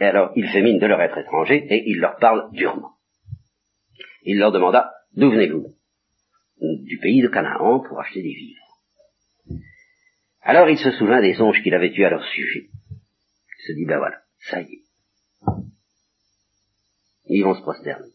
Et 0.00 0.04
alors, 0.04 0.32
il 0.34 0.48
fait 0.48 0.62
mine 0.62 0.78
de 0.78 0.86
leur 0.86 1.00
être 1.00 1.18
étranger 1.18 1.66
et 1.68 1.82
il 1.86 2.00
leur 2.00 2.16
parle 2.16 2.50
durement. 2.52 2.92
Il 4.24 4.38
leur 4.38 4.52
demanda, 4.52 4.90
d'où 5.14 5.30
venez-vous? 5.30 5.74
Du 6.84 6.98
pays 6.98 7.22
de 7.22 7.28
Canaan 7.28 7.80
pour 7.80 8.00
acheter 8.00 8.22
des 8.22 8.34
vivres. 8.34 8.62
Alors 10.42 10.68
il 10.68 10.78
se 10.78 10.92
souvint 10.92 11.20
des 11.20 11.34
songes 11.34 11.60
qu'il 11.62 11.74
avait 11.74 11.92
eus 11.92 12.04
à 12.04 12.10
leur 12.10 12.24
sujet. 12.24 12.68
Il 12.70 13.66
se 13.66 13.72
dit, 13.72 13.84
ben 13.84 13.98
voilà, 13.98 14.18
ça 14.38 14.60
y 14.60 14.74
est. 14.74 14.82
Ils 17.26 17.42
vont 17.42 17.54
se 17.54 17.62
prosterner. 17.62 18.10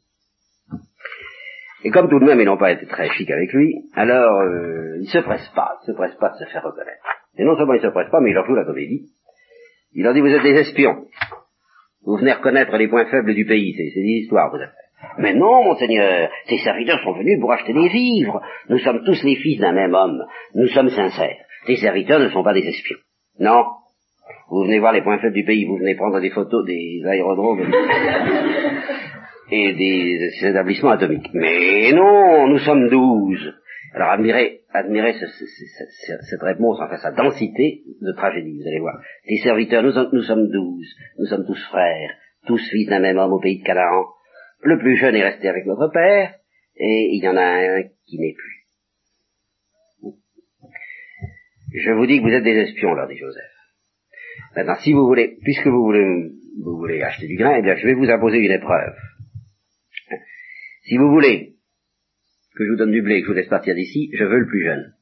Et 1.83 1.91
comme 1.91 2.09
tout 2.09 2.19
de 2.19 2.25
même 2.25 2.39
ils 2.39 2.45
n'ont 2.45 2.57
pas 2.57 2.71
été 2.71 2.85
très 2.85 3.09
chics 3.11 3.31
avec 3.31 3.51
lui, 3.51 3.75
alors 3.93 4.39
euh, 4.41 4.97
il 5.01 5.09
se 5.09 5.19
presse 5.19 5.47
pas, 5.55 5.79
il 5.83 5.87
se 5.87 5.91
presse 5.91 6.15
pas 6.15 6.29
de 6.29 6.37
se 6.37 6.51
faire 6.51 6.63
reconnaître. 6.63 7.05
Et 7.37 7.43
non 7.43 7.55
seulement 7.55 7.73
il 7.73 7.81
se 7.81 7.87
presse 7.87 8.09
pas, 8.09 8.19
mais 8.21 8.31
il 8.31 8.33
leur 8.33 8.45
joue 8.45 8.55
la 8.55 8.65
comédie. 8.65 9.09
Il 9.93 10.03
leur 10.03 10.13
dit 10.13 10.21
vous 10.21 10.27
êtes 10.27 10.43
des 10.43 10.59
espions. 10.59 11.05
Vous 12.01 12.17
venez 12.17 12.33
reconnaître 12.33 12.75
les 12.77 12.87
points 12.87 13.09
faibles 13.09 13.33
du 13.33 13.45
pays, 13.45 13.73
c'est 13.75 14.01
des 14.01 14.21
histoires 14.21 14.49
vous 14.51 14.57
avez. 14.57 14.86
Mais 15.19 15.33
non, 15.33 15.63
monseigneur, 15.63 16.29
ces 16.47 16.57
serviteurs 16.57 17.01
sont 17.03 17.13
venus 17.13 17.39
pour 17.39 17.51
acheter 17.51 17.73
des 17.73 17.89
vivres. 17.89 18.41
Nous 18.69 18.79
sommes 18.79 19.03
tous 19.03 19.23
les 19.23 19.35
fils 19.35 19.59
d'un 19.59 19.73
même 19.73 19.93
homme. 19.93 20.23
Nous 20.55 20.67
sommes 20.67 20.89
sincères. 20.89 21.37
Ces 21.65 21.77
serviteurs 21.77 22.19
ne 22.19 22.29
sont 22.29 22.43
pas 22.43 22.53
des 22.53 22.67
espions. 22.67 22.97
Non. 23.39 23.65
Vous 24.49 24.63
venez 24.63 24.79
voir 24.79 24.93
les 24.93 25.01
points 25.01 25.19
faibles 25.19 25.35
du 25.35 25.43
pays, 25.43 25.65
vous 25.65 25.77
venez 25.77 25.95
prendre 25.95 26.19
des 26.19 26.29
photos 26.29 26.65
des 26.65 27.01
aérodromes 27.05 27.61
et 29.51 29.73
des, 29.73 30.29
établissements 30.41 30.91
atomiques. 30.91 31.29
Mais 31.33 31.91
non, 31.93 32.47
nous 32.47 32.59
sommes 32.59 32.89
douze. 32.89 33.53
Alors 33.93 34.09
admirez, 34.11 34.61
admirez 34.73 35.13
cette 35.13 36.41
réponse, 36.41 36.79
enfin 36.81 36.97
sa 36.97 37.11
densité 37.11 37.83
de 38.01 38.11
tragédie, 38.13 38.59
vous 38.61 38.67
allez 38.67 38.79
voir. 38.79 38.99
Les 39.27 39.37
serviteurs, 39.37 39.83
nous, 39.83 39.93
nous 40.13 40.23
sommes 40.23 40.49
douze, 40.49 40.95
nous 41.19 41.25
sommes 41.25 41.45
tous 41.45 41.61
frères, 41.69 42.11
tous 42.45 42.61
fils 42.69 42.87
d'un 42.87 42.99
même 42.99 43.17
homme 43.17 43.33
au 43.33 43.39
pays 43.39 43.59
de 43.59 43.65
Canaan. 43.65 44.05
Le 44.61 44.77
plus 44.79 44.97
jeune 44.97 45.15
est 45.15 45.23
resté 45.23 45.47
avec 45.47 45.65
notre 45.65 45.87
père, 45.91 46.35
et 46.75 47.09
il 47.13 47.23
y 47.23 47.27
en 47.27 47.37
a 47.37 47.41
un 47.41 47.83
qui 48.05 48.19
n'est 48.19 48.33
plus. 48.33 48.57
Je 51.73 51.91
vous 51.91 52.05
dis 52.05 52.19
que 52.19 52.23
vous 52.23 52.33
êtes 52.33 52.43
des 52.43 52.57
espions, 52.57 52.93
leur 52.93 53.07
dit 53.07 53.17
Joseph. 53.17 53.43
Maintenant, 54.55 54.75
si 54.75 54.93
vous 54.93 55.05
voulez, 55.05 55.37
puisque 55.43 55.67
vous 55.67 55.83
voulez, 55.83 56.31
vous 56.63 56.77
voulez 56.77 57.01
acheter 57.01 57.27
du 57.27 57.35
grain, 57.35 57.57
eh 57.57 57.61
bien, 57.61 57.75
je 57.75 57.85
vais 57.85 57.93
vous 57.93 58.09
imposer 58.09 58.37
une 58.37 58.51
épreuve. 58.51 58.95
Si 60.83 60.97
vous 60.97 61.09
voulez 61.09 61.55
que 62.55 62.65
je 62.65 62.71
vous 62.71 62.77
donne 62.77 62.91
du 62.91 63.01
blé 63.01 63.15
et 63.15 63.21
que 63.21 63.27
je 63.27 63.31
vous 63.31 63.37
laisse 63.37 63.49
partir 63.49 63.75
d'ici, 63.75 64.09
je 64.13 64.23
veux 64.23 64.39
le 64.39 64.47
plus 64.47 64.63
jeune. 64.63 64.93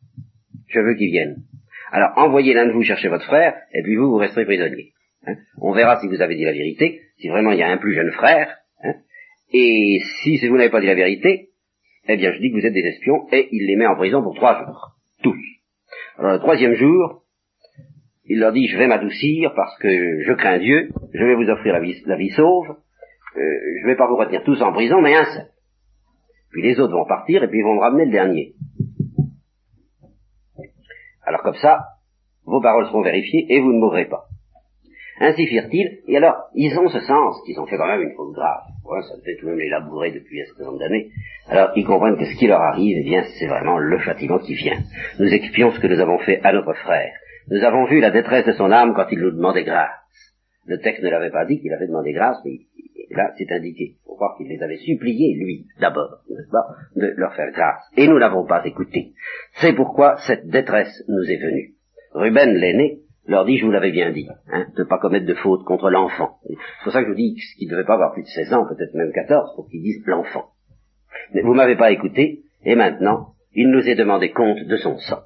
Je 0.68 0.80
veux 0.80 0.96
qu'il 0.96 1.12
vienne. 1.12 1.44
Alors 1.92 2.12
envoyez 2.18 2.54
l'un 2.54 2.66
de 2.66 2.74
vous 2.74 2.84
chercher 2.84 3.08
votre 3.08 3.26
frère, 3.26 3.56
et 3.74 3.84
puis 3.84 3.96
vous, 3.96 4.10
vous 4.10 4.18
resterez 4.18 4.46
prisonnier. 4.46 4.94
Hein? 5.26 5.36
On 5.62 5.72
verra 5.72 6.00
si 6.02 6.08
vous 6.08 6.22
avez 6.22 6.36
dit 6.36 6.44
la 6.44 6.52
vérité, 6.52 7.02
si 7.18 7.30
vraiment 7.30 7.52
il 7.52 7.60
y 7.60 7.64
a 7.64 7.70
un 7.70 7.78
plus 7.78 7.94
jeune 7.94 8.12
frère, 8.12 8.58
hein. 8.84 8.96
Et 9.58 10.00
si 10.22 10.48
vous 10.50 10.58
n'avez 10.58 10.70
pas 10.70 10.82
dit 10.82 10.88
la 10.88 10.96
vérité, 10.96 11.52
eh 12.10 12.18
bien 12.18 12.34
je 12.34 12.40
dis 12.40 12.52
que 12.52 12.60
vous 12.60 12.66
êtes 12.66 12.74
des 12.74 12.86
espions, 12.86 13.26
et 13.32 13.48
il 13.54 13.68
les 13.68 13.78
met 13.78 13.88
en 13.88 13.96
prison 13.96 14.22
pour 14.22 14.36
trois 14.36 14.60
jours. 14.60 14.98
Tous. 15.24 15.40
Alors 16.18 16.34
le 16.34 16.40
troisième 16.40 16.74
jour, 16.74 17.24
il 18.26 18.40
leur 18.40 18.52
dit, 18.52 18.68
je 18.68 18.78
vais 18.78 18.88
m'adoucir 18.88 19.54
parce 19.56 19.78
que 19.80 20.24
je 20.24 20.34
crains 20.34 20.60
Dieu, 20.60 20.90
je 21.14 21.24
vais 21.24 21.36
vous 21.36 21.50
offrir 21.50 21.74
la 21.74 21.80
vie, 21.80 22.30
sauve, 22.32 22.70
euh, 22.70 23.42
je 23.80 23.84
ne 23.84 23.88
vais 23.88 23.96
pas 23.96 24.08
vous 24.08 24.18
retenir 24.18 24.44
tous 24.44 24.62
en 24.62 24.74
prison, 24.74 25.00
mais 25.02 25.16
un 25.16 25.24
seul. 25.24 25.48
Puis 26.52 26.62
les 26.62 26.78
autres 26.82 26.94
vont 26.94 27.08
partir 27.08 27.42
et 27.42 27.48
puis 27.48 27.60
ils 27.60 27.64
vont 27.64 27.76
me 27.76 27.82
ramener 27.82 28.06
le 28.06 28.12
dernier. 28.12 28.56
Alors 31.24 31.44
comme 31.44 31.56
ça, 31.56 31.80
vos 32.44 32.60
paroles 32.62 32.88
seront 32.88 33.04
vérifiées 33.04 33.46
et 33.50 33.62
vous 33.62 33.72
ne 33.72 33.80
mourrez 33.80 34.06
pas. 34.06 34.26
Ainsi 35.22 35.48
firent-ils, 35.48 36.02
et 36.08 36.18
alors, 36.18 36.36
ils 36.56 36.78
ont 36.78 36.90
ce 36.90 37.00
sens 37.00 37.42
qu'ils 37.46 37.58
ont 37.58 37.66
fait 37.68 37.78
quand 37.78 37.88
même 37.88 38.02
une 38.02 38.16
faute 38.18 38.34
grave. 38.34 38.75
Ça 38.86 39.18
devait 39.18 39.36
tout 39.38 39.48
de 39.48 39.52
même 39.52 39.60
les 39.60 40.12
depuis 40.12 40.42
un 40.42 40.46
certain 40.46 40.66
nombre 40.66 40.80
d'années. 40.80 41.10
Alors, 41.50 41.72
ils 41.76 41.86
comprennent 41.86 42.18
que 42.18 42.26
ce 42.26 42.36
qui 42.38 42.48
leur 42.48 42.62
arrive, 42.62 42.98
eh 43.00 43.04
bien, 43.04 43.24
c'est 43.38 43.48
vraiment 43.48 43.80
le 43.80 43.98
châtiment 44.00 44.38
qui 44.40 44.54
vient. 44.54 44.78
Nous 45.20 45.34
expions 45.34 45.72
ce 45.72 45.80
que 45.80 45.88
nous 45.88 46.00
avons 46.00 46.20
fait 46.20 46.40
à 46.44 46.54
notre 46.54 46.74
frère. 46.74 47.14
Nous 47.50 47.64
avons 47.64 47.86
vu 47.86 48.00
la 48.00 48.12
détresse 48.12 48.46
de 48.46 48.52
son 48.52 48.72
âme 48.72 48.94
quand 48.96 49.08
il 49.12 49.20
nous 49.20 49.32
demandait 49.32 49.64
grâce. 49.64 49.90
Le 50.68 50.80
texte 50.80 51.04
ne 51.04 51.10
l'avait 51.10 51.32
pas 51.32 51.46
dit 51.46 51.60
qu'il 51.60 51.74
avait 51.74 51.88
demandé 51.88 52.14
grâce, 52.14 52.38
mais 52.46 52.60
là, 53.10 53.32
c'est 53.38 53.52
indiqué. 53.52 53.98
Faut 54.06 54.16
croire 54.16 54.36
qu'il 54.38 54.48
les 54.48 54.62
avait 54.62 54.78
suppliés, 54.78 55.36
lui, 55.36 55.68
d'abord, 55.80 56.20
n'est-ce 56.30 56.50
pas, 56.50 56.68
de 56.96 57.14
leur 57.18 57.36
faire 57.36 57.52
grâce. 57.52 57.82
Et 57.98 58.08
nous 58.08 58.20
n'avons 58.20 58.46
pas 58.46 58.66
écouté. 58.66 59.14
C'est 59.62 59.74
pourquoi 59.74 60.18
cette 60.28 60.48
détresse 60.48 61.04
nous 61.08 61.24
est 61.24 61.42
venue. 61.42 61.74
Ruben, 62.14 62.54
l'aîné, 62.54 63.00
leur 63.28 63.46
dit, 63.46 63.58
je 63.58 63.66
vous 63.66 63.72
l'avais 63.72 63.92
bien 63.92 64.12
dit, 64.12 64.28
hein, 64.52 64.68
de 64.76 64.84
ne 64.84 64.88
pas 64.88 65.00
commettre 65.00 65.26
de 65.26 65.34
faute 65.34 65.64
contre 65.64 65.90
l'enfant. 65.90 66.38
C'est 66.48 66.84
pour 66.84 66.94
ça 66.94 67.00
que 67.02 67.08
je 67.08 67.12
vous 67.12 67.18
dis 67.18 67.36
qu'il 67.58 67.68
ne 67.68 67.74
devait 67.74 67.86
pas 67.86 67.96
avoir 67.96 68.14
plus 68.14 68.24
de 68.24 68.28
16 68.28 68.54
ans, 68.54 68.66
peut-être 68.68 68.94
même 68.94 69.12
14, 69.12 69.56
pour 69.56 69.68
qu'ils 69.68 69.82
disent 69.82 70.04
l'enfant. 70.06 70.50
Mais 71.34 71.42
vous 71.42 71.54
m'avez 71.54 71.76
pas 71.76 71.92
écouté, 71.92 72.44
et 72.64 72.76
maintenant, 72.76 73.34
il 73.54 73.70
nous 73.70 73.88
est 73.88 73.96
demandé 73.96 74.32
compte 74.32 74.60
de 74.60 74.78
son 74.78 74.98
sang. 74.98 75.22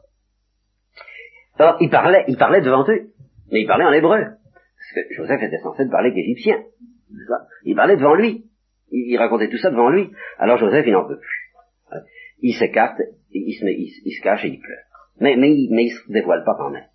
Alors, 1.57 1.77
il 1.81 1.89
parlait, 1.89 2.23
il 2.27 2.37
parlait 2.37 2.61
devant 2.61 2.85
eux, 2.89 3.11
mais 3.51 3.61
il 3.61 3.67
parlait 3.67 3.85
en 3.85 3.91
hébreu. 3.91 4.23
Parce 4.23 5.07
que 5.07 5.13
Joseph 5.15 5.41
était 5.41 5.57
censé 5.57 5.89
parler 5.89 6.13
qu'égyptien. 6.13 6.63
Il 7.65 7.75
parlait 7.75 7.97
devant 7.97 8.15
lui. 8.15 8.45
Il, 8.91 9.17
racontait 9.17 9.49
tout 9.49 9.57
ça 9.57 9.69
devant 9.69 9.89
lui. 9.89 10.09
Alors 10.37 10.57
Joseph, 10.57 10.85
il 10.87 10.93
n'en 10.93 11.07
peut 11.07 11.19
plus. 11.19 12.01
Il 12.41 12.53
s'écarte, 12.53 13.01
il 13.31 13.53
se, 13.53 13.65
il, 13.65 14.11
se 14.11 14.21
cache 14.21 14.45
et 14.45 14.49
il 14.49 14.59
pleure. 14.59 14.77
Mais, 15.19 15.35
mais, 15.35 15.53
mais 15.69 15.85
il 15.85 15.89
se 15.89 16.11
dévoile 16.11 16.43
pas 16.45 16.55
quand 16.57 16.69
même. 16.69 16.85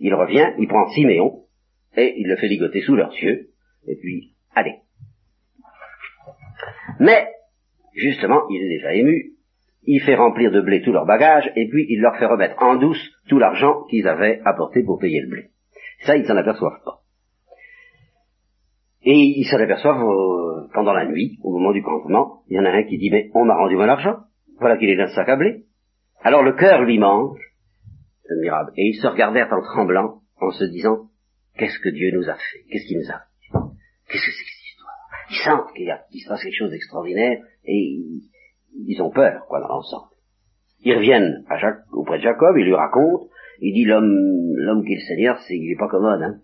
Il 0.00 0.14
revient, 0.14 0.52
il 0.58 0.68
prend 0.68 0.88
Siméon, 0.88 1.44
et 1.96 2.14
il 2.18 2.28
le 2.28 2.36
fait 2.36 2.48
ligoter 2.48 2.82
sous 2.82 2.96
leurs 2.96 3.14
yeux, 3.14 3.48
et 3.86 3.96
puis, 3.96 4.32
allez. 4.54 4.76
Mais, 7.00 7.28
justement, 7.94 8.42
il 8.50 8.62
est 8.62 8.76
déjà 8.76 8.94
ému, 8.94 9.32
il 9.84 10.00
fait 10.00 10.16
remplir 10.16 10.50
de 10.50 10.60
blé 10.60 10.82
tout 10.82 10.92
leur 10.92 11.06
bagage, 11.06 11.50
et 11.56 11.68
puis 11.68 11.86
il 11.88 12.00
leur 12.00 12.16
fait 12.18 12.26
remettre 12.26 12.60
en 12.62 12.76
douce 12.76 13.10
tout 13.28 13.38
l'argent 13.38 13.84
qu'ils 13.88 14.08
avaient 14.08 14.40
apporté 14.44 14.82
pour 14.82 14.98
payer 14.98 15.20
le 15.20 15.28
blé. 15.28 15.50
Ça, 16.04 16.16
ils 16.16 16.26
s'en 16.26 16.36
aperçoivent 16.36 16.82
pas. 16.84 17.00
Et 19.02 19.14
ils 19.14 19.44
s'en 19.44 19.60
aperçoivent 19.60 20.02
euh, 20.02 20.68
pendant 20.74 20.92
la 20.92 21.06
nuit, 21.06 21.38
au 21.42 21.52
moment 21.52 21.72
du 21.72 21.82
campement, 21.82 22.42
il 22.48 22.56
y 22.56 22.58
en 22.58 22.64
a 22.64 22.70
un 22.70 22.82
qui 22.82 22.98
dit, 22.98 23.10
mais 23.10 23.30
on 23.34 23.44
m'a 23.44 23.56
rendu 23.56 23.76
mon 23.76 23.88
argent, 23.88 24.16
voilà 24.58 24.76
qu'il 24.76 24.90
est 24.90 24.96
dans 24.96 25.06
sac. 25.08 25.28
Alors 26.22 26.42
le 26.42 26.52
cœur 26.54 26.82
lui 26.82 26.98
mange, 26.98 27.38
admirable, 28.30 28.72
et 28.76 28.88
ils 28.88 29.00
se 29.00 29.06
regardèrent 29.06 29.52
en 29.52 29.62
tremblant, 29.62 30.20
en 30.40 30.50
se 30.50 30.64
disant, 30.64 31.08
Qu'est-ce 31.58 31.78
que 31.78 31.88
Dieu 31.88 32.10
nous 32.12 32.28
a 32.28 32.34
fait? 32.34 32.64
Qu'est-ce 32.70 32.86
qui 32.86 32.96
nous 32.96 33.10
a 33.10 33.22
Qu'est-ce 34.08 34.26
que 34.26 34.32
c'est 34.32 34.44
que 34.44 34.50
cette 34.50 34.66
histoire? 34.70 34.94
Ils 35.30 35.44
sentent 35.44 35.74
qu'il 35.74 36.20
se 36.20 36.28
passe 36.28 36.42
quelque 36.42 36.58
chose 36.58 36.70
d'extraordinaire 36.70 37.38
et 37.64 37.98
ils, 38.86 39.02
ont 39.02 39.10
peur, 39.10 39.46
quoi, 39.48 39.60
dans 39.60 39.68
l'ensemble. 39.68 40.10
Ils 40.80 40.94
reviennent 40.94 41.44
à 41.48 41.56
Jacques, 41.56 41.80
auprès 41.92 42.18
de 42.18 42.22
Jacob, 42.22 42.56
ils 42.58 42.66
lui 42.66 42.74
racontent, 42.74 43.28
il 43.60 43.72
dit 43.72 43.84
l'homme, 43.84 44.54
l'homme 44.56 44.84
qui 44.84 44.92
est 44.92 44.96
le 44.96 45.08
Seigneur, 45.08 45.38
c'est, 45.48 45.56
il 45.56 45.72
est 45.72 45.78
pas 45.78 45.88
commode, 45.88 46.22
hein. 46.22 46.40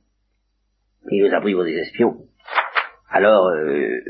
Il 1.11 1.25
nous 1.25 1.35
a 1.35 1.41
pris 1.41 1.53
pour 1.53 1.65
des 1.65 1.77
espions. 1.77 2.17
Alors, 3.11 3.49
euh, 3.49 4.01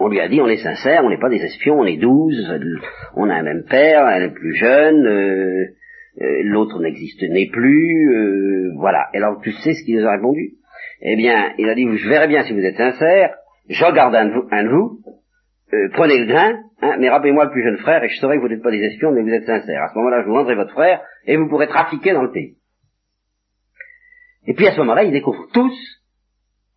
on 0.00 0.08
lui 0.08 0.20
a 0.20 0.28
dit, 0.28 0.40
on 0.40 0.48
est 0.48 0.62
sincère, 0.62 1.04
on 1.04 1.10
n'est 1.10 1.18
pas 1.18 1.28
des 1.28 1.42
espions, 1.42 1.78
on 1.78 1.84
est 1.84 1.98
douze, 1.98 2.50
on 3.14 3.28
a 3.28 3.34
un 3.34 3.42
même 3.42 3.64
père, 3.64 4.08
elle 4.08 4.30
est 4.30 4.34
plus 4.34 4.54
jeune, 4.54 5.06
euh, 5.06 5.66
euh, 6.20 6.42
l'autre 6.44 6.80
n'existe 6.80 7.22
n'est 7.22 7.50
plus, 7.50 8.72
voilà. 8.76 9.08
Et 9.14 9.18
alors, 9.18 9.40
tu 9.42 9.52
sais 9.52 9.74
ce 9.74 9.84
qu'il 9.84 9.98
nous 9.98 10.06
a 10.06 10.12
répondu? 10.12 10.54
Eh 11.00 11.16
bien, 11.16 11.52
il 11.58 11.68
a 11.68 11.74
dit, 11.74 11.86
je 11.96 12.08
verrai 12.08 12.28
bien 12.28 12.42
si 12.44 12.52
vous 12.52 12.60
êtes 12.60 12.76
sincère, 12.76 13.34
je 13.68 13.92
garde 13.92 14.14
un 14.14 14.26
de 14.26 14.68
vous, 14.68 15.00
vous 15.72 15.90
prenez 15.92 16.18
le 16.18 16.26
grain, 16.26 16.62
hein, 16.80 16.96
mais 16.98 17.10
rappelez-moi 17.10 17.44
le 17.44 17.50
plus 17.50 17.62
jeune 17.62 17.78
frère, 17.78 18.02
et 18.02 18.08
je 18.08 18.16
saurai 18.18 18.36
que 18.36 18.42
vous 18.42 18.48
n'êtes 18.48 18.62
pas 18.62 18.70
des 18.70 18.82
espions, 18.82 19.12
mais 19.12 19.22
vous 19.22 19.32
êtes 19.32 19.44
sincères. 19.44 19.82
À 19.82 19.88
ce 19.88 19.98
moment-là, 19.98 20.22
je 20.22 20.28
vous 20.28 20.34
rendrai 20.34 20.54
votre 20.54 20.72
frère, 20.72 21.02
et 21.26 21.36
vous 21.36 21.48
pourrez 21.48 21.66
trafiquer 21.66 22.12
dans 22.12 22.22
le 22.22 22.30
pays. 22.30 22.56
Et 24.46 24.54
puis 24.54 24.66
à 24.68 24.72
ce 24.72 24.78
moment-là, 24.78 25.02
ils 25.02 25.12
découvrent 25.12 25.48
tous 25.52 25.74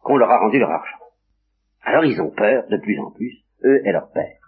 qu'on 0.02 0.18
leur 0.18 0.32
a 0.32 0.40
rendu 0.40 0.60
leur 0.60 0.72
argent. 0.72 0.98
Alors 1.84 2.04
ils 2.04 2.20
ont 2.22 2.32
peur 2.32 2.66
de 2.70 2.78
plus 2.78 3.00
en 3.00 3.12
plus, 3.12 3.44
eux 3.64 3.82
et 3.86 3.92
leur 3.92 4.12
père. 4.12 4.39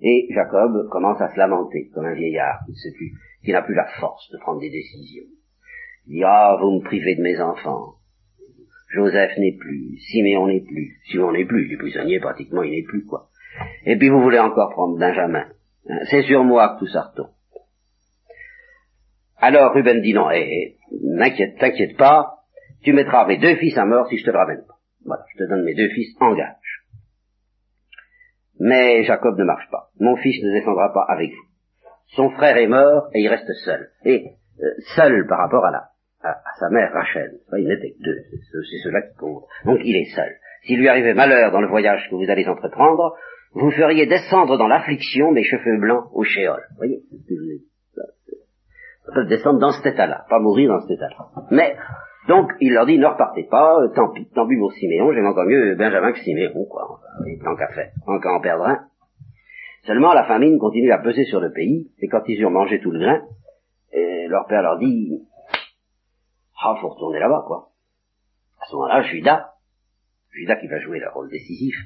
Et 0.00 0.28
Jacob 0.30 0.88
commence 0.90 1.20
à 1.20 1.32
se 1.32 1.38
lamenter 1.38 1.88
comme 1.94 2.04
un 2.04 2.14
vieillard 2.14 2.60
qui, 3.42 3.52
n'a 3.52 3.62
plus 3.62 3.74
la 3.74 3.86
force 3.98 4.30
de 4.30 4.38
prendre 4.38 4.60
des 4.60 4.70
décisions. 4.70 5.24
Il 6.06 6.16
dit, 6.16 6.24
ah, 6.24 6.56
vous 6.60 6.70
me 6.72 6.84
privez 6.84 7.16
de 7.16 7.22
mes 7.22 7.40
enfants. 7.40 7.94
Joseph 8.92 9.36
n'est 9.38 9.56
plus, 9.58 9.98
Siméon 9.98 10.46
n'est 10.46 10.60
plus, 10.60 11.00
Siméon 11.06 11.32
n'est 11.32 11.44
plus, 11.44 11.66
il 11.66 11.72
est 11.74 11.78
prisonnier 11.78 12.20
pratiquement, 12.20 12.62
il 12.62 12.70
n'est 12.70 12.84
plus, 12.84 13.04
quoi. 13.04 13.28
Et 13.84 13.96
puis 13.96 14.08
vous 14.08 14.22
voulez 14.22 14.38
encore 14.38 14.70
prendre 14.70 14.98
Benjamin. 14.98 15.46
Hein, 15.88 15.98
c'est 16.10 16.22
sur 16.22 16.44
moi 16.44 16.74
que 16.74 16.84
tout 16.84 16.90
ça 16.90 17.02
retombe. 17.02 17.30
Alors 19.38 19.74
Ruben 19.74 20.00
dit 20.00 20.14
non, 20.14 20.30
hé, 20.30 20.76
n'inquiète, 21.02 21.58
t'inquiète 21.58 21.96
pas, 21.96 22.44
tu 22.82 22.92
mettras 22.92 23.26
mes 23.26 23.38
deux 23.38 23.56
fils 23.56 23.76
à 23.76 23.84
mort 23.84 24.08
si 24.08 24.18
je 24.18 24.24
te 24.24 24.30
le 24.30 24.38
ramène 24.38 24.64
pas. 24.66 24.78
Voilà, 25.04 25.24
je 25.32 25.44
te 25.44 25.48
donne 25.48 25.64
mes 25.64 25.74
deux 25.74 25.88
fils 25.90 26.16
en 26.20 26.34
gage. 26.34 26.56
Mais 28.58 29.04
Jacob 29.04 29.38
ne 29.38 29.44
marche 29.44 29.68
pas. 29.70 29.90
Mon 30.00 30.16
fils 30.16 30.42
ne 30.42 30.52
descendra 30.52 30.92
pas 30.92 31.04
avec 31.08 31.30
vous. 31.30 31.46
Son 32.14 32.30
frère 32.30 32.56
est 32.56 32.68
mort 32.68 33.08
et 33.14 33.20
il 33.20 33.28
reste 33.28 33.50
seul. 33.64 33.88
Et 34.04 34.24
euh, 34.62 34.66
seul 34.94 35.26
par 35.28 35.38
rapport 35.38 35.64
à, 35.64 35.70
la, 35.70 35.88
à, 36.22 36.36
sa 36.58 36.70
mère 36.70 36.92
Rachel. 36.92 37.38
Il 37.58 37.68
n'était 37.68 37.92
que 37.92 38.04
deux, 38.04 38.18
c'est 38.30 38.78
cela 38.84 39.02
qui 39.02 39.14
compte. 39.16 39.44
Donc 39.64 39.80
il 39.84 39.96
est 39.96 40.14
seul. 40.14 40.36
S'il 40.62 40.78
lui 40.78 40.88
arrivait 40.88 41.14
malheur 41.14 41.52
dans 41.52 41.60
le 41.60 41.68
voyage 41.68 42.08
que 42.10 42.14
vous 42.14 42.30
allez 42.30 42.46
entreprendre, 42.46 43.16
vous 43.52 43.70
feriez 43.70 44.06
descendre 44.06 44.56
dans 44.58 44.68
l'affliction 44.68 45.32
mes 45.32 45.44
cheveux 45.44 45.78
blancs 45.78 46.06
au 46.12 46.24
shéol. 46.24 46.62
Vous 46.70 46.76
voyez 46.76 46.96
ai 46.96 47.18
dit. 47.28 47.64
descendre 49.28 49.58
dans 49.58 49.72
cet 49.72 49.86
état-là, 49.86 50.24
pas 50.28 50.38
mourir 50.38 50.70
dans 50.70 50.80
cet 50.80 50.92
état-là. 50.92 51.46
Mais 51.50 51.76
donc, 52.28 52.50
il 52.60 52.72
leur 52.72 52.86
dit, 52.86 52.98
ne 52.98 53.06
repartez 53.06 53.44
pas, 53.44 53.76
tant 53.94 54.12
pis, 54.12 54.28
tant 54.34 54.48
pis 54.48 54.56
pour 54.58 54.72
Siméon, 54.72 55.12
j'aime 55.12 55.26
encore 55.26 55.46
mieux 55.46 55.76
Benjamin 55.76 56.12
que 56.12 56.18
Siméon, 56.18 56.64
quoi, 56.68 57.00
enfin, 57.34 57.44
tant 57.44 57.56
qu'à 57.56 57.68
faire, 57.72 57.92
tant 58.04 58.36
en 58.36 58.40
perdre 58.40 58.66
un. 58.66 58.88
Seulement, 59.84 60.12
la 60.12 60.24
famine 60.24 60.58
continue 60.58 60.90
à 60.90 60.98
peser 60.98 61.24
sur 61.24 61.40
le 61.40 61.52
pays, 61.52 61.90
et 61.98 62.08
quand 62.08 62.22
ils 62.26 62.40
eurent 62.40 62.50
mangé 62.50 62.80
tout 62.80 62.90
le 62.90 63.00
grain, 63.00 63.22
et 63.92 64.26
leur 64.28 64.46
père 64.46 64.62
leur 64.62 64.78
dit, 64.78 65.22
ah, 66.62 66.76
faut 66.80 66.88
retourner 66.88 67.20
là-bas, 67.20 67.44
quoi. 67.46 67.70
À 68.60 68.66
ce 68.66 68.74
moment-là, 68.74 69.02
Judas, 69.02 69.52
Judas 70.32 70.56
qui 70.56 70.66
va 70.66 70.80
jouer 70.80 70.98
le 70.98 71.08
rôle 71.10 71.30
décisif, 71.30 71.76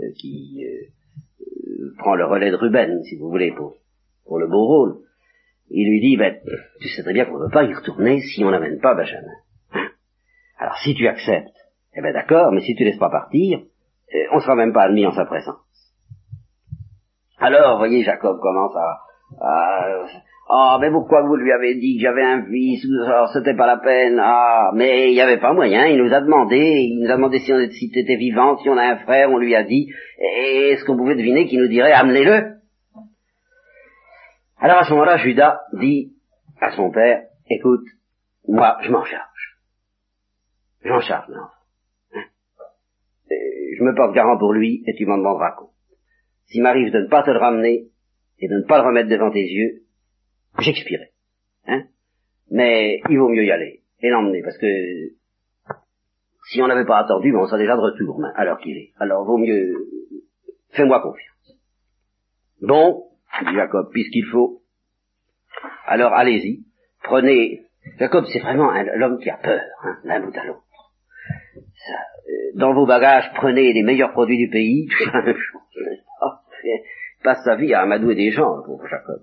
euh, 0.00 0.12
qui 0.18 0.64
euh, 0.64 1.94
prend 1.98 2.14
le 2.14 2.24
relais 2.24 2.50
de 2.50 2.56
Ruben, 2.56 3.02
si 3.04 3.16
vous 3.16 3.28
voulez, 3.28 3.52
pour, 3.52 3.76
le 4.38 4.46
beau 4.46 4.66
rôle, 4.66 4.98
il 5.70 5.88
lui 5.88 6.00
dit, 6.00 6.16
ben, 6.16 6.38
tu 6.80 6.88
sais 6.88 7.02
très 7.02 7.12
bien 7.12 7.24
qu'on 7.24 7.38
ne 7.38 7.46
peut 7.46 7.52
pas 7.52 7.64
y 7.64 7.74
retourner 7.74 8.20
si 8.20 8.44
on 8.44 8.50
n'amène 8.50 8.78
pas 8.80 8.94
Benjamin. 8.94 9.34
Alors 10.58 10.76
si 10.78 10.94
tu 10.94 11.06
acceptes, 11.06 11.54
eh 11.94 12.02
bien 12.02 12.12
d'accord, 12.12 12.52
mais 12.52 12.60
si 12.60 12.74
tu 12.74 12.84
laisses 12.84 12.98
pas 12.98 13.10
partir, 13.10 13.60
on 14.32 14.36
ne 14.36 14.40
sera 14.40 14.54
même 14.54 14.72
pas 14.72 14.84
admis 14.84 15.06
en 15.06 15.12
sa 15.12 15.24
présence. 15.24 15.56
Alors, 17.38 17.78
voyez, 17.78 18.02
Jacob 18.02 18.38
commence 18.40 18.74
à, 18.76 18.98
ah, 20.50 20.78
mais 20.80 20.90
pourquoi 20.90 21.22
vous 21.22 21.36
lui 21.36 21.52
avez 21.52 21.74
dit 21.74 21.96
que 21.96 22.02
j'avais 22.02 22.22
un 22.22 22.46
fils 22.46 22.86
C'était 23.34 23.54
pas 23.54 23.66
la 23.66 23.76
peine. 23.76 24.18
Ah, 24.20 24.70
mais 24.74 25.10
il 25.10 25.14
n'y 25.14 25.20
avait 25.20 25.38
pas 25.38 25.52
moyen. 25.52 25.86
Il 25.86 26.02
nous 26.02 26.12
a 26.12 26.20
demandé. 26.20 26.56
Il 26.56 27.02
nous 27.02 27.10
a 27.10 27.16
demandé 27.16 27.38
si 27.38 27.52
on 27.52 27.58
était 27.60 28.16
vivant, 28.16 28.56
si 28.56 28.68
on 28.70 28.78
a 28.78 28.82
un 28.82 28.96
frère. 28.96 29.30
On 29.30 29.38
lui 29.38 29.54
a 29.54 29.62
dit. 29.62 29.88
Est-ce 30.18 30.84
qu'on 30.84 30.96
pouvait 30.96 31.16
deviner 31.16 31.46
qu'il 31.46 31.60
nous 31.60 31.68
dirait 31.68 31.92
amenez-le? 31.92 32.56
Alors 34.60 34.78
à 34.78 34.84
ce 34.84 34.90
moment-là, 34.90 35.18
Judas 35.18 35.60
dit 35.74 36.14
à 36.60 36.70
son 36.72 36.90
père 36.90 37.22
écoute, 37.50 37.84
moi, 38.46 38.78
je 38.82 38.90
m'en 38.90 39.04
charge. 39.04 39.58
J'en 40.82 41.00
charge 41.00 41.28
l'enfant. 41.28 41.57
Je 43.76 43.82
me 43.82 43.94
porte 43.94 44.14
garant 44.14 44.38
pour 44.38 44.52
lui 44.52 44.82
et 44.86 44.94
tu 44.94 45.06
m'en 45.06 45.18
demanderas 45.18 45.52
compte. 45.52 45.72
S'il 46.46 46.62
m'arrive 46.62 46.92
de 46.92 47.00
ne 47.00 47.08
pas 47.08 47.22
te 47.22 47.30
le 47.30 47.38
ramener 47.38 47.88
et 48.38 48.48
de 48.48 48.54
ne 48.54 48.66
pas 48.66 48.78
le 48.78 48.86
remettre 48.86 49.10
devant 49.10 49.30
tes 49.30 49.44
yeux, 49.44 49.82
j'expirerai. 50.58 51.10
Hein? 51.66 51.84
Mais 52.50 53.00
il 53.08 53.18
vaut 53.18 53.28
mieux 53.28 53.44
y 53.44 53.50
aller 53.50 53.82
et 54.00 54.08
l'emmener 54.10 54.42
parce 54.42 54.58
que 54.58 54.66
si 56.50 56.62
on 56.62 56.66
n'avait 56.66 56.86
pas 56.86 56.98
attendu, 56.98 57.34
on 57.36 57.46
serait 57.46 57.58
déjà 57.58 57.76
de 57.76 57.80
retour 57.80 58.20
hein, 58.24 58.32
alors 58.34 58.58
qu'il 58.58 58.76
est. 58.76 58.92
Alors 58.98 59.24
vaut 59.26 59.36
mieux, 59.36 59.74
fais-moi 60.70 61.00
confiance. 61.00 61.58
Bon, 62.62 63.04
dit 63.42 63.54
Jacob, 63.54 63.90
puisqu'il 63.92 64.24
faut, 64.24 64.62
alors 65.86 66.12
allez-y, 66.12 66.64
prenez. 67.02 67.64
Jacob, 67.98 68.24
c'est 68.32 68.40
vraiment 68.40 68.70
l'homme 68.96 69.18
qui 69.18 69.30
a 69.30 69.36
peur, 69.36 69.62
hein, 69.82 69.98
l'un 70.04 70.20
bout 70.20 70.36
à 70.36 70.44
l'autre. 70.44 70.64
Dans 72.54 72.74
vos 72.74 72.86
bagages, 72.86 73.30
prenez 73.34 73.72
les 73.72 73.82
meilleurs 73.82 74.12
produits 74.12 74.38
du 74.38 74.48
pays, 74.48 74.88
passe 77.22 77.44
sa 77.44 77.56
vie 77.56 77.74
à 77.74 77.82
amadouer 77.82 78.14
des 78.14 78.30
gens, 78.30 78.62
pour 78.64 78.86
Jacob. 78.86 79.20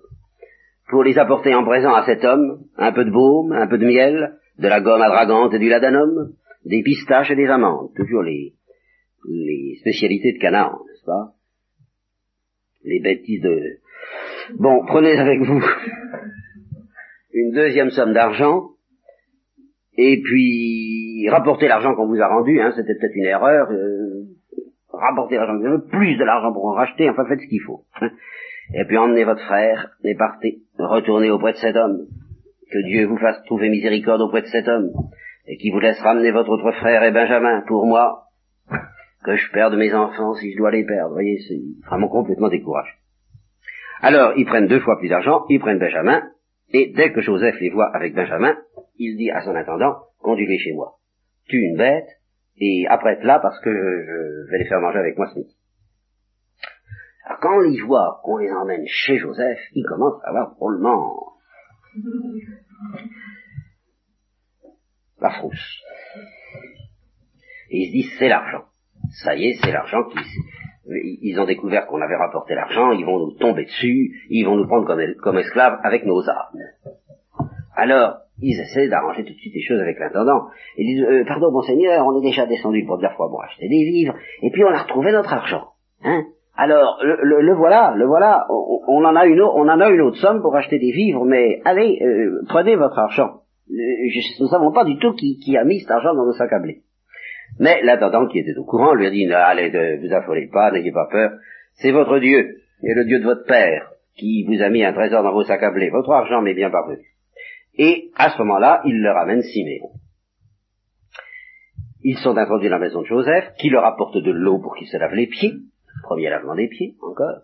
Pour 0.90 1.04
les 1.04 1.18
apporter 1.18 1.54
en 1.56 1.64
présent 1.66 1.94
à 1.94 2.06
cet 2.06 2.24
homme, 2.24 2.66
un 2.78 2.92
peu 2.92 3.06
de 3.06 3.12
baume, 3.12 3.52
un 3.52 3.68
peu 3.68 3.78
de 3.78 3.86
miel, 3.86 4.38
de 4.60 4.68
la 4.68 4.82
gomme 4.82 5.02
adragante 5.02 5.54
et 5.54 5.60
du 5.60 5.70
ladanum, 5.70 6.34
des 6.66 6.84
pistaches 6.84 7.32
et 7.32 7.36
des 7.36 7.48
amandes, 7.48 7.94
toujours 7.96 8.24
les, 8.24 8.54
les 9.28 9.78
spécialités 9.82 10.34
de 10.34 10.40
Canaan, 10.40 10.80
n'est-ce 10.88 11.06
pas? 11.06 11.34
Les 12.84 13.00
bêtises 13.00 13.42
de... 13.42 13.80
Bon, 14.60 14.86
prenez 14.86 15.18
avec 15.18 15.42
vous 15.42 15.64
une 17.34 17.52
deuxième 17.52 17.90
somme 17.90 18.14
d'argent, 18.14 18.70
et 19.98 20.22
puis 20.24 21.05
rapportez 21.30 21.68
l'argent 21.68 21.96
qu'on 21.96 22.08
vous 22.08 22.22
a 22.22 22.28
rendu, 22.28 22.60
hein, 22.60 22.72
c'était 22.76 22.96
peut-être 22.96 23.16
une 23.16 23.26
erreur, 23.26 23.72
euh, 23.72 24.26
rapportez 24.92 25.36
l'argent, 25.36 25.80
plus 25.90 26.18
de 26.18 26.24
l'argent 26.24 26.54
pour 26.54 26.66
en 26.66 26.74
racheter, 26.74 27.10
enfin 27.10 27.26
faites 27.26 27.42
ce 27.42 27.48
qu'il 27.48 27.62
faut. 27.62 27.84
Et 28.74 28.84
puis 28.86 28.98
emmenez 28.98 29.24
votre 29.24 29.44
frère 29.46 29.92
et 30.04 30.16
partez, 30.16 30.60
retournez 30.78 31.30
auprès 31.30 31.54
de 31.54 31.58
cet 31.58 31.76
homme, 31.76 32.08
que 32.72 32.80
Dieu 32.88 33.06
vous 33.06 33.18
fasse 33.18 33.44
trouver 33.46 33.70
miséricorde 33.70 34.22
auprès 34.22 34.42
de 34.42 34.48
cet 34.48 34.68
homme, 34.68 34.90
et 35.48 35.58
qui 35.58 35.70
vous 35.70 35.80
laisse 35.80 36.00
ramener 36.02 36.32
votre 36.32 36.50
autre 36.50 36.72
frère 36.72 37.04
et 37.04 37.12
Benjamin, 37.12 37.62
pour 37.68 37.86
moi, 37.86 38.24
que 39.24 39.36
je 39.36 39.52
perde 39.52 39.76
mes 39.76 39.94
enfants 39.94 40.34
si 40.36 40.52
je 40.52 40.58
dois 40.58 40.72
les 40.72 40.86
perdre. 40.86 41.10
Vous 41.10 41.16
voyez, 41.16 41.38
c'est 41.48 41.88
vraiment 41.88 42.08
complètement 42.08 42.50
découragé. 42.50 42.92
Alors, 44.02 44.34
ils 44.38 44.46
prennent 44.46 44.68
deux 44.68 44.80
fois 44.80 44.98
plus 44.98 45.10
d'argent, 45.10 45.46
ils 45.50 45.60
prennent 45.60 45.80
Benjamin, 45.80 46.24
et 46.70 46.92
dès 46.96 47.12
que 47.12 47.22
Joseph 47.22 47.60
les 47.60 47.70
voit 47.70 47.90
avec 47.96 48.14
Benjamin, 48.14 48.56
il 48.98 49.18
dit 49.18 49.32
à 49.32 49.42
son 49.42 49.56
intendant, 49.56 49.96
conduis-les 50.22 50.58
chez 50.58 50.74
moi. 50.74 50.96
Tue 51.48 51.62
une 51.62 51.78
bête, 51.78 52.08
et 52.58 52.88
apprête-la 52.88 53.40
parce 53.40 53.60
que 53.60 53.70
je, 53.72 54.52
vais 54.52 54.60
les 54.60 54.66
faire 54.66 54.80
manger 54.80 55.00
avec 55.00 55.18
moi 55.18 55.28
ce 55.34 55.40
midi. 55.40 55.58
Alors 57.26 57.40
quand 57.40 57.64
il 57.64 57.84
voit 57.84 58.22
qu'on 58.24 58.38
les 58.38 58.52
emmène 58.52 58.86
chez 58.88 59.18
Joseph, 59.18 59.60
il 59.74 59.84
commence 59.86 60.22
à 60.24 60.30
avoir 60.30 60.56
drôlement 60.56 61.34
la 65.20 65.30
frousse. 65.32 65.82
Et 67.70 67.80
il 67.80 67.88
se 67.88 67.92
dit, 67.92 68.04
c'est 68.20 68.30
l'argent. 68.30 68.66
Ça 69.24 69.36
y 69.36 69.48
est, 69.48 69.54
c'est 69.62 69.72
l'argent 69.72 70.04
qui... 70.06 70.20
Ils 70.88 71.40
ont 71.40 71.46
découvert 71.46 71.88
qu'on 71.88 72.00
avait 72.00 72.16
rapporté 72.16 72.54
l'argent, 72.54 72.92
ils 72.92 73.06
vont 73.06 73.18
nous 73.18 73.36
tomber 73.40 73.66
dessus, 73.66 74.22
ils 74.30 74.44
vont 74.44 74.56
nous 74.56 74.68
prendre 74.68 74.86
comme, 74.86 75.02
comme 75.16 75.40
esclaves 75.40 75.80
avec 75.84 76.06
nos 76.06 76.22
armes. 76.30 76.60
Alors, 77.76 78.20
ils 78.42 78.60
essaient 78.60 78.88
d'arranger 78.90 79.24
tout 79.24 79.34
de 79.34 79.38
suite 79.38 79.54
les 79.54 79.62
choses 79.62 79.80
avec 79.80 79.98
l'intendant. 80.00 80.48
Ils 80.78 80.96
disent, 80.96 81.06
euh, 81.06 81.24
pardon, 81.26 81.52
monseigneur, 81.52 82.06
on 82.06 82.20
est 82.20 82.24
déjà 82.24 82.46
descendu 82.46 82.84
pour 82.86 82.96
première 82.96 83.16
fois 83.16 83.30
pour 83.30 83.44
acheter 83.44 83.68
des 83.68 83.84
vivres, 83.86 84.16
et 84.42 84.52
puis 84.52 84.64
on 84.64 84.70
a 84.70 84.84
retrouvé 84.84 85.12
notre 85.12 85.34
argent. 85.34 85.70
Hein 86.04 86.24
Alors, 86.58 87.00
le, 87.02 87.54
voilà, 87.54 87.94
le 87.96 88.06
voilà, 88.06 88.46
on, 88.50 89.04
en 89.04 89.16
a 89.16 89.26
une, 89.26 89.42
on 89.42 89.68
en 89.68 89.80
a 89.80 89.90
une 89.90 90.02
autre 90.02 90.18
somme 90.18 90.42
pour 90.42 90.56
acheter 90.56 90.80
des 90.80 90.92
vivres, 90.92 91.26
mais 91.26 91.62
allez, 91.64 92.00
euh, 92.02 92.42
prenez 92.50 92.76
votre 92.76 93.00
argent. 93.00 93.42
Euh, 93.70 93.74
nous 94.40 94.46
ne 94.46 94.50
savons 94.50 94.72
pas 94.72 94.84
du 94.84 94.98
tout 94.98 95.14
qui, 95.14 95.38
qui, 95.38 95.58
a 95.58 95.64
mis 95.64 95.80
cet 95.80 95.92
argent 95.92 96.14
dans 96.14 96.26
nos 96.26 96.34
sacs 96.34 96.54
à 96.54 96.60
blé. 96.60 96.82
Mais 97.60 97.82
l'intendant 97.84 98.28
qui 98.28 98.40
était 98.40 98.58
au 98.58 98.66
courant 98.66 98.94
lui 98.94 99.08
a 99.08 99.12
dit, 99.12 99.32
allez, 99.32 99.72
ne 99.72 100.06
vous 100.06 100.14
affolez 100.14 100.50
pas, 100.52 100.72
n'ayez 100.72 100.92
pas 100.92 101.08
peur, 101.10 101.32
c'est 101.74 101.92
votre 101.92 102.20
Dieu, 102.20 102.58
et 102.84 102.94
le 102.94 103.06
Dieu 103.06 103.20
de 103.20 103.26
votre 103.26 103.46
Père, 103.46 103.92
qui 104.18 104.46
vous 104.46 104.62
a 104.62 104.70
mis 104.70 104.84
un 104.84 104.94
trésor 104.94 105.24
dans 105.24 105.32
vos 105.32 105.44
sacs 105.44 105.64
à 105.64 105.72
blé. 105.72 105.90
Votre 105.90 106.12
argent 106.12 106.42
m'est 106.42 106.54
bien 106.54 106.70
parvenu. 106.70 107.15
Et 107.78 108.12
à 108.16 108.30
ce 108.32 108.38
moment-là, 108.40 108.82
il 108.86 109.02
leur 109.02 109.18
amène 109.18 109.42
Siméon. 109.42 109.92
Ils 112.04 112.18
sont 112.18 112.38
introduits 112.38 112.70
dans 112.70 112.78
la 112.78 112.86
maison 112.86 113.02
de 113.02 113.08
Joseph, 113.08 113.54
qui 113.58 113.70
leur 113.70 113.84
apporte 113.84 114.18
de 114.18 114.32
l'eau 114.32 114.60
pour 114.60 114.76
qu'ils 114.76 114.88
se 114.88 114.98
lavent 114.98 115.16
les 115.16 115.28
pieds, 115.28 115.54
premier 116.04 116.30
lavement 116.30 116.56
des 116.56 116.68
pieds, 116.68 116.96
encore, 117.02 117.42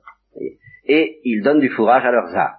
et 0.86 1.20
ils 1.24 1.42
donnent 1.42 1.60
du 1.60 1.70
fourrage 1.70 2.06
à 2.06 2.12
leurs 2.12 2.36
âmes. 2.36 2.58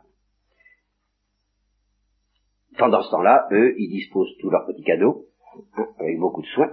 Pendant 2.76 3.02
ce 3.02 3.10
temps-là, 3.10 3.46
eux, 3.52 3.74
ils 3.78 3.88
disposent 3.88 4.36
tous 4.40 4.50
leurs 4.50 4.66
petits 4.66 4.82
cadeaux, 4.82 5.26
avec 6.00 6.18
beaucoup 6.18 6.42
de 6.42 6.46
soin, 6.48 6.72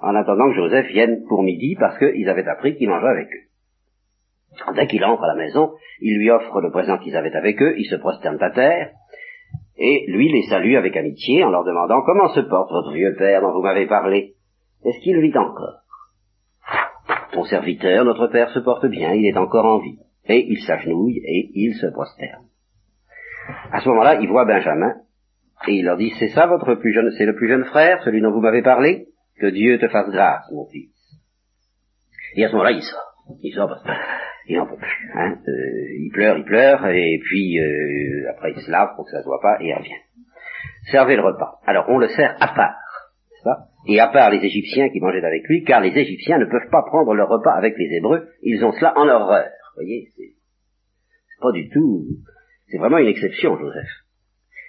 en 0.00 0.14
attendant 0.14 0.48
que 0.48 0.56
Joseph 0.56 0.86
vienne 0.86 1.24
pour 1.28 1.42
midi, 1.42 1.76
parce 1.78 1.98
qu'ils 1.98 2.28
avaient 2.28 2.46
appris 2.46 2.76
qu'il 2.76 2.88
mangeait 2.88 3.08
avec 3.08 3.28
eux. 3.28 4.74
Dès 4.74 4.86
qu'il 4.86 5.04
entre 5.04 5.24
à 5.24 5.34
la 5.34 5.34
maison, 5.34 5.74
il 6.00 6.16
lui 6.18 6.30
offre 6.30 6.60
le 6.60 6.70
présent 6.70 6.98
qu'ils 6.98 7.16
avaient 7.16 7.36
avec 7.36 7.60
eux, 7.60 7.74
ils 7.78 7.88
se 7.88 7.96
prosternent 7.96 8.42
à 8.42 8.50
terre, 8.50 8.92
et 9.80 10.04
lui 10.08 10.30
les 10.30 10.42
salue 10.42 10.76
avec 10.76 10.94
amitié 10.96 11.42
en 11.42 11.48
leur 11.48 11.64
demandant 11.64 12.02
comment 12.02 12.28
se 12.28 12.40
porte 12.40 12.70
votre 12.70 12.92
vieux 12.92 13.14
père 13.16 13.40
dont 13.40 13.52
vous 13.52 13.62
m'avez 13.62 13.86
parlé. 13.86 14.34
Est-ce 14.84 15.02
qu'il 15.02 15.18
vit 15.20 15.36
encore? 15.36 15.80
Ton 17.32 17.44
serviteur, 17.44 18.04
notre 18.04 18.26
père, 18.26 18.50
se 18.50 18.58
porte 18.58 18.86
bien, 18.86 19.14
il 19.14 19.26
est 19.26 19.38
encore 19.38 19.64
en 19.64 19.78
vie. 19.78 19.98
Et 20.26 20.44
il 20.48 20.62
s'agenouille 20.62 21.22
et 21.24 21.50
il 21.54 21.74
se 21.74 21.86
prosterne. 21.86 22.44
À 23.72 23.80
ce 23.80 23.88
moment-là, 23.88 24.20
il 24.20 24.28
voit 24.28 24.44
Benjamin, 24.44 24.94
et 25.66 25.72
il 25.72 25.84
leur 25.84 25.96
dit, 25.96 26.12
c'est 26.18 26.28
ça 26.28 26.46
votre 26.46 26.74
plus 26.74 26.92
jeune, 26.92 27.10
c'est 27.16 27.26
le 27.26 27.34
plus 27.34 27.48
jeune 27.48 27.64
frère, 27.64 28.02
celui 28.04 28.20
dont 28.20 28.32
vous 28.32 28.40
m'avez 28.40 28.62
parlé? 28.62 29.06
Que 29.40 29.46
Dieu 29.46 29.78
te 29.78 29.88
fasse 29.88 30.10
grâce, 30.10 30.44
mon 30.52 30.66
fils. 30.66 30.92
Et 32.36 32.44
à 32.44 32.48
ce 32.48 32.52
moment-là, 32.52 32.72
il 32.72 32.82
sort. 32.82 33.14
Il 33.42 33.54
sort 33.54 33.68
parce 33.68 33.82
peut 34.46 34.76
plus. 34.76 35.10
Hein. 35.14 35.38
Euh, 35.46 35.98
il 35.98 36.10
pleure, 36.12 36.38
il 36.38 36.44
pleure, 36.44 36.86
et 36.88 37.18
puis 37.22 37.58
euh, 37.58 38.30
après 38.30 38.52
il 38.52 38.60
se 38.60 38.70
lave 38.70 38.94
pour 38.96 39.04
que 39.04 39.12
ça 39.12 39.20
se 39.20 39.26
voit 39.26 39.40
pas, 39.40 39.58
et 39.60 39.68
il 39.68 39.74
revient. 39.74 40.00
Servez 40.90 41.16
le 41.16 41.22
repas. 41.22 41.60
Alors 41.66 41.86
on 41.88 41.98
le 41.98 42.08
sert 42.08 42.36
à 42.40 42.48
part. 42.48 42.76
Ça 43.42 43.70
et 43.86 43.98
à 43.98 44.08
part 44.08 44.30
les 44.30 44.44
Égyptiens 44.44 44.90
qui 44.90 45.00
mangeaient 45.00 45.24
avec 45.24 45.46
lui, 45.48 45.64
car 45.64 45.80
les 45.80 45.96
Égyptiens 45.96 46.38
ne 46.38 46.44
peuvent 46.44 46.70
pas 46.70 46.82
prendre 46.82 47.14
leur 47.14 47.28
repas 47.28 47.52
avec 47.52 47.74
les 47.78 47.96
Hébreux, 47.96 48.28
ils 48.42 48.64
ont 48.64 48.72
cela 48.72 48.92
en 48.96 49.08
horreur. 49.08 49.44
Vous 49.44 49.82
voyez, 49.82 50.08
c'est 50.16 50.34
pas 51.40 51.52
du 51.52 51.70
tout, 51.70 52.04
c'est 52.68 52.78
vraiment 52.78 52.98
une 52.98 53.08
exception, 53.08 53.56
Joseph. 53.58 53.88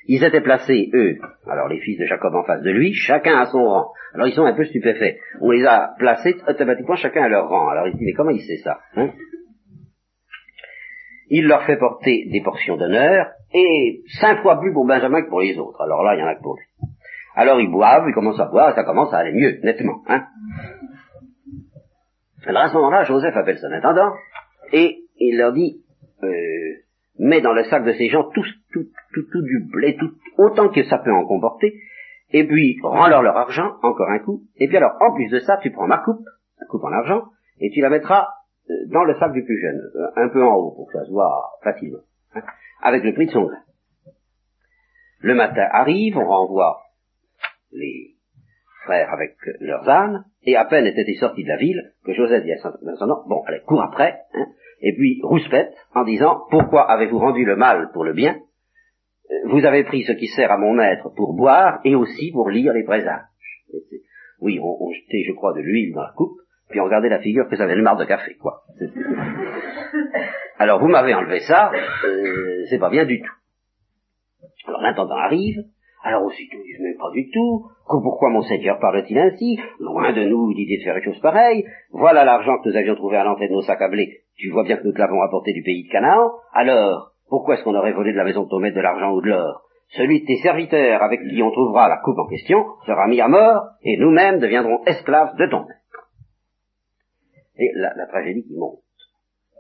Ils 0.08 0.24
étaient 0.24 0.42
placés, 0.42 0.90
eux, 0.94 1.18
alors 1.48 1.68
les 1.68 1.80
fils 1.80 2.00
de 2.00 2.06
Jacob 2.06 2.34
en 2.34 2.44
face 2.44 2.64
de 2.64 2.72
lui, 2.72 2.94
chacun 2.94 3.38
à 3.38 3.46
son 3.48 3.64
rang. 3.64 3.92
Alors 4.14 4.28
ils 4.28 4.34
sont 4.34 4.46
un 4.46 4.54
peu 4.54 4.66
stupéfaits. 4.66 5.18
On 5.42 5.52
les 5.52 5.64
a 5.66 5.94
placés 6.00 6.36
automatiquement 6.48 6.96
chacun 6.96 7.24
à 7.24 7.30
leur 7.30 7.48
rang. 7.48 7.70
Alors 7.70 7.88
ils 7.88 7.94
se 7.94 7.98
disent, 7.98 8.08
mais 8.08 8.14
comment 8.14 8.32
il 8.32 8.42
sait 8.42 8.58
ça 8.58 8.80
hein? 8.96 9.12
Il 11.34 11.48
leur 11.48 11.64
fait 11.64 11.78
porter 11.78 12.28
des 12.30 12.42
portions 12.42 12.76
d'honneur, 12.76 13.28
et 13.54 14.02
cinq 14.20 14.42
fois 14.42 14.60
plus 14.60 14.74
pour 14.74 14.86
Benjamin 14.86 15.22
que 15.22 15.30
pour 15.30 15.40
les 15.40 15.58
autres. 15.58 15.80
Alors 15.82 16.04
là, 16.04 16.16
il 16.16 16.20
y 16.20 16.24
en 16.24 16.28
a 16.28 16.36
que 16.36 16.42
pour 16.42 16.58
lui. 16.58 16.66
Alors 17.36 17.62
ils 17.62 17.72
boivent, 17.72 18.04
ils 18.06 18.14
commencent 18.14 18.42
à 18.42 18.48
boire, 18.48 18.72
et 18.72 18.76
ça 18.76 18.84
commence 18.84 19.14
à 19.14 19.20
aller 19.20 19.32
mieux, 19.32 19.60
nettement. 19.64 20.02
Hein 20.10 20.26
Alors 22.46 22.64
à 22.64 22.68
ce 22.68 22.74
moment-là, 22.74 23.06
Joseph 23.06 23.34
appelle 23.38 23.60
son 23.60 23.72
intendant, 23.72 24.12
et 24.74 24.98
il 25.20 25.38
leur 25.38 25.54
dit, 25.54 25.82
euh, 26.22 26.28
mets 27.18 27.40
dans 27.40 27.54
le 27.54 27.64
sac 27.64 27.86
de 27.86 27.94
ces 27.94 28.10
gens 28.10 28.24
tout, 28.34 28.44
tout, 28.74 28.88
tout, 29.14 29.24
tout 29.32 29.42
du 29.42 29.66
blé, 29.72 29.96
tout, 29.96 30.12
autant 30.38 30.68
que 30.68 30.84
ça 30.84 30.98
peut 30.98 31.14
en 31.14 31.26
comporter, 31.26 31.74
et 32.32 32.46
puis 32.46 32.78
rends-leur 32.84 33.22
leur 33.22 33.38
argent, 33.38 33.78
encore 33.84 34.10
un 34.10 34.20
coup, 34.20 34.42
et 34.58 34.68
puis 34.68 34.76
alors, 34.76 34.98
en 35.00 35.14
plus 35.14 35.30
de 35.30 35.40
ça, 35.40 35.60
tu 35.64 35.72
prends 35.72 35.88
ma 35.88 36.00
coupe, 36.00 36.26
la 36.60 36.68
coupe 36.68 36.84
en 36.84 36.92
argent, 36.92 37.24
et 37.62 37.70
tu 37.72 37.80
la 37.80 37.90
mettras 37.90 38.28
dans 38.88 39.04
le 39.04 39.14
sac 39.16 39.32
du 39.34 39.44
plus 39.44 39.60
jeune, 39.60 39.82
un 40.16 40.30
peu 40.30 40.44
en 40.44 40.56
haut, 40.56 40.72
pour 40.76 40.88
que 40.88 40.98
ça 40.98 41.06
se 41.06 41.12
voit 41.12 41.52
facilement, 41.64 42.00
hein, 42.36 42.42
avec 42.82 43.04
le 43.04 43.14
prix 43.14 43.28
de 43.28 43.32
son 43.32 43.44
grain. 43.44 43.62
Le 45.20 45.36
matin 45.36 45.68
arrive, 45.72 46.18
on 46.18 46.26
renvoie 46.26 46.82
les 47.72 48.16
frères 48.86 49.14
avec 49.14 49.36
leurs 49.60 49.88
ânes, 49.88 50.26
et 50.44 50.56
à 50.56 50.66
peine 50.66 50.86
étaient-ils 50.86 51.20
sortis 51.20 51.44
de 51.44 51.50
la 51.50 51.58
ville, 51.58 51.94
que 52.06 52.14
Joseph 52.14 52.44
dit 52.44 52.54
à 52.54 52.58
son 52.58 53.08
nom, 53.08 53.24
bon, 53.28 53.44
allez, 53.46 53.62
cours 53.62 53.84
après, 53.84 54.22
hein, 54.34 54.48
et 54.82 54.94
puis 54.96 55.20
rouspète 55.24 55.74
en 55.94 56.04
disant, 56.04 56.42
pourquoi 56.50 56.90
avez-vous 56.90 57.20
rendu 57.20 57.46
le 57.46 57.56
mal 57.56 57.92
pour 57.94 58.04
le 58.04 58.14
bien? 58.14 58.40
Vous 59.46 59.64
avez 59.66 59.84
pris 59.84 60.04
ce 60.04 60.12
qui 60.14 60.28
sert 60.28 60.52
à 60.52 60.58
mon 60.58 60.74
maître 60.74 61.10
pour 61.16 61.34
boire, 61.34 61.80
et 61.84 61.96
aussi 61.96 62.32
pour 62.32 62.50
lire 62.50 62.74
les 62.74 62.84
présages. 62.84 63.22
Oui, 64.40 64.60
on, 64.60 64.92
jetait, 64.92 65.24
je 65.28 65.34
crois, 65.34 65.54
de 65.54 65.62
l'huile 65.62 65.94
dans 65.94 66.02
la 66.02 66.14
coupe, 66.16 66.38
puis 66.72 66.80
on 66.80 66.86
regardait 66.86 67.10
la 67.10 67.20
figure 67.20 67.48
que 67.48 67.56
ça 67.56 67.64
avait 67.64 67.76
une 67.76 67.84
marre 67.84 67.98
de 67.98 68.06
café, 68.06 68.36
quoi. 68.36 68.64
Alors 70.58 70.80
vous 70.80 70.88
m'avez 70.88 71.14
enlevé 71.14 71.40
ça, 71.42 71.72
euh, 72.06 72.64
c'est 72.70 72.80
pas 72.80 72.90
bien 72.90 73.06
du 73.06 73.22
tout. 73.22 73.34
Alors 74.68 74.82
l'intendant 74.82 75.18
arrive, 75.18 75.64
alors 76.04 76.24
aussitôt, 76.24 76.58
ils 76.58 76.72
disent, 76.72 76.82
mais 76.82 76.96
pas 76.98 77.12
du 77.12 77.30
tout. 77.30 77.68
Pourquoi 77.86 78.30
mon 78.30 78.42
Seigneur 78.42 78.80
parle-t-il 78.80 79.18
ainsi? 79.20 79.60
Loin 79.80 80.14
de 80.14 80.24
nous 80.24 80.52
l'idée 80.52 80.78
de 80.78 80.84
faire 80.84 80.98
une 80.98 81.04
chose 81.04 81.20
pareille. 81.20 81.66
Voilà 81.92 82.24
l'argent 82.26 82.58
que 82.58 82.70
nous 82.70 82.76
avions 82.76 82.96
trouvé 82.96 83.18
à 83.18 83.24
l'entrée 83.24 83.48
de 83.48 83.54
nos 83.54 83.62
sacs 83.62 83.82
à 83.82 83.90
blé. 83.90 84.22
Tu 84.38 84.50
vois 84.50 84.64
bien 84.64 84.78
que 84.78 84.84
nous 84.84 84.94
te 84.94 85.00
l'avons 85.00 85.22
apporté 85.22 85.54
du 85.54 85.62
pays 85.62 85.84
de 85.84 85.92
Canaan. 85.92 86.32
Alors, 86.54 87.12
pourquoi 87.30 87.56
est-ce 87.56 87.64
qu'on 87.64 87.76
aurait 87.76 87.92
volé 87.92 88.14
de 88.14 88.18
la 88.18 88.24
maison 88.24 88.44
de 88.44 88.50
ton 88.50 88.60
maître 88.60 88.76
de 88.76 88.82
l'argent 88.82 89.12
ou 89.12 89.22
de 89.22 89.30
l'or? 89.30 89.62
Celui 89.90 90.22
de 90.22 90.26
tes 90.26 90.38
serviteurs 90.38 91.04
avec 91.04 91.22
qui 91.22 91.44
on 91.44 91.52
trouvera 91.52 91.88
la 91.88 91.98
coupe 91.98 92.18
en 92.18 92.28
question 92.28 92.66
sera 92.86 93.08
mis 93.08 93.22
à 93.22 93.28
mort, 93.28 93.62
et 93.84 93.98
nous-mêmes 93.98 94.40
deviendrons 94.40 94.82
esclaves 94.86 95.36
de 95.38 95.46
ton 95.48 95.60
maître. 95.60 95.81
La, 97.76 97.94
la 97.96 98.08
tragédie 98.08 98.44
qui 98.44 98.56
monte. 98.56 98.80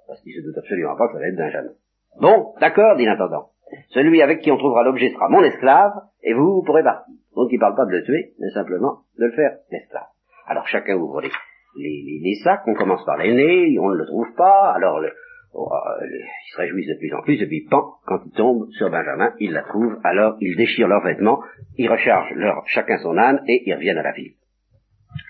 Parce 0.07 0.21
qu'il 0.21 0.33
se 0.33 0.41
doute 0.41 0.57
absolument 0.57 0.95
pas 0.95 1.07
que 1.07 1.13
ça 1.13 1.19
va 1.19 1.27
être 1.27 1.37
Benjamin. 1.37 1.71
Bon, 2.19 2.53
d'accord, 2.59 2.97
dit 2.97 3.05
l'intendant. 3.05 3.49
Celui 3.89 4.21
avec 4.21 4.41
qui 4.41 4.51
on 4.51 4.57
trouvera 4.57 4.83
l'objet 4.83 5.11
sera 5.11 5.29
mon 5.29 5.43
esclave, 5.43 5.93
et 6.23 6.33
vous, 6.33 6.55
vous 6.55 6.63
pourrez 6.63 6.83
partir. 6.83 7.13
Donc 7.35 7.49
il 7.51 7.55
ne 7.55 7.59
parle 7.61 7.75
pas 7.75 7.85
de 7.85 7.91
le 7.91 8.03
tuer, 8.03 8.33
mais 8.39 8.49
simplement 8.49 8.99
de 9.17 9.25
le 9.25 9.31
faire 9.31 9.57
esclave. 9.71 10.07
Alors 10.47 10.67
chacun 10.67 10.95
ouvre 10.95 11.21
les, 11.21 11.31
les, 11.77 12.19
les, 12.21 12.35
sacs, 12.43 12.67
on 12.67 12.73
commence 12.73 13.05
par 13.05 13.17
l'aîné, 13.17 13.77
on 13.79 13.89
ne 13.89 13.95
le 13.95 14.05
trouve 14.05 14.33
pas, 14.35 14.73
alors 14.73 14.99
le, 14.99 15.13
oh, 15.53 15.69
euh, 15.71 16.05
ils 16.05 16.51
se 16.51 16.57
réjouissent 16.57 16.89
de 16.89 16.97
plus 16.99 17.13
en 17.13 17.21
plus, 17.21 17.41
et 17.41 17.47
puis 17.47 17.65
pan, 17.69 17.93
quand 18.05 18.19
ils 18.25 18.33
tombent 18.33 18.69
sur 18.71 18.89
Benjamin, 18.89 19.33
ils 19.39 19.53
la 19.53 19.63
trouvent, 19.63 19.97
alors 20.03 20.35
ils 20.41 20.57
déchirent 20.57 20.89
leurs 20.89 21.03
vêtements, 21.03 21.41
ils 21.77 21.89
rechargent 21.89 22.33
leur, 22.35 22.63
chacun 22.67 22.97
son 22.97 23.17
âne, 23.17 23.41
et 23.47 23.63
ils 23.65 23.73
reviennent 23.73 23.99
à 23.99 24.03
la 24.03 24.11
ville. 24.11 24.33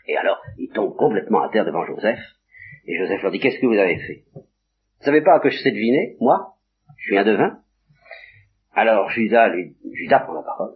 Et 0.07 0.17
alors, 0.17 0.41
ils 0.57 0.69
tombent 0.69 0.95
complètement 0.95 1.41
à 1.41 1.49
terre 1.49 1.65
devant 1.65 1.85
Joseph, 1.85 2.19
et 2.85 2.97
Joseph 2.97 3.21
leur 3.21 3.31
dit, 3.31 3.39
qu'est-ce 3.39 3.59
que 3.59 3.67
vous 3.67 3.77
avez 3.77 3.97
fait? 3.97 4.23
Vous 4.33 5.05
savez 5.05 5.21
pas 5.21 5.39
que 5.39 5.49
je 5.49 5.57
sais 5.57 5.71
deviner, 5.71 6.17
moi? 6.19 6.55
Je 6.97 7.03
suis 7.05 7.17
un 7.17 7.23
devin 7.23 7.61
alors 8.73 9.09
Judas, 9.09 9.49
lui, 9.49 9.75
Judas 9.93 10.19
prend 10.19 10.33
la 10.33 10.43
parole, 10.43 10.71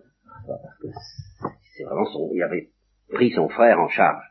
parce 0.47 0.79
que 0.79 0.87
c'est 1.75 1.83
vraiment 1.83 2.05
son, 2.05 2.29
il 2.33 2.43
avait 2.43 2.69
pris 3.13 3.31
son 3.31 3.47
frère 3.47 3.79
en 3.79 3.87
charge. 3.87 4.23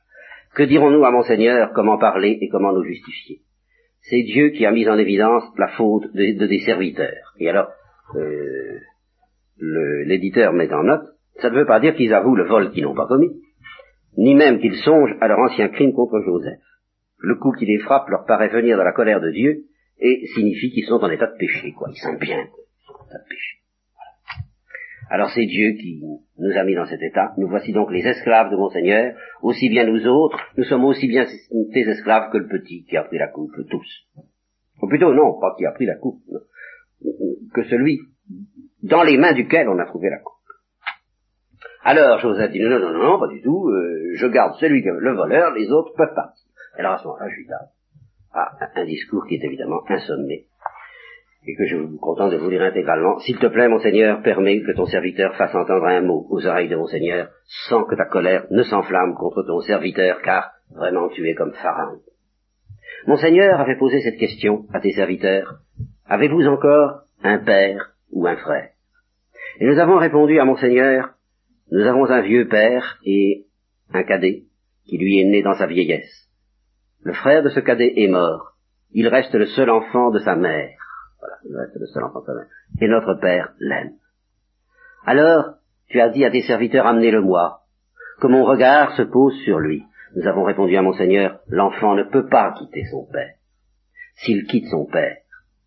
Que 0.54 0.62
dirons-nous 0.62 1.04
à 1.04 1.10
mon 1.10 1.22
Seigneur 1.22 1.72
comment 1.74 1.98
parler 1.98 2.38
et 2.40 2.48
comment 2.48 2.72
nous 2.72 2.84
justifier? 2.84 3.40
C'est 4.02 4.22
Dieu 4.22 4.50
qui 4.50 4.66
a 4.66 4.70
mis 4.70 4.88
en 4.88 4.98
évidence 4.98 5.44
la 5.56 5.68
faute 5.68 6.12
de, 6.12 6.46
des 6.46 6.60
serviteurs. 6.60 7.32
Et 7.38 7.48
alors, 7.48 7.68
euh, 8.16 8.78
l'éditeur 9.58 10.52
met 10.52 10.72
en 10.72 10.82
note, 10.82 11.08
ça 11.40 11.48
ne 11.48 11.56
veut 11.56 11.66
pas 11.66 11.80
dire 11.80 11.94
qu'ils 11.94 12.12
avouent 12.12 12.36
le 12.36 12.44
vol 12.44 12.70
qu'ils 12.70 12.84
n'ont 12.84 12.94
pas 12.94 13.08
commis, 13.08 13.30
ni 14.18 14.34
même 14.34 14.60
qu'ils 14.60 14.76
songent 14.76 15.16
à 15.20 15.28
leur 15.28 15.38
ancien 15.38 15.68
crime 15.68 15.94
contre 15.94 16.20
Joseph. 16.20 16.60
Le 17.26 17.36
coup 17.36 17.52
qui 17.52 17.64
les 17.64 17.78
frappe 17.78 18.08
leur 18.08 18.26
paraît 18.26 18.48
venir 18.48 18.76
de 18.76 18.82
la 18.82 18.92
colère 18.92 19.20
de 19.20 19.30
Dieu 19.30 19.64
et 19.98 20.26
signifie 20.34 20.70
qu'ils 20.70 20.84
sont 20.84 21.02
en 21.02 21.10
état 21.10 21.26
de 21.26 21.36
péché, 21.38 21.72
quoi. 21.72 21.88
Ils 21.90 21.96
sentent 21.96 22.20
bien 22.20 22.44
péché. 23.28 23.58
Alors 25.10 25.30
c'est 25.30 25.46
Dieu 25.46 25.72
qui 25.80 26.02
nous 26.38 26.56
a 26.56 26.64
mis 26.64 26.74
dans 26.74 26.86
cet 26.86 27.00
état. 27.00 27.32
Nous 27.38 27.48
voici 27.48 27.72
donc 27.72 27.90
les 27.90 28.06
esclaves 28.06 28.50
de 28.50 28.56
mon 28.56 28.68
Seigneur, 28.68 29.14
aussi 29.42 29.68
bien 29.68 29.86
nous 29.86 30.06
autres, 30.06 30.38
nous 30.56 30.64
sommes 30.64 30.84
aussi 30.84 31.06
bien 31.06 31.24
des 31.50 31.88
esclaves 31.88 32.30
que 32.30 32.38
le 32.38 32.48
petit 32.48 32.84
qui 32.84 32.96
a 32.96 33.04
pris 33.04 33.18
la 33.18 33.28
coupe, 33.28 33.54
tous. 33.70 34.06
Ou 34.82 34.88
plutôt 34.88 35.14
non, 35.14 35.38
pas 35.40 35.54
qui 35.56 35.64
a 35.64 35.72
pris 35.72 35.86
la 35.86 35.96
coupe, 35.96 36.22
que 37.54 37.64
celui 37.64 38.00
dans 38.82 39.02
les 39.02 39.16
mains 39.16 39.32
duquel 39.32 39.68
on 39.68 39.78
a 39.78 39.86
trouvé 39.86 40.10
la 40.10 40.18
coupe. 40.18 40.34
Alors 41.82 42.18
Joseph 42.18 42.50
dit 42.50 42.60
non, 42.60 42.70
non, 42.70 42.92
non, 42.92 43.02
non, 43.02 43.18
pas 43.18 43.28
du 43.28 43.40
tout, 43.42 43.68
euh, 43.68 44.14
je 44.16 44.26
garde 44.26 44.54
celui 44.58 44.82
que 44.82 44.88
le 44.88 45.14
voleur, 45.14 45.54
les 45.54 45.70
autres 45.70 45.92
peuvent 45.96 46.14
pas. 46.14 46.32
Alors 46.78 46.92
à 46.92 46.98
ce 46.98 47.04
moment-là, 47.04 47.28
Judas 47.28 47.70
a 48.32 48.50
un 48.74 48.84
discours 48.84 49.26
qui 49.26 49.36
est 49.36 49.44
évidemment 49.44 49.82
insommé 49.88 50.46
et 51.46 51.54
que 51.54 51.66
je 51.66 51.76
vous 51.76 51.98
content 51.98 52.28
de 52.28 52.36
vous 52.36 52.48
lire 52.48 52.62
intégralement. 52.62 53.18
S'il 53.20 53.38
te 53.38 53.46
plaît, 53.46 53.68
mon 53.68 53.78
Seigneur, 53.78 54.22
permets 54.22 54.62
que 54.62 54.72
ton 54.72 54.86
serviteur 54.86 55.36
fasse 55.36 55.54
entendre 55.54 55.84
un 55.84 56.00
mot 56.00 56.26
aux 56.30 56.46
oreilles 56.46 56.68
de 56.68 56.76
mon 56.76 56.86
Seigneur, 56.86 57.28
sans 57.68 57.84
que 57.84 57.94
ta 57.96 58.06
colère 58.06 58.46
ne 58.50 58.62
s'enflamme 58.62 59.14
contre 59.14 59.42
ton 59.42 59.60
serviteur, 59.60 60.22
car 60.22 60.52
vraiment 60.70 61.08
tu 61.10 61.28
es 61.28 61.34
comme 61.34 61.52
Pharaon. 61.52 62.00
Mon 63.06 63.16
Seigneur 63.16 63.60
avait 63.60 63.76
posé 63.76 64.00
cette 64.00 64.18
question 64.18 64.64
à 64.72 64.80
tes 64.80 64.92
serviteurs. 64.92 65.58
Avez-vous 66.06 66.46
encore 66.46 67.02
un 67.22 67.38
père 67.38 67.92
ou 68.10 68.26
un 68.26 68.36
frère? 68.36 68.70
Et 69.60 69.66
nous 69.66 69.78
avons 69.78 69.98
répondu 69.98 70.38
à 70.40 70.44
mon 70.44 70.56
Seigneur, 70.56 71.10
nous 71.70 71.86
avons 71.86 72.06
un 72.06 72.22
vieux 72.22 72.48
père 72.48 72.98
et 73.04 73.46
un 73.92 74.02
cadet, 74.02 74.44
qui 74.86 74.98
lui 74.98 75.20
est 75.20 75.24
né 75.24 75.42
dans 75.42 75.54
sa 75.54 75.66
vieillesse. 75.66 76.23
Le 77.04 77.12
frère 77.12 77.42
de 77.42 77.50
ce 77.50 77.60
cadet 77.60 77.92
est 77.96 78.08
mort. 78.08 78.54
Il 78.92 79.08
reste 79.08 79.34
le 79.34 79.46
seul 79.46 79.68
enfant 79.68 80.10
de 80.10 80.20
sa 80.20 80.36
mère. 80.36 80.78
Voilà, 81.20 81.36
il 81.44 81.56
reste 81.56 81.76
le 81.76 81.86
seul 81.86 82.02
enfant 82.02 82.20
de 82.20 82.26
sa 82.26 82.34
mère. 82.34 82.46
Et 82.80 82.88
notre 82.88 83.14
père 83.20 83.52
l'aime. 83.60 83.92
Alors, 85.04 85.56
tu 85.88 86.00
as 86.00 86.08
dit 86.08 86.24
à 86.24 86.30
tes 86.30 86.42
serviteurs, 86.42 86.86
amenez-le-moi, 86.86 87.60
que 88.20 88.26
mon 88.26 88.44
regard 88.44 88.96
se 88.96 89.02
pose 89.02 89.34
sur 89.44 89.58
lui. 89.58 89.84
Nous 90.16 90.26
avons 90.26 90.44
répondu 90.44 90.76
à 90.76 90.82
Monseigneur, 90.82 91.40
l'enfant 91.48 91.94
ne 91.94 92.04
peut 92.04 92.26
pas 92.28 92.54
quitter 92.56 92.84
son 92.90 93.06
père. 93.12 93.34
S'il 94.16 94.46
quitte 94.46 94.68
son 94.70 94.86
père, 94.86 95.16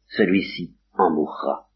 celui-ci 0.07 0.75
en 0.97 1.11
mourra. 1.11 1.67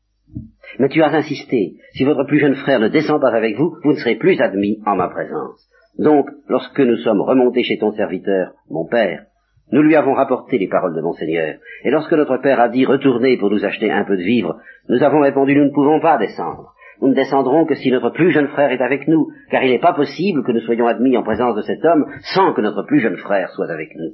Mais 0.79 0.89
tu 0.89 1.03
as 1.03 1.13
insisté, 1.13 1.75
si 1.93 2.03
votre 2.03 2.23
plus 2.23 2.39
jeune 2.39 2.55
frère 2.55 2.79
ne 2.79 2.87
descend 2.87 3.21
pas 3.21 3.35
avec 3.35 3.57
vous, 3.57 3.75
vous 3.83 3.91
ne 3.91 3.97
serez 3.97 4.15
plus 4.15 4.39
admis 4.41 4.81
en 4.85 4.95
ma 4.95 5.09
présence. 5.09 5.69
Donc, 5.99 6.29
lorsque 6.47 6.79
nous 6.79 6.97
sommes 6.97 7.21
remontés 7.21 7.63
chez 7.63 7.77
ton 7.77 7.91
serviteur, 7.91 8.53
mon 8.69 8.87
père, 8.87 9.25
nous 9.71 9.81
lui 9.81 9.95
avons 9.95 10.13
rapporté 10.13 10.57
les 10.57 10.67
paroles 10.67 10.95
de 10.95 11.01
Monseigneur, 11.01 11.55
et 11.83 11.91
lorsque 11.91 12.13
notre 12.13 12.37
père 12.37 12.59
a 12.59 12.69
dit 12.69 12.85
retournez 12.85 13.37
pour 13.37 13.49
nous 13.49 13.63
acheter 13.63 13.91
un 13.91 14.03
peu 14.03 14.17
de 14.17 14.23
vivres, 14.23 14.59
nous 14.89 15.01
avons 15.01 15.21
répondu 15.21 15.55
nous 15.55 15.65
ne 15.65 15.73
pouvons 15.73 15.99
pas 15.99 16.17
descendre. 16.17 16.73
Nous 17.01 17.07
ne 17.07 17.15
descendrons 17.15 17.65
que 17.65 17.75
si 17.75 17.89
notre 17.89 18.11
plus 18.11 18.31
jeune 18.31 18.49
frère 18.49 18.71
est 18.71 18.81
avec 18.81 19.07
nous, 19.07 19.31
car 19.49 19.63
il 19.63 19.71
n'est 19.71 19.79
pas 19.79 19.93
possible 19.93 20.43
que 20.43 20.51
nous 20.51 20.59
soyons 20.61 20.85
admis 20.85 21.17
en 21.17 21.23
présence 21.23 21.55
de 21.55 21.61
cet 21.61 21.83
homme 21.83 22.05
sans 22.35 22.53
que 22.53 22.61
notre 22.61 22.83
plus 22.83 22.99
jeune 22.99 23.17
frère 23.17 23.49
soit 23.49 23.71
avec 23.71 23.95
nous. 23.95 24.13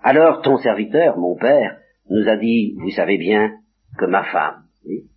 Alors 0.00 0.40
ton 0.42 0.56
serviteur, 0.58 1.18
mon 1.18 1.36
père, 1.36 1.76
nous 2.08 2.28
a 2.28 2.36
dit, 2.36 2.76
vous 2.78 2.90
savez 2.90 3.18
bien, 3.18 3.52
que 3.98 4.06
ma 4.06 4.24
femme, 4.24 4.62
oui, 4.86 5.10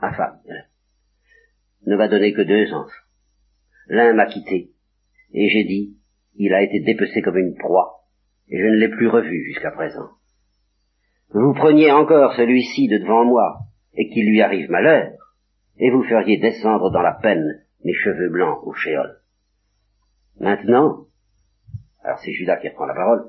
ma 0.00 0.12
femme, 0.12 0.38
ne 1.86 1.96
va 1.96 2.08
donner 2.08 2.32
que 2.32 2.42
deux 2.42 2.72
enfants. 2.72 2.90
L'un 3.88 4.14
m'a 4.14 4.26
quitté, 4.26 4.70
et 5.34 5.48
j'ai 5.48 5.64
dit, 5.64 5.97
il 6.38 6.54
a 6.54 6.62
été 6.62 6.80
dépecé 6.80 7.20
comme 7.20 7.36
une 7.36 7.56
proie, 7.56 8.04
et 8.48 8.58
je 8.58 8.64
ne 8.64 8.76
l'ai 8.76 8.88
plus 8.88 9.08
revu 9.08 9.44
jusqu'à 9.44 9.72
présent. 9.72 10.08
Vous 11.30 11.52
preniez 11.52 11.92
encore 11.92 12.32
celui-ci 12.34 12.88
de 12.88 12.98
devant 12.98 13.24
moi, 13.24 13.58
et 13.94 14.08
qu'il 14.08 14.30
lui 14.30 14.40
arrive 14.40 14.70
malheur, 14.70 15.12
et 15.78 15.90
vous 15.90 16.04
feriez 16.04 16.38
descendre 16.38 16.90
dans 16.90 17.02
la 17.02 17.18
peine 17.20 17.64
mes 17.84 17.92
cheveux 17.92 18.30
blancs 18.30 18.60
au 18.62 18.72
shéol. 18.72 19.18
Maintenant, 20.40 21.06
alors 22.02 22.18
c'est 22.20 22.32
Judas 22.32 22.56
qui 22.58 22.68
reprend 22.68 22.86
la 22.86 22.94
parole, 22.94 23.24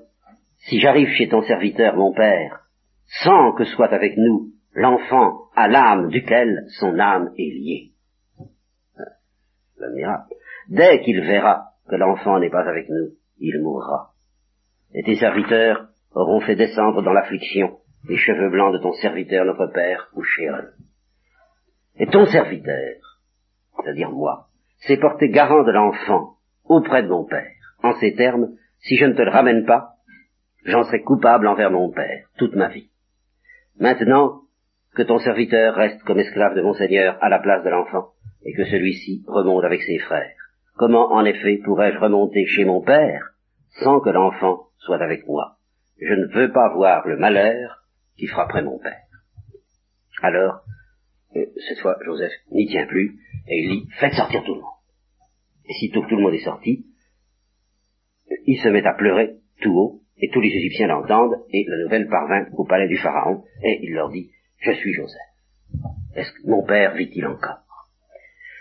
si 0.68 0.80
j'arrive 0.80 1.10
chez 1.10 1.28
ton 1.28 1.42
serviteur, 1.42 1.96
mon 1.96 2.14
père, 2.14 2.68
sans 3.24 3.54
que 3.54 3.66
soit 3.66 3.92
avec 3.92 4.18
nous 4.18 4.52
l'enfant 4.74 5.50
à 5.56 5.68
l'âme 5.68 6.10
duquel 6.10 6.66
son 6.80 7.00
âme 7.00 7.32
est 7.38 7.54
liée. 7.54 7.92
Le 9.78 9.94
miracle. 9.96 10.36
Dès 10.68 11.02
qu'il 11.02 11.22
verra 11.22 11.70
que 11.90 11.96
l'enfant 11.96 12.40
n'est 12.40 12.50
pas 12.50 12.68
avec 12.68 12.90
nous, 12.90 13.12
il 13.40 13.62
mourra. 13.62 14.12
Et 14.94 15.04
tes 15.04 15.16
serviteurs 15.16 15.88
auront 16.14 16.42
fait 16.42 16.56
descendre 16.56 17.02
dans 17.02 17.14
l'affliction 17.14 17.78
les 18.08 18.18
cheveux 18.18 18.50
blancs 18.50 18.74
de 18.74 18.80
ton 18.80 18.94
serviteur, 18.94 19.46
notre 19.46 19.68
Père, 19.68 20.10
ou 20.14 20.24
Shéol. 20.24 20.74
Et 21.98 22.08
ton 22.08 22.26
serviteur, 22.26 23.20
c'est-à-dire 23.76 24.12
moi, 24.12 24.48
s'est 24.88 24.98
porté 24.98 25.30
garant 25.30 25.64
de 25.64 25.72
l'enfant 25.72 26.36
auprès 26.64 27.04
de 27.04 27.10
mon 27.10 27.26
Père. 27.26 27.52
En 27.84 27.94
ces 27.96 28.16
termes, 28.16 28.56
si 28.80 28.96
je 28.96 29.06
ne 29.06 29.14
te 29.14 29.22
le 29.22 29.32
ramène 29.32 29.66
pas, 29.66 29.96
j'en 30.66 30.84
serai 30.84 31.02
coupable 31.02 31.48
envers 31.48 31.72
mon 31.72 31.92
Père 31.92 32.28
toute 32.38 32.56
ma 32.56 32.70
vie. 32.70 32.90
Maintenant, 33.80 34.42
que 34.96 35.04
ton 35.04 35.20
serviteur 35.20 35.76
reste 35.76 36.02
comme 36.04 36.20
esclave 36.20 36.56
de 36.56 36.62
mon 36.62 36.74
Seigneur 36.74 37.18
à 37.22 37.30
la 37.30 37.40
place 37.40 37.64
de 37.64 37.70
l'enfant, 37.70 38.10
et 38.44 38.54
que 38.54 38.66
celui-ci 38.66 39.24
remonte 39.28 39.64
avec 39.64 39.82
ses 39.82 40.00
frères. 40.00 40.39
Comment, 40.80 41.12
en 41.12 41.26
effet, 41.26 41.60
pourrais-je 41.66 41.98
remonter 41.98 42.46
chez 42.46 42.64
mon 42.64 42.80
Père 42.82 43.32
sans 43.82 44.00
que 44.00 44.12
l'enfant 44.12 44.70
soit 44.78 45.04
avec 45.04 45.28
moi? 45.28 45.58
Je 46.00 46.14
ne 46.14 46.34
veux 46.34 46.54
pas 46.54 46.74
voir 46.74 47.06
le 47.06 47.18
malheur 47.18 47.84
qui 48.16 48.28
frapperait 48.28 48.64
mon 48.64 48.80
Père. 48.80 49.04
Alors, 50.22 50.62
euh, 51.36 51.46
cette 51.68 51.80
fois, 51.80 51.98
Joseph 52.06 52.32
n'y 52.52 52.66
tient 52.68 52.86
plus, 52.86 53.20
et 53.50 53.62
il 53.62 53.70
dit, 53.72 53.90
faites 54.00 54.14
sortir 54.14 54.42
tout 54.46 54.56
le 54.56 54.62
monde. 54.62 54.80
Et 55.66 55.74
sitôt 55.74 56.02
que 56.02 56.08
tout 56.08 56.16
le 56.16 56.22
monde 56.22 56.36
est 56.36 56.46
sorti, 56.46 56.86
il 58.46 58.58
se 58.62 58.70
met 58.70 58.86
à 58.86 58.94
pleurer 58.94 59.36
tout 59.62 59.78
haut, 59.78 60.02
et 60.16 60.30
tous 60.30 60.40
les 60.40 60.48
Égyptiens 60.48 60.88
l'entendent, 60.88 61.44
et 61.50 61.66
la 61.68 61.84
nouvelle 61.84 62.08
parvint 62.08 62.46
au 62.54 62.64
palais 62.64 62.88
du 62.88 62.98
Pharaon, 62.98 63.44
et 63.64 63.82
il 63.84 63.92
leur 63.96 64.12
dit, 64.12 64.32
je 64.60 64.72
suis 64.72 64.94
Joseph. 64.94 65.20
Est-ce 66.16 66.32
que 66.32 66.50
mon 66.50 66.66
père 66.66 66.96
vit-il 66.96 67.28
encore? 67.28 67.66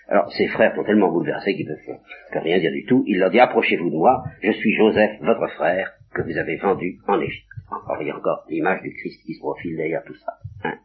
Alors, 0.08 0.32
ses 0.32 0.48
frères 0.48 0.74
sont 0.74 0.84
tellement 0.84 1.10
bouleversés 1.12 1.54
qu'ils 1.54 1.68
ne 1.68 1.74
peuvent 1.74 2.42
rien 2.42 2.58
dire 2.58 2.72
du 2.72 2.86
tout. 2.86 3.04
Il 3.06 3.18
leur 3.18 3.30
dit, 3.30 3.40
approchez-vous 3.40 3.90
de 3.90 3.96
moi, 3.96 4.24
je 4.42 4.52
suis 4.52 4.74
Joseph, 4.74 5.20
votre 5.20 5.46
frère, 5.54 5.92
que 6.14 6.22
vous 6.22 6.38
avez 6.38 6.56
vendu 6.56 6.98
en 7.06 7.20
Égypte. 7.20 7.46
Encore, 7.70 8.00
il 8.00 8.08
y 8.08 8.10
a 8.10 8.16
encore 8.16 8.44
l'image 8.48 8.80
du 8.80 8.90
Christ 8.94 9.22
qui 9.26 9.34
se 9.34 9.40
profile 9.40 9.76
derrière 9.76 10.02
tout 10.04 10.14
ça. 10.14 10.32
Hein. 10.64 10.78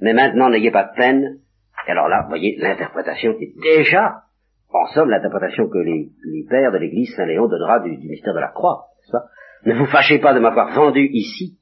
Mais 0.00 0.12
maintenant, 0.12 0.48
n'ayez 0.50 0.70
pas 0.70 0.84
de 0.84 0.96
peine. 0.96 1.40
Et 1.88 1.90
alors 1.90 2.08
là, 2.08 2.26
voyez, 2.28 2.56
l'interprétation 2.58 3.32
est 3.40 3.60
déjà, 3.60 4.22
en 4.72 4.86
somme, 4.86 5.10
l'interprétation 5.10 5.68
que 5.68 5.78
les, 5.78 6.12
pères 6.48 6.70
de 6.70 6.78
l'Église 6.78 7.12
Saint-Léon 7.16 7.48
donnera 7.48 7.80
du, 7.80 7.90
mystère 7.90 8.34
de 8.34 8.40
la 8.40 8.52
croix. 8.52 8.86
Ne 9.66 9.74
vous 9.74 9.86
fâchez 9.86 10.20
pas 10.20 10.32
de 10.32 10.38
m'avoir 10.38 10.72
vendu 10.72 11.06
ici, 11.12 11.58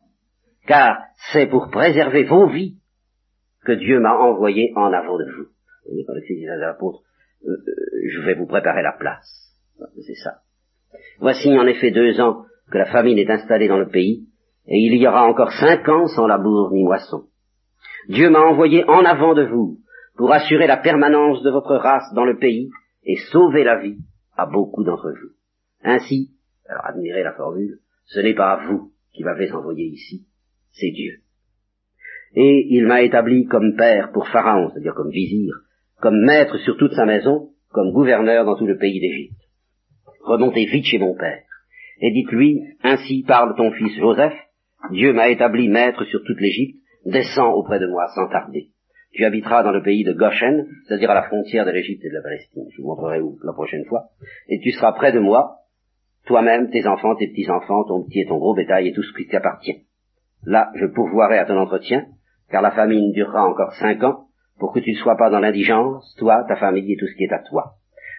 car 0.66 0.98
c'est 1.32 1.46
pour 1.46 1.70
préserver 1.70 2.24
vos 2.24 2.46
vies 2.48 2.76
que 3.64 3.72
Dieu 3.72 3.98
m'a 3.98 4.14
envoyé 4.14 4.72
en 4.76 4.92
avant 4.92 5.18
de 5.18 5.24
vous. 5.24 5.48
Voyez, 5.88 6.04
quand 6.06 6.14
des 6.14 6.64
apôtres, 6.64 7.02
euh, 7.46 7.50
euh, 7.50 8.08
je 8.10 8.20
vais 8.20 8.34
vous 8.34 8.46
préparer 8.46 8.82
la 8.82 8.92
place. 8.92 9.54
C'est 10.04 10.14
ça. 10.14 10.40
Voici 11.18 11.56
en 11.56 11.66
effet 11.66 11.90
deux 11.90 12.20
ans 12.20 12.44
que 12.70 12.78
la 12.78 12.86
famine 12.86 13.18
est 13.18 13.30
installée 13.30 13.68
dans 13.68 13.78
le 13.78 13.88
pays, 13.88 14.26
et 14.66 14.76
il 14.76 14.94
y 14.96 15.06
aura 15.06 15.24
encore 15.24 15.52
cinq 15.52 15.88
ans 15.88 16.06
sans 16.08 16.26
labour 16.26 16.70
ni 16.72 16.84
moisson. 16.84 17.24
Dieu 18.08 18.28
m'a 18.28 18.40
envoyé 18.40 18.84
en 18.84 19.04
avant 19.04 19.34
de 19.34 19.44
vous 19.44 19.78
pour 20.16 20.32
assurer 20.32 20.66
la 20.66 20.76
permanence 20.76 21.42
de 21.42 21.50
votre 21.50 21.76
race 21.76 22.12
dans 22.14 22.24
le 22.24 22.38
pays 22.38 22.70
et 23.04 23.16
sauver 23.30 23.64
la 23.64 23.80
vie 23.80 23.98
à 24.36 24.46
beaucoup 24.46 24.84
d'entre 24.84 25.10
vous. 25.10 25.30
Ainsi, 25.82 26.32
alors 26.68 26.84
admirez 26.84 27.22
la 27.22 27.32
formule, 27.32 27.78
ce 28.06 28.20
n'est 28.20 28.34
pas 28.34 28.60
vous 28.66 28.92
qui 29.12 29.24
m'avez 29.24 29.50
envoyé 29.52 29.84
ici, 29.84 30.26
c'est 30.72 30.90
Dieu. 30.90 31.20
Et 32.34 32.66
il 32.70 32.86
m'a 32.86 33.02
établi 33.02 33.46
comme 33.46 33.74
père 33.76 34.12
pour 34.12 34.28
Pharaon, 34.28 34.70
c'est-à-dire 34.70 34.94
comme 34.94 35.10
vizir, 35.10 35.54
comme 36.00 36.24
maître 36.24 36.58
sur 36.58 36.76
toute 36.76 36.92
sa 36.92 37.04
maison, 37.04 37.50
comme 37.70 37.92
gouverneur 37.92 38.44
dans 38.44 38.56
tout 38.56 38.66
le 38.66 38.78
pays 38.78 39.00
d'Égypte. 39.00 39.40
Remontez 40.22 40.66
vite 40.66 40.84
chez 40.84 40.98
mon 40.98 41.14
père, 41.14 41.42
et 42.00 42.10
dites-lui, 42.12 42.62
ainsi 42.82 43.24
parle 43.26 43.56
ton 43.56 43.70
fils 43.72 43.98
Joseph, 43.98 44.34
Dieu 44.90 45.12
m'a 45.12 45.28
établi 45.28 45.68
maître 45.68 46.04
sur 46.04 46.22
toute 46.24 46.40
l'Égypte, 46.40 46.78
descends 47.04 47.52
auprès 47.52 47.80
de 47.80 47.86
moi 47.86 48.06
sans 48.14 48.28
tarder. 48.28 48.68
Tu 49.12 49.24
habiteras 49.24 49.62
dans 49.62 49.72
le 49.72 49.82
pays 49.82 50.04
de 50.04 50.12
Goshen, 50.12 50.66
c'est-à-dire 50.86 51.10
à 51.10 51.14
la 51.14 51.22
frontière 51.22 51.64
de 51.64 51.70
l'Égypte 51.70 52.04
et 52.04 52.10
de 52.10 52.14
la 52.14 52.22
Palestine. 52.22 52.66
Je 52.70 52.82
vous 52.82 52.88
montrerai 52.88 53.20
où 53.20 53.38
la 53.42 53.52
prochaine 53.52 53.84
fois. 53.86 54.04
Et 54.48 54.60
tu 54.60 54.70
seras 54.72 54.92
près 54.92 55.12
de 55.12 55.18
moi, 55.18 55.56
toi-même, 56.26 56.70
tes 56.70 56.86
enfants, 56.86 57.16
tes 57.16 57.28
petits-enfants, 57.28 57.84
ton 57.84 58.04
petit 58.04 58.20
et 58.20 58.26
ton 58.26 58.36
gros 58.36 58.54
bétail 58.54 58.88
et 58.88 58.92
tout 58.92 59.02
ce 59.02 59.16
qui 59.16 59.26
t'appartient. 59.26 59.86
Là, 60.44 60.70
je 60.74 60.86
pourvoirai 60.86 61.38
à 61.38 61.46
ton 61.46 61.56
entretien, 61.56 62.06
car 62.50 62.62
la 62.62 62.70
famine 62.70 63.12
durera 63.12 63.48
encore 63.48 63.72
cinq 63.74 64.02
ans, 64.04 64.27
pour 64.58 64.72
que 64.72 64.80
tu 64.80 64.92
ne 64.92 64.96
sois 64.96 65.16
pas 65.16 65.30
dans 65.30 65.40
l'indigence, 65.40 66.14
toi, 66.18 66.44
ta 66.46 66.56
famille 66.56 66.92
et 66.92 66.96
tout 66.96 67.06
ce 67.06 67.14
qui 67.14 67.24
est 67.24 67.32
à 67.32 67.38
toi. 67.38 67.74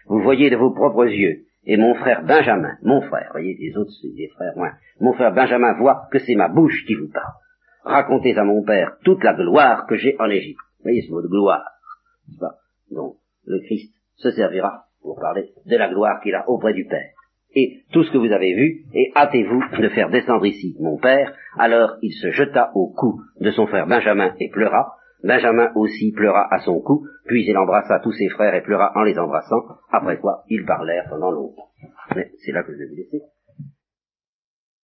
Vous 0.06 0.20
voyez 0.20 0.50
de 0.50 0.56
vos 0.56 0.70
propres 0.70 1.06
yeux, 1.06 1.44
et 1.64 1.76
mon 1.76 1.94
frère 1.94 2.24
Benjamin, 2.24 2.76
mon 2.82 3.00
frère, 3.02 3.28
voyez, 3.32 3.56
les 3.60 3.76
autres, 3.76 3.92
c'est 4.00 4.14
des 4.14 4.28
frères 4.28 4.56
moins, 4.56 4.72
mon 5.00 5.12
frère 5.12 5.32
Benjamin 5.32 5.74
voit 5.74 6.08
que 6.10 6.18
c'est 6.18 6.34
ma 6.34 6.48
bouche 6.48 6.84
qui 6.86 6.94
vous 6.94 7.10
parle. 7.12 7.32
Racontez 7.84 8.36
à 8.36 8.44
mon 8.44 8.62
père 8.62 8.96
toute 9.04 9.22
la 9.24 9.34
gloire 9.34 9.86
que 9.86 9.96
j'ai 9.96 10.16
en 10.18 10.28
Égypte. 10.28 10.60
Voyez 10.82 11.02
ce 11.02 11.10
mot 11.10 11.22
de 11.22 11.28
gloire. 11.28 11.64
Donc, 12.90 13.16
le 13.46 13.60
Christ 13.60 13.94
se 14.16 14.30
servira 14.30 14.84
pour 15.02 15.18
parler 15.18 15.50
de 15.66 15.76
la 15.76 15.88
gloire 15.88 16.20
qu'il 16.20 16.34
a 16.34 16.48
auprès 16.48 16.74
du 16.74 16.86
Père 16.86 17.10
et 17.54 17.82
tout 17.92 18.04
ce 18.04 18.12
que 18.12 18.18
vous 18.18 18.32
avez 18.32 18.54
vu, 18.54 18.84
et 18.94 19.10
hâtez-vous 19.16 19.62
de 19.80 19.88
faire 19.88 20.10
descendre 20.10 20.46
ici 20.46 20.76
mon 20.80 20.98
père. 20.98 21.34
Alors 21.58 21.96
il 22.02 22.12
se 22.12 22.30
jeta 22.30 22.70
au 22.74 22.88
cou 22.88 23.20
de 23.40 23.50
son 23.50 23.66
frère 23.66 23.86
Benjamin 23.86 24.34
et 24.38 24.48
pleura. 24.50 24.94
Benjamin 25.22 25.72
aussi 25.74 26.12
pleura 26.12 26.46
à 26.50 26.60
son 26.60 26.80
cou, 26.80 27.06
puis 27.26 27.44
il 27.46 27.56
embrassa 27.56 28.00
tous 28.00 28.12
ses 28.12 28.28
frères 28.28 28.54
et 28.54 28.62
pleura 28.62 28.92
en 28.94 29.02
les 29.02 29.18
embrassant, 29.18 29.62
après 29.90 30.18
quoi 30.18 30.44
ils 30.48 30.64
parlèrent 30.64 31.08
pendant 31.10 31.30
longtemps. 31.30 31.68
Mais 32.16 32.30
c'est 32.38 32.52
là 32.52 32.62
que 32.62 32.72
je 32.72 32.78
vais 32.78 32.86
vous 32.86 32.96
laisser. 32.96 33.22